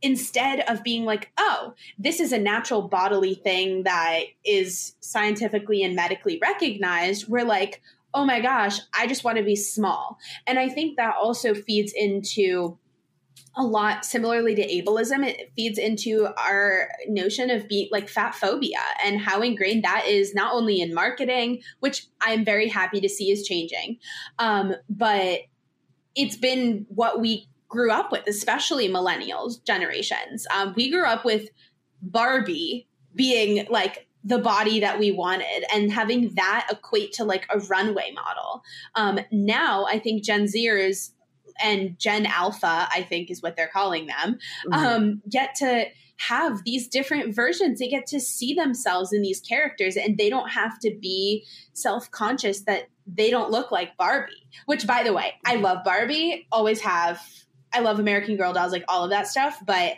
instead 0.01 0.61
of 0.61 0.83
being 0.83 1.05
like, 1.05 1.31
oh, 1.37 1.73
this 1.97 2.19
is 2.19 2.31
a 2.31 2.39
natural 2.39 2.81
bodily 2.83 3.35
thing 3.35 3.83
that 3.83 4.23
is 4.43 4.95
scientifically 4.99 5.83
and 5.83 5.95
medically 5.95 6.39
recognized, 6.41 7.27
we're 7.27 7.45
like, 7.45 7.81
oh 8.13 8.25
my 8.25 8.41
gosh, 8.41 8.79
I 8.97 9.07
just 9.07 9.23
want 9.23 9.37
to 9.37 9.43
be 9.43 9.55
small. 9.55 10.17
And 10.47 10.59
I 10.59 10.69
think 10.69 10.97
that 10.97 11.15
also 11.21 11.53
feeds 11.53 11.93
into 11.93 12.77
a 13.55 13.63
lot 13.63 14.05
similarly 14.05 14.55
to 14.55 14.65
ableism 14.65 15.25
it 15.27 15.51
feeds 15.55 15.77
into 15.77 16.27
our 16.37 16.89
notion 17.07 17.49
of 17.49 17.67
being 17.67 17.89
like 17.91 18.07
fat 18.07 18.33
phobia 18.33 18.79
and 19.03 19.19
how 19.19 19.41
ingrained 19.41 19.83
that 19.83 20.05
is 20.07 20.33
not 20.33 20.53
only 20.53 20.79
in 20.79 20.93
marketing 20.93 21.61
which 21.81 22.07
i'm 22.21 22.45
very 22.45 22.69
happy 22.69 23.01
to 23.01 23.09
see 23.09 23.29
is 23.29 23.45
changing 23.45 23.97
um, 24.39 24.73
but 24.89 25.41
it's 26.15 26.37
been 26.37 26.85
what 26.89 27.19
we 27.19 27.45
grew 27.71 27.89
up 27.89 28.11
with, 28.11 28.27
especially 28.27 28.89
millennials 28.89 29.63
generations. 29.63 30.45
Um, 30.53 30.73
we 30.75 30.91
grew 30.91 31.05
up 31.05 31.25
with 31.25 31.49
Barbie 32.01 32.87
being 33.15 33.65
like 33.69 34.07
the 34.23 34.37
body 34.37 34.81
that 34.81 34.99
we 34.99 35.11
wanted 35.11 35.65
and 35.73 35.91
having 35.91 36.35
that 36.35 36.67
equate 36.69 37.13
to 37.13 37.23
like 37.23 37.47
a 37.49 37.59
runway 37.59 38.11
model. 38.13 38.61
Um, 38.95 39.19
now 39.31 39.85
I 39.85 39.97
think 39.97 40.23
Gen 40.23 40.45
Zers 40.45 41.11
and 41.63 41.97
Gen 41.97 42.25
Alpha, 42.25 42.87
I 42.91 43.05
think 43.07 43.31
is 43.31 43.41
what 43.41 43.55
they're 43.55 43.71
calling 43.71 44.07
them, 44.07 44.37
mm-hmm. 44.67 44.73
um, 44.73 45.21
get 45.29 45.55
to 45.55 45.85
have 46.17 46.63
these 46.65 46.87
different 46.87 47.33
versions. 47.33 47.79
They 47.79 47.87
get 47.87 48.05
to 48.07 48.19
see 48.19 48.53
themselves 48.53 49.11
in 49.11 49.21
these 49.21 49.39
characters 49.39 49.95
and 49.95 50.17
they 50.17 50.29
don't 50.29 50.49
have 50.49 50.77
to 50.79 50.91
be 51.01 51.45
self 51.73 52.11
conscious 52.11 52.61
that 52.61 52.89
they 53.07 53.31
don't 53.31 53.49
look 53.49 53.71
like 53.71 53.97
Barbie, 53.97 54.47
which 54.65 54.85
by 54.85 55.03
the 55.03 55.13
way, 55.13 55.33
I 55.45 55.55
love 55.55 55.83
Barbie, 55.83 56.47
always 56.51 56.81
have 56.81 57.21
I 57.73 57.79
love 57.79 57.99
American 57.99 58.37
Girl 58.37 58.53
dolls, 58.53 58.71
like 58.71 58.85
all 58.87 59.03
of 59.03 59.09
that 59.11 59.27
stuff. 59.27 59.59
But 59.65 59.93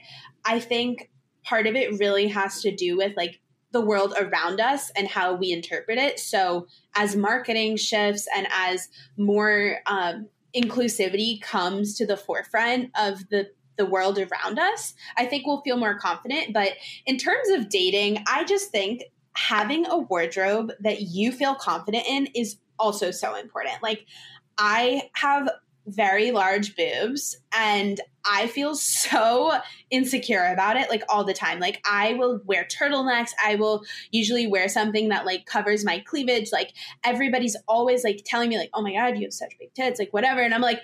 I 0.45 0.59
think 0.59 1.09
part 1.43 1.67
of 1.67 1.75
it 1.75 1.99
really 1.99 2.27
has 2.27 2.61
to 2.61 2.75
do 2.75 2.97
with 2.97 3.15
like 3.17 3.39
the 3.71 3.81
world 3.81 4.13
around 4.17 4.61
us 4.61 4.91
and 4.95 5.07
how 5.07 5.33
we 5.33 5.51
interpret 5.51 5.97
it. 5.97 6.19
So 6.19 6.67
as 6.95 7.15
marketing 7.15 7.77
shifts 7.77 8.27
and 8.35 8.47
as 8.51 8.87
more 9.17 9.79
um, 9.87 10.27
inclusivity 10.55 11.41
comes 11.41 11.95
to 11.97 12.05
the 12.05 12.17
forefront 12.17 12.91
of 12.97 13.27
the 13.29 13.49
the 13.75 13.85
world 13.87 14.19
around 14.19 14.59
us, 14.59 14.93
I 15.17 15.25
think 15.25 15.47
we'll 15.47 15.61
feel 15.61 15.77
more 15.77 15.97
confident. 15.97 16.53
But 16.53 16.73
in 17.07 17.17
terms 17.17 17.49
of 17.49 17.69
dating, 17.69 18.23
I 18.27 18.43
just 18.43 18.69
think 18.69 19.05
having 19.35 19.87
a 19.87 19.97
wardrobe 19.97 20.71
that 20.81 21.01
you 21.01 21.31
feel 21.31 21.55
confident 21.55 22.05
in 22.07 22.27
is 22.35 22.57
also 22.77 23.09
so 23.09 23.35
important. 23.35 23.81
Like 23.81 24.05
I 24.59 25.09
have 25.13 25.49
very 25.85 26.31
large 26.31 26.75
boobs 26.75 27.37
and 27.53 27.99
I 28.25 28.47
feel 28.47 28.75
so 28.75 29.59
insecure 29.89 30.45
about 30.45 30.77
it 30.77 30.89
like 30.89 31.03
all 31.09 31.23
the 31.23 31.33
time. 31.33 31.59
Like 31.59 31.81
I 31.89 32.13
will 32.13 32.39
wear 32.45 32.65
turtlenecks, 32.65 33.31
I 33.43 33.55
will 33.55 33.83
usually 34.11 34.47
wear 34.47 34.69
something 34.69 35.09
that 35.09 35.25
like 35.25 35.45
covers 35.45 35.83
my 35.83 35.99
cleavage. 35.99 36.51
Like 36.51 36.73
everybody's 37.03 37.57
always 37.67 38.03
like 38.03 38.23
telling 38.25 38.49
me 38.49 38.57
like, 38.57 38.69
"Oh 38.73 38.81
my 38.81 38.93
god, 38.93 39.17
you 39.17 39.25
have 39.25 39.33
such 39.33 39.57
big 39.59 39.73
tits," 39.73 39.99
like 39.99 40.13
whatever. 40.13 40.41
And 40.41 40.53
I'm 40.53 40.61
like, 40.61 40.81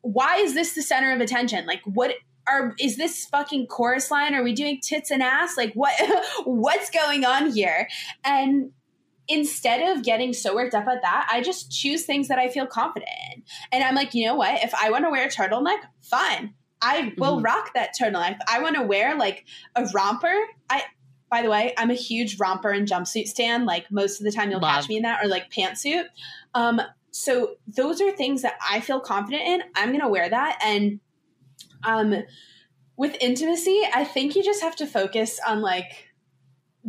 "Why 0.00 0.38
is 0.38 0.54
this 0.54 0.74
the 0.74 0.82
center 0.82 1.12
of 1.12 1.20
attention? 1.20 1.66
Like 1.66 1.82
what 1.84 2.14
are 2.48 2.74
is 2.80 2.96
this 2.96 3.26
fucking 3.26 3.68
chorus 3.68 4.10
line? 4.10 4.34
Are 4.34 4.42
we 4.42 4.52
doing 4.52 4.80
tits 4.82 5.12
and 5.12 5.22
ass? 5.22 5.56
Like 5.56 5.72
what 5.74 5.94
what's 6.44 6.90
going 6.90 7.24
on 7.24 7.52
here?" 7.52 7.88
And 8.24 8.72
instead 9.30 9.96
of 9.96 10.04
getting 10.04 10.32
so 10.32 10.54
worked 10.54 10.74
up 10.74 10.88
at 10.88 11.02
that, 11.02 11.28
I 11.30 11.40
just 11.40 11.70
choose 11.70 12.04
things 12.04 12.28
that 12.28 12.38
I 12.38 12.48
feel 12.48 12.66
confident 12.66 13.10
in. 13.32 13.42
And 13.72 13.84
I'm 13.84 13.94
like, 13.94 14.12
you 14.12 14.26
know 14.26 14.34
what? 14.34 14.62
If 14.62 14.74
I 14.74 14.90
want 14.90 15.04
to 15.04 15.10
wear 15.10 15.26
a 15.26 15.30
turtleneck, 15.30 15.78
fine. 16.02 16.54
I 16.82 17.14
will 17.16 17.36
mm-hmm. 17.36 17.44
rock 17.44 17.72
that 17.74 17.94
turtleneck. 17.98 18.38
I 18.48 18.60
want 18.60 18.74
to 18.76 18.82
wear 18.82 19.16
like 19.16 19.44
a 19.76 19.86
romper, 19.94 20.34
I 20.68 20.82
by 21.30 21.42
the 21.42 21.50
way, 21.50 21.72
I'm 21.78 21.90
a 21.90 21.94
huge 21.94 22.40
romper 22.40 22.70
and 22.70 22.88
jumpsuit 22.88 23.28
stand. 23.28 23.64
Like 23.64 23.88
most 23.92 24.20
of 24.20 24.24
the 24.24 24.32
time 24.32 24.50
you'll 24.50 24.58
Love. 24.58 24.74
catch 24.74 24.88
me 24.88 24.96
in 24.96 25.04
that 25.04 25.24
or 25.24 25.28
like 25.28 25.48
pantsuit. 25.52 26.06
Um, 26.54 26.80
so 27.12 27.54
those 27.68 28.00
are 28.00 28.10
things 28.10 28.42
that 28.42 28.54
I 28.68 28.80
feel 28.80 28.98
confident 28.98 29.42
in. 29.42 29.62
I'm 29.76 29.92
gonna 29.92 30.08
wear 30.08 30.28
that. 30.28 30.58
And 30.64 30.98
um 31.84 32.24
with 32.96 33.16
intimacy, 33.20 33.80
I 33.94 34.04
think 34.04 34.34
you 34.34 34.42
just 34.42 34.62
have 34.62 34.76
to 34.76 34.86
focus 34.86 35.38
on 35.46 35.62
like 35.62 36.09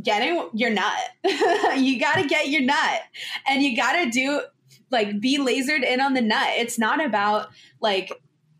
getting 0.02 0.50
your 0.54 0.70
nut. 0.70 1.00
you 1.78 2.00
got 2.00 2.16
to 2.16 2.28
get 2.28 2.50
your 2.50 2.62
nut 2.62 3.02
and 3.48 3.62
you 3.62 3.76
got 3.76 3.94
to 3.94 4.10
do 4.10 4.42
like 4.90 5.20
be 5.20 5.38
lasered 5.38 5.84
in 5.84 6.02
on 6.02 6.14
the 6.14 6.22
nut. 6.22 6.50
It's 6.58 6.78
not 6.78 7.04
about 7.04 7.50
like 7.82 8.12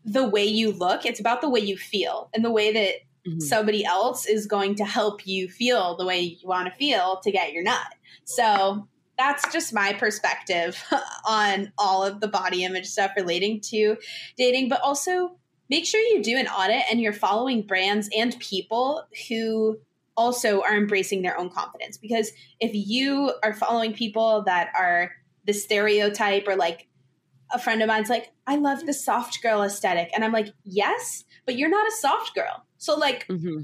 the 0.04 0.28
way 0.28 0.44
you 0.44 0.72
look, 0.72 1.06
it's 1.06 1.20
about 1.20 1.40
the 1.40 1.48
way 1.48 1.60
you 1.60 1.76
feel 1.76 2.28
and 2.34 2.44
the 2.44 2.50
way 2.50 2.72
that 2.72 2.94
mm-hmm. 3.28 3.40
somebody 3.40 3.84
else 3.84 4.26
is 4.26 4.46
going 4.46 4.74
to 4.76 4.84
help 4.84 5.26
you 5.26 5.48
feel 5.48 5.96
the 5.96 6.06
way 6.06 6.20
you 6.20 6.48
want 6.48 6.68
to 6.68 6.74
feel 6.74 7.20
to 7.22 7.30
get 7.30 7.52
your 7.52 7.62
nut. 7.62 7.86
So 8.24 8.88
that's 9.18 9.50
just 9.52 9.72
my 9.72 9.92
perspective 9.92 10.82
on 11.28 11.72
all 11.78 12.04
of 12.04 12.20
the 12.20 12.28
body 12.28 12.64
image 12.64 12.86
stuff 12.86 13.12
relating 13.16 13.60
to 13.60 13.96
dating, 14.36 14.68
but 14.68 14.80
also 14.80 15.36
make 15.70 15.86
sure 15.86 16.00
you 16.00 16.22
do 16.22 16.36
an 16.36 16.48
audit 16.48 16.82
and 16.90 17.00
you're 17.00 17.12
following 17.12 17.62
brands 17.62 18.08
and 18.16 18.38
people 18.40 19.06
who 19.28 19.78
also 20.16 20.62
are 20.62 20.76
embracing 20.76 21.22
their 21.22 21.38
own 21.38 21.50
confidence. 21.50 21.96
Because 21.96 22.30
if 22.60 22.72
you 22.74 23.32
are 23.42 23.54
following 23.54 23.92
people 23.92 24.42
that 24.44 24.70
are 24.78 25.12
the 25.44 25.52
stereotype 25.52 26.46
or 26.46 26.56
like 26.56 26.88
a 27.52 27.58
friend 27.58 27.82
of 27.82 27.88
mine's 27.88 28.08
like, 28.08 28.32
I 28.46 28.56
love 28.56 28.86
the 28.86 28.94
soft 28.94 29.42
girl 29.42 29.62
aesthetic. 29.62 30.10
And 30.14 30.24
I'm 30.24 30.32
like, 30.32 30.48
yes, 30.64 31.24
but 31.46 31.56
you're 31.56 31.68
not 31.68 31.86
a 31.86 31.92
soft 31.92 32.34
girl. 32.34 32.64
So 32.78 32.96
like 32.96 33.26
mm-hmm. 33.28 33.62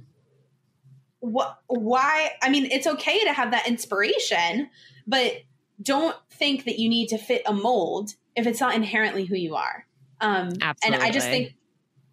what 1.20 1.59
why 1.66 2.31
I 2.43 2.51
mean, 2.51 2.66
it's 2.70 2.86
okay 2.86 3.24
to 3.24 3.32
have 3.32 3.51
that 3.51 3.66
inspiration, 3.66 4.70
but 5.06 5.32
don't 5.81 6.16
think 6.31 6.64
that 6.64 6.78
you 6.78 6.89
need 6.89 7.09
to 7.09 7.18
fit 7.18 7.43
a 7.47 7.52
mold 7.52 8.14
if 8.36 8.47
it's 8.47 8.60
not 8.60 8.74
inherently 8.74 9.24
who 9.24 9.36
you 9.36 9.55
are. 9.55 9.86
Um, 10.20 10.51
and 10.82 10.94
I 10.94 11.10
just 11.10 11.28
think 11.28 11.55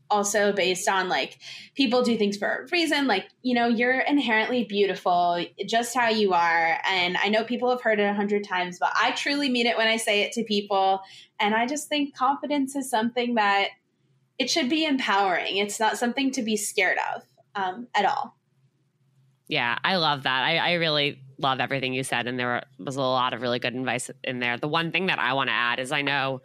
also 0.09 0.53
based 0.53 0.87
on 0.87 1.09
like 1.09 1.39
people 1.75 2.03
do 2.03 2.17
things 2.17 2.37
for 2.37 2.47
a 2.47 2.67
reason 2.71 3.07
like 3.07 3.25
you 3.41 3.55
know 3.55 3.67
you're 3.67 3.99
inherently 4.01 4.63
beautiful 4.63 5.43
just 5.65 5.95
how 5.95 6.09
you 6.09 6.33
are 6.33 6.79
and 6.87 7.17
i 7.17 7.27
know 7.27 7.43
people 7.43 7.69
have 7.69 7.81
heard 7.81 7.99
it 7.99 8.03
a 8.03 8.13
hundred 8.13 8.43
times 8.43 8.77
but 8.79 8.91
i 9.01 9.11
truly 9.11 9.49
mean 9.49 9.65
it 9.65 9.77
when 9.77 9.87
i 9.87 9.97
say 9.97 10.21
it 10.21 10.31
to 10.31 10.43
people 10.43 11.01
and 11.39 11.55
i 11.55 11.65
just 11.65 11.89
think 11.89 12.15
confidence 12.15 12.75
is 12.75 12.89
something 12.89 13.35
that 13.35 13.69
it 14.37 14.49
should 14.49 14.69
be 14.69 14.85
empowering. 14.85 15.57
It's 15.57 15.79
not 15.79 15.97
something 15.97 16.31
to 16.31 16.41
be 16.41 16.57
scared 16.57 16.97
of 17.15 17.23
um, 17.55 17.87
at 17.95 18.05
all. 18.05 18.35
Yeah 19.47 19.77
i 19.83 19.97
love 19.97 20.23
that. 20.23 20.43
I, 20.43 20.57
I 20.57 20.73
really 20.73 21.21
love 21.37 21.59
everything 21.59 21.93
you 21.93 22.03
said 22.03 22.27
and 22.27 22.39
there 22.39 22.63
was 22.79 22.95
a 22.95 23.01
lot 23.01 23.33
of 23.33 23.41
really 23.41 23.59
good 23.59 23.75
advice 23.75 24.09
in 24.23 24.39
there. 24.39 24.57
The 24.57 24.67
one 24.67 24.91
thing 24.91 25.07
that 25.07 25.19
i 25.19 25.33
want 25.33 25.49
to 25.49 25.53
add 25.53 25.79
is 25.79 25.91
i 25.91 26.01
know 26.01 26.41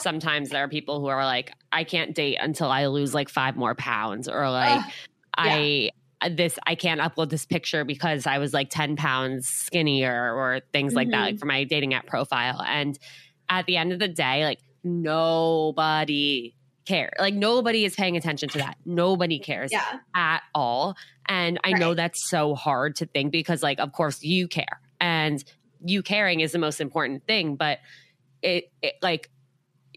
sometimes 0.00 0.50
there 0.50 0.64
are 0.64 0.68
people 0.68 1.00
who 1.00 1.06
are 1.06 1.24
like, 1.24 1.52
I 1.72 1.84
can't 1.84 2.14
date 2.14 2.38
until 2.40 2.70
I 2.70 2.86
lose 2.86 3.14
like 3.14 3.28
five 3.28 3.56
more 3.56 3.74
pounds, 3.74 4.28
or 4.28 4.50
like, 4.50 4.80
uh, 4.80 4.90
I 5.36 5.90
this 6.30 6.58
I 6.66 6.74
can't 6.74 7.00
upload 7.00 7.30
this 7.30 7.46
picture 7.46 7.84
because 7.84 8.26
I 8.26 8.38
was 8.38 8.52
like 8.52 8.70
10 8.70 8.96
pounds 8.96 9.48
skinnier 9.48 10.34
or 10.34 10.60
things 10.72 10.90
mm-hmm. 10.90 10.96
like 10.96 11.10
that 11.10 11.20
like 11.20 11.34
mm-hmm. 11.34 11.38
for 11.38 11.46
my 11.46 11.64
dating 11.64 11.94
app 11.94 12.06
profile. 12.06 12.62
And 12.66 12.98
at 13.48 13.66
the 13.66 13.76
end 13.76 13.92
of 13.92 13.98
the 13.98 14.08
day, 14.08 14.44
like 14.44 14.58
nobody 14.82 16.54
care. 16.86 17.12
Like 17.18 17.34
nobody 17.34 17.84
is 17.84 17.94
paying 17.94 18.16
attention 18.16 18.48
to 18.50 18.58
that. 18.58 18.76
Nobody 18.84 19.38
cares 19.38 19.70
yeah. 19.70 20.00
at 20.14 20.42
all. 20.54 20.96
And 21.26 21.60
I 21.62 21.72
right. 21.72 21.80
know 21.80 21.94
that's 21.94 22.28
so 22.28 22.54
hard 22.54 22.96
to 22.96 23.06
think 23.06 23.30
because 23.30 23.62
like 23.62 23.78
of 23.78 23.92
course 23.92 24.22
you 24.22 24.48
care. 24.48 24.80
And 25.00 25.42
you 25.84 26.02
caring 26.02 26.40
is 26.40 26.52
the 26.52 26.58
most 26.58 26.80
important 26.80 27.24
thing, 27.26 27.54
but 27.54 27.78
it, 28.42 28.72
it 28.82 28.94
like 29.02 29.30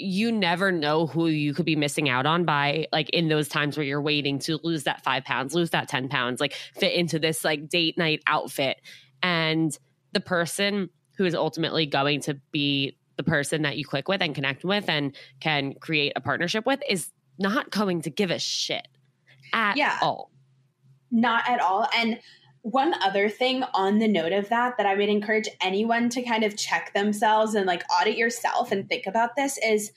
you 0.01 0.31
never 0.31 0.71
know 0.71 1.07
who 1.07 1.27
you 1.27 1.53
could 1.53 1.65
be 1.65 1.75
missing 1.75 2.09
out 2.09 2.25
on 2.25 2.45
by 2.45 2.87
like 2.91 3.09
in 3.11 3.27
those 3.27 3.47
times 3.47 3.77
where 3.77 3.85
you're 3.85 4.01
waiting 4.01 4.39
to 4.39 4.59
lose 4.63 4.83
that 4.83 5.03
five 5.03 5.23
pounds, 5.23 5.53
lose 5.53 5.69
that 5.71 5.87
10 5.87 6.09
pounds, 6.09 6.39
like 6.39 6.53
fit 6.75 6.93
into 6.93 7.19
this 7.19 7.43
like 7.43 7.69
date 7.69 7.97
night 7.97 8.21
outfit. 8.27 8.81
And 9.23 9.77
the 10.13 10.19
person 10.19 10.89
who 11.17 11.25
is 11.25 11.35
ultimately 11.35 11.85
going 11.85 12.21
to 12.21 12.39
be 12.51 12.97
the 13.17 13.23
person 13.23 13.61
that 13.61 13.77
you 13.77 13.85
click 13.85 14.07
with 14.07 14.21
and 14.21 14.33
connect 14.33 14.63
with 14.63 14.89
and 14.89 15.15
can 15.39 15.73
create 15.75 16.13
a 16.15 16.21
partnership 16.21 16.65
with 16.65 16.81
is 16.89 17.11
not 17.37 17.69
going 17.69 18.01
to 18.01 18.09
give 18.09 18.31
a 18.31 18.39
shit 18.39 18.87
at 19.53 19.77
yeah, 19.77 19.97
all. 20.01 20.31
Not 21.11 21.47
at 21.47 21.59
all. 21.59 21.87
And 21.95 22.19
one 22.63 22.93
other 23.01 23.27
thing 23.27 23.63
on 23.73 23.99
the 23.99 24.07
note 24.07 24.33
of 24.33 24.49
that 24.49 24.77
that 24.77 24.85
I 24.85 24.95
would 24.95 25.09
encourage 25.09 25.49
anyone 25.61 26.09
to 26.09 26.21
kind 26.21 26.43
of 26.43 26.57
check 26.57 26.93
themselves 26.93 27.55
and 27.55 27.65
like 27.65 27.83
audit 27.99 28.17
yourself 28.17 28.71
and 28.71 28.87
think 28.87 29.07
about 29.07 29.35
this 29.35 29.57
is 29.63 29.91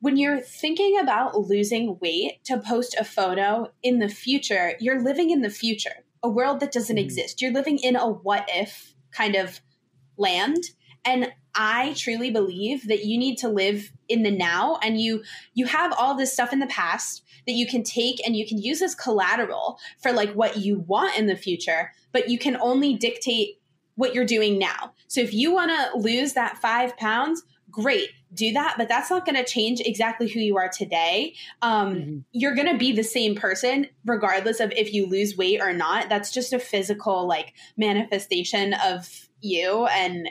when 0.00 0.16
you're 0.16 0.40
thinking 0.40 0.98
about 0.98 1.38
losing 1.38 1.96
weight 2.00 2.44
to 2.44 2.58
post 2.58 2.96
a 2.98 3.04
photo 3.04 3.72
in 3.82 4.00
the 4.00 4.08
future, 4.08 4.74
you're 4.80 5.02
living 5.02 5.30
in 5.30 5.42
the 5.42 5.50
future, 5.50 6.04
a 6.22 6.28
world 6.28 6.60
that 6.60 6.72
doesn't 6.72 6.96
mm-hmm. 6.96 7.04
exist. 7.04 7.40
You're 7.40 7.52
living 7.52 7.78
in 7.78 7.96
a 7.96 8.08
what 8.08 8.48
if 8.48 8.94
kind 9.12 9.36
of 9.36 9.60
land. 10.16 10.58
And 11.04 11.32
I 11.54 11.94
truly 11.96 12.30
believe 12.30 12.88
that 12.88 13.04
you 13.04 13.18
need 13.18 13.36
to 13.38 13.48
live 13.48 13.92
in 14.08 14.22
the 14.22 14.30
now 14.30 14.78
and 14.82 15.00
you 15.00 15.22
you 15.54 15.66
have 15.66 15.92
all 15.98 16.16
this 16.16 16.32
stuff 16.32 16.52
in 16.52 16.60
the 16.60 16.66
past 16.66 17.22
that 17.46 17.52
you 17.52 17.66
can 17.66 17.82
take 17.82 18.24
and 18.24 18.36
you 18.36 18.46
can 18.46 18.58
use 18.58 18.80
as 18.82 18.94
collateral 18.94 19.78
for 20.00 20.12
like 20.12 20.32
what 20.32 20.58
you 20.58 20.78
want 20.80 21.18
in 21.18 21.26
the 21.26 21.36
future, 21.36 21.92
but 22.12 22.28
you 22.28 22.38
can 22.38 22.56
only 22.56 22.94
dictate 22.94 23.60
what 23.96 24.14
you're 24.14 24.24
doing 24.24 24.58
now. 24.58 24.92
So 25.08 25.20
if 25.20 25.34
you 25.34 25.52
want 25.52 25.70
to 25.70 25.98
lose 25.98 26.32
that 26.34 26.58
5 26.58 26.96
pounds, 26.96 27.42
great 27.70 28.10
do 28.34 28.52
that 28.52 28.74
but 28.78 28.88
that's 28.88 29.10
not 29.10 29.24
going 29.24 29.34
to 29.34 29.44
change 29.44 29.80
exactly 29.80 30.28
who 30.28 30.38
you 30.38 30.56
are 30.56 30.68
today 30.68 31.34
um, 31.62 31.94
mm-hmm. 31.94 32.18
you're 32.30 32.54
going 32.54 32.70
to 32.70 32.76
be 32.76 32.92
the 32.92 33.02
same 33.02 33.34
person 33.34 33.86
regardless 34.04 34.60
of 34.60 34.70
if 34.72 34.92
you 34.92 35.06
lose 35.06 35.36
weight 35.36 35.60
or 35.60 35.72
not 35.72 36.08
that's 36.08 36.30
just 36.30 36.52
a 36.52 36.58
physical 36.58 37.26
like 37.26 37.54
manifestation 37.76 38.74
of 38.74 39.28
you 39.40 39.86
and 39.86 40.28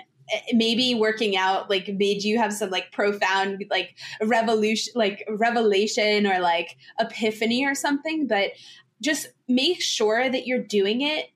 maybe 0.53 0.95
working 0.95 1.35
out 1.35 1.69
like 1.69 1.87
made 1.87 2.23
you 2.23 2.37
have 2.37 2.53
some 2.53 2.69
like 2.69 2.91
profound 2.91 3.63
like 3.69 3.95
revolution 4.21 4.93
like 4.95 5.25
revelation 5.29 6.25
or 6.25 6.39
like 6.39 6.77
epiphany 6.99 7.65
or 7.65 7.75
something 7.75 8.27
but 8.27 8.51
just 9.01 9.27
make 9.47 9.81
sure 9.81 10.29
that 10.29 10.45
you're 10.45 10.63
doing 10.63 11.01
it 11.01 11.31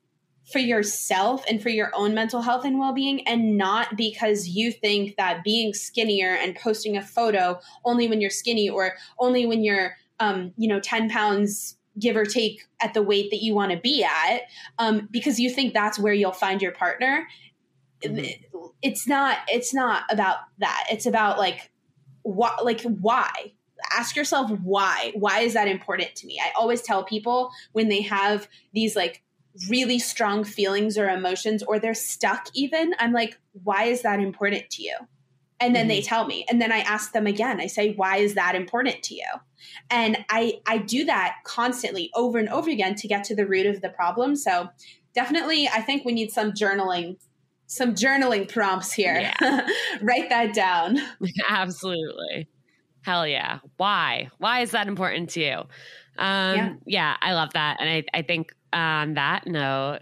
for 0.51 0.59
yourself 0.59 1.43
and 1.49 1.61
for 1.61 1.69
your 1.69 1.91
own 1.95 2.13
mental 2.13 2.41
health 2.41 2.65
and 2.65 2.77
well-being 2.77 3.27
and 3.27 3.57
not 3.57 3.97
because 3.97 4.47
you 4.47 4.71
think 4.71 5.15
that 5.17 5.43
being 5.43 5.73
skinnier 5.73 6.35
and 6.35 6.55
posting 6.55 6.95
a 6.95 7.01
photo 7.01 7.59
only 7.83 8.07
when 8.07 8.21
you're 8.21 8.29
skinny 8.29 8.69
or 8.69 8.93
only 9.19 9.45
when 9.45 9.63
you're 9.63 9.95
um, 10.19 10.53
you 10.57 10.67
know 10.67 10.79
10 10.79 11.09
pounds 11.09 11.77
give 11.99 12.15
or 12.15 12.25
take 12.25 12.61
at 12.81 12.93
the 12.93 13.01
weight 13.01 13.29
that 13.31 13.41
you 13.41 13.53
want 13.55 13.71
to 13.71 13.77
be 13.77 14.03
at 14.03 14.41
um, 14.79 15.07
because 15.11 15.39
you 15.39 15.49
think 15.49 15.73
that's 15.73 15.97
where 15.97 16.13
you'll 16.13 16.31
find 16.31 16.61
your 16.61 16.73
partner. 16.73 17.27
It's 18.81 19.07
not 19.07 19.39
it's 19.47 19.73
not 19.73 20.03
about 20.09 20.37
that. 20.59 20.85
It's 20.91 21.05
about 21.05 21.37
like 21.37 21.71
what 22.21 22.63
like 22.65 22.81
why? 22.81 23.53
Ask 23.91 24.15
yourself 24.15 24.51
why. 24.63 25.11
Why 25.15 25.39
is 25.39 25.53
that 25.53 25.67
important 25.67 26.15
to 26.15 26.27
me? 26.27 26.39
I 26.43 26.51
always 26.57 26.81
tell 26.81 27.03
people 27.03 27.51
when 27.73 27.89
they 27.89 28.01
have 28.01 28.47
these 28.73 28.95
like 28.95 29.21
really 29.69 29.99
strong 29.99 30.43
feelings 30.43 30.97
or 30.97 31.09
emotions 31.09 31.63
or 31.63 31.79
they're 31.79 31.93
stuck 31.93 32.47
even 32.53 32.93
i'm 32.99 33.13
like 33.13 33.39
why 33.63 33.85
is 33.85 34.01
that 34.01 34.19
important 34.19 34.69
to 34.69 34.83
you? 34.83 34.93
And 35.61 35.73
then 35.73 35.83
mm-hmm. 35.83 35.89
they 35.89 36.01
tell 36.01 36.27
me. 36.27 36.45
And 36.49 36.61
then 36.61 36.71
i 36.71 36.79
ask 36.79 37.13
them 37.13 37.25
again. 37.25 37.61
I 37.61 37.67
say 37.67 37.93
why 37.93 38.17
is 38.17 38.33
that 38.35 38.55
important 38.55 39.01
to 39.03 39.15
you? 39.15 39.27
And 39.89 40.25
i 40.29 40.59
i 40.67 40.77
do 40.77 41.05
that 41.05 41.37
constantly 41.45 42.11
over 42.13 42.37
and 42.37 42.49
over 42.49 42.69
again 42.69 42.95
to 42.95 43.07
get 43.07 43.23
to 43.25 43.35
the 43.35 43.47
root 43.47 43.65
of 43.65 43.81
the 43.81 43.89
problem. 43.89 44.35
So 44.35 44.69
definitely 45.15 45.67
i 45.69 45.81
think 45.81 46.05
we 46.05 46.11
need 46.11 46.31
some 46.31 46.51
journaling 46.51 47.17
some 47.67 47.95
journaling 47.95 48.51
prompts 48.51 48.93
here. 48.93 49.19
Yeah. 49.19 49.67
Write 50.01 50.29
that 50.29 50.53
down. 50.53 50.99
Absolutely. 51.49 52.47
Hell 53.01 53.27
yeah. 53.27 53.59
Why? 53.77 54.29
Why 54.37 54.61
is 54.61 54.71
that 54.71 54.87
important 54.87 55.29
to 55.31 55.41
you? 55.41 55.57
Um, 56.17 56.55
yeah. 56.55 56.73
yeah, 56.85 57.17
I 57.21 57.33
love 57.33 57.53
that. 57.53 57.77
And 57.79 57.89
I, 57.89 58.03
I 58.17 58.21
think 58.21 58.53
on 58.73 59.15
that 59.15 59.45
note, 59.45 59.99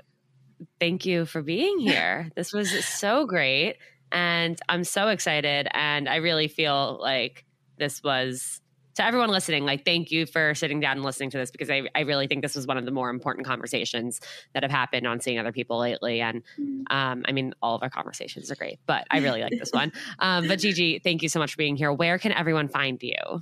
thank 0.79 1.05
you 1.05 1.25
for 1.25 1.41
being 1.41 1.79
here. 1.79 2.29
this 2.35 2.53
was 2.53 2.85
so 2.85 3.25
great. 3.25 3.77
And 4.11 4.59
I'm 4.69 4.83
so 4.83 5.07
excited. 5.07 5.67
And 5.71 6.07
I 6.07 6.17
really 6.17 6.47
feel 6.47 6.99
like 7.01 7.45
this 7.77 8.03
was 8.03 8.61
to 8.95 9.05
everyone 9.05 9.29
listening, 9.29 9.65
like 9.65 9.85
thank 9.85 10.11
you 10.11 10.25
for 10.25 10.53
sitting 10.53 10.79
down 10.79 10.97
and 10.97 11.05
listening 11.05 11.29
to 11.31 11.37
this 11.37 11.51
because 11.51 11.69
I, 11.69 11.83
I 11.95 12.01
really 12.01 12.27
think 12.27 12.41
this 12.41 12.55
was 12.55 12.67
one 12.67 12.77
of 12.77 12.85
the 12.85 12.91
more 12.91 13.09
important 13.09 13.45
conversations 13.45 14.21
that 14.53 14.63
have 14.63 14.71
happened 14.71 15.07
on 15.07 15.19
seeing 15.19 15.39
other 15.39 15.51
people 15.51 15.79
lately. 15.79 16.21
And 16.21 16.43
mm-hmm. 16.59 16.95
um, 16.95 17.23
I 17.27 17.31
mean, 17.31 17.53
all 17.61 17.75
of 17.75 17.83
our 17.83 17.89
conversations 17.89 18.51
are 18.51 18.55
great, 18.55 18.79
but 18.85 19.05
I 19.09 19.19
really 19.19 19.41
like 19.41 19.53
this 19.57 19.69
one. 19.73 19.91
Um, 20.19 20.47
but 20.47 20.59
Gigi, 20.59 20.99
thank 20.99 21.23
you 21.23 21.29
so 21.29 21.39
much 21.39 21.51
for 21.51 21.57
being 21.57 21.75
here. 21.75 21.91
Where 21.91 22.19
can 22.19 22.31
everyone 22.31 22.67
find 22.67 23.01
you? 23.01 23.41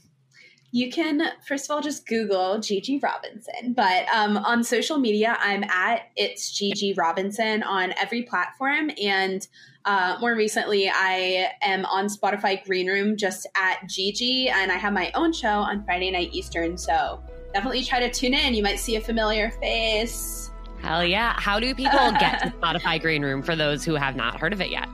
You 0.73 0.89
can, 0.89 1.21
first 1.45 1.69
of 1.69 1.75
all, 1.75 1.81
just 1.81 2.07
Google 2.07 2.59
Gigi 2.59 2.97
Robinson. 2.99 3.73
But 3.73 4.07
um, 4.07 4.37
on 4.37 4.63
social 4.63 4.97
media, 4.97 5.37
I'm 5.39 5.65
at 5.65 6.03
It's 6.15 6.49
Gigi 6.57 6.93
Robinson 6.93 7.61
on 7.61 7.93
every 7.99 8.23
platform. 8.23 8.89
And 9.01 9.45
uh, 9.85 10.17
more 10.19 10.35
recently, 10.35 10.89
I 10.89 11.49
am 11.61 11.85
on 11.85 12.07
Spotify 12.07 12.63
Greenroom 12.63 13.17
just 13.17 13.47
at 13.55 13.87
Gigi. 13.87 14.49
And 14.49 14.71
I 14.71 14.75
have 14.75 14.93
my 14.93 15.11
own 15.15 15.33
show 15.33 15.47
on 15.47 15.83
Friday 15.83 16.11
night 16.11 16.29
Eastern. 16.31 16.77
So 16.77 17.21
definitely 17.53 17.83
try 17.83 17.99
to 17.99 18.11
tune 18.11 18.33
in. 18.33 18.53
You 18.53 18.63
might 18.63 18.79
see 18.79 18.95
a 18.95 19.01
familiar 19.01 19.51
face. 19.51 20.51
Hell 20.81 21.03
yeah. 21.03 21.33
How 21.39 21.59
do 21.59 21.73
people 21.75 22.11
get 22.19 22.41
to 22.41 22.49
Spotify 22.51 23.01
Greenroom 23.01 23.41
for 23.41 23.55
those 23.55 23.83
who 23.83 23.95
have 23.95 24.15
not 24.15 24.39
heard 24.39 24.53
of 24.53 24.61
it 24.61 24.69
yet? 24.69 24.87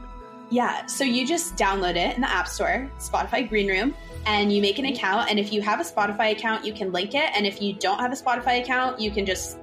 Yeah, 0.50 0.86
so 0.86 1.04
you 1.04 1.28
just 1.28 1.58
download 1.58 1.98
it 1.98 2.16
in 2.16 2.22
the 2.22 2.30
App 2.30 2.48
Store, 2.48 2.90
Spotify 3.00 3.48
Greenroom 3.48 3.94
and 4.28 4.52
you 4.52 4.62
make 4.62 4.78
an 4.78 4.86
account. 4.86 5.30
And 5.30 5.40
if 5.40 5.52
you 5.52 5.62
have 5.62 5.80
a 5.80 5.84
Spotify 5.84 6.34
account, 6.34 6.66
you 6.66 6.74
can 6.74 6.92
link 6.92 7.16
it. 7.16 7.30
And 7.34 7.48
if 7.48 7.62
you 7.62 7.74
don't 7.74 8.00
have 8.00 8.12
a 8.12 8.16
Spotify 8.16 8.62
account, 8.62 9.00
you 9.00 9.10
can 9.10 9.26
just 9.26 9.58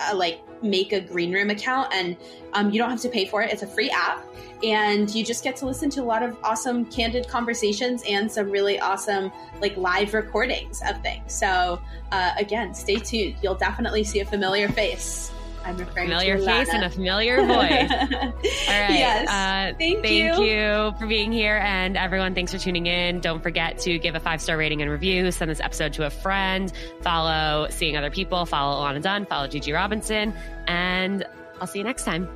uh, 0.00 0.14
like 0.14 0.40
make 0.62 0.92
a 0.92 1.00
green 1.00 1.32
room 1.32 1.50
account 1.50 1.92
and 1.92 2.16
um, 2.54 2.70
you 2.70 2.78
don't 2.78 2.90
have 2.90 3.00
to 3.00 3.08
pay 3.08 3.26
for 3.26 3.42
it. 3.42 3.52
It's 3.52 3.62
a 3.62 3.66
free 3.66 3.90
app. 3.90 4.24
And 4.62 5.14
you 5.14 5.22
just 5.22 5.44
get 5.44 5.54
to 5.56 5.66
listen 5.66 5.90
to 5.90 6.00
a 6.00 6.04
lot 6.04 6.22
of 6.22 6.36
awesome 6.42 6.86
candid 6.86 7.28
conversations 7.28 8.02
and 8.08 8.30
some 8.30 8.50
really 8.50 8.80
awesome 8.80 9.30
like 9.60 9.76
live 9.76 10.14
recordings 10.14 10.80
of 10.88 11.00
things. 11.02 11.34
So 11.34 11.80
uh, 12.10 12.32
again, 12.38 12.74
stay 12.74 12.96
tuned. 12.96 13.36
You'll 13.42 13.54
definitely 13.54 14.02
see 14.02 14.20
a 14.20 14.24
familiar 14.24 14.68
face. 14.68 15.30
I'm 15.66 15.76
familiar 15.84 16.38
to 16.38 16.44
face 16.44 16.68
and 16.68 16.84
a 16.84 16.90
familiar 16.90 17.38
voice. 17.38 17.48
All 17.50 17.60
right. 17.60 18.40
Yes. 18.68 19.28
Uh, 19.28 19.76
thank, 19.76 20.00
thank 20.00 20.38
you. 20.38 20.44
you. 20.44 20.94
for 20.96 21.08
being 21.08 21.32
here. 21.32 21.56
And 21.56 21.96
everyone, 21.96 22.36
thanks 22.36 22.52
for 22.52 22.58
tuning 22.58 22.86
in. 22.86 23.18
Don't 23.20 23.42
forget 23.42 23.76
to 23.78 23.98
give 23.98 24.14
a 24.14 24.20
five 24.20 24.40
star 24.40 24.56
rating 24.56 24.80
and 24.80 24.88
review. 24.90 25.28
Send 25.32 25.50
this 25.50 25.60
episode 25.60 25.92
to 25.94 26.06
a 26.06 26.10
friend. 26.10 26.72
Follow 27.02 27.66
Seeing 27.70 27.96
Other 27.96 28.10
People. 28.10 28.46
Follow 28.46 28.80
Alana 28.80 29.02
Dunn. 29.02 29.26
Follow 29.26 29.48
Gigi 29.48 29.72
Robinson. 29.72 30.32
And 30.68 31.24
I'll 31.60 31.66
see 31.66 31.80
you 31.80 31.84
next 31.84 32.04
time. 32.04 32.28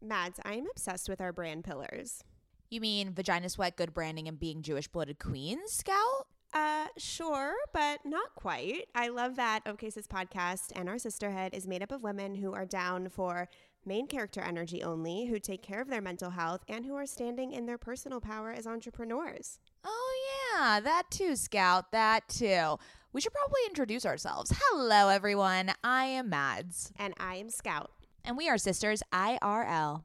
Mads, 0.00 0.38
I 0.44 0.54
am 0.54 0.66
obsessed 0.70 1.08
with 1.08 1.20
our 1.20 1.32
brand 1.32 1.64
pillars. 1.64 2.22
You 2.70 2.80
mean 2.80 3.14
vagina 3.14 3.48
sweat, 3.48 3.76
good 3.76 3.94
branding, 3.94 4.28
and 4.28 4.38
being 4.38 4.62
Jewish 4.62 4.88
blooded 4.88 5.18
queens, 5.18 5.72
Scout? 5.72 6.26
Uh, 6.52 6.86
sure, 6.96 7.54
but 7.72 8.00
not 8.04 8.34
quite. 8.34 8.88
I 8.94 9.08
love 9.08 9.36
that 9.36 9.64
OKSIS 9.64 10.06
podcast 10.06 10.72
and 10.74 10.88
our 10.88 10.98
sisterhood 10.98 11.54
is 11.54 11.66
made 11.66 11.82
up 11.82 11.92
of 11.92 12.02
women 12.02 12.34
who 12.34 12.52
are 12.54 12.64
down 12.66 13.08
for 13.08 13.48
main 13.84 14.06
character 14.06 14.40
energy 14.40 14.82
only, 14.82 15.26
who 15.26 15.38
take 15.38 15.62
care 15.62 15.80
of 15.80 15.88
their 15.88 16.00
mental 16.00 16.30
health, 16.30 16.62
and 16.68 16.84
who 16.84 16.94
are 16.94 17.06
standing 17.06 17.52
in 17.52 17.66
their 17.66 17.78
personal 17.78 18.20
power 18.20 18.50
as 18.50 18.66
entrepreneurs. 18.66 19.60
Oh, 19.84 20.14
yeah, 20.54 20.80
that 20.80 21.04
too, 21.10 21.36
Scout, 21.36 21.92
that 21.92 22.28
too. 22.28 22.76
We 23.12 23.20
should 23.20 23.32
probably 23.32 23.60
introduce 23.66 24.04
ourselves. 24.04 24.52
Hello, 24.54 25.08
everyone. 25.08 25.72
I 25.82 26.04
am 26.04 26.28
Mads. 26.28 26.92
And 26.98 27.14
I 27.18 27.36
am 27.36 27.48
Scout. 27.48 27.90
And 28.24 28.36
we 28.36 28.48
are 28.48 28.58
sisters 28.58 29.02
IRL. 29.12 30.04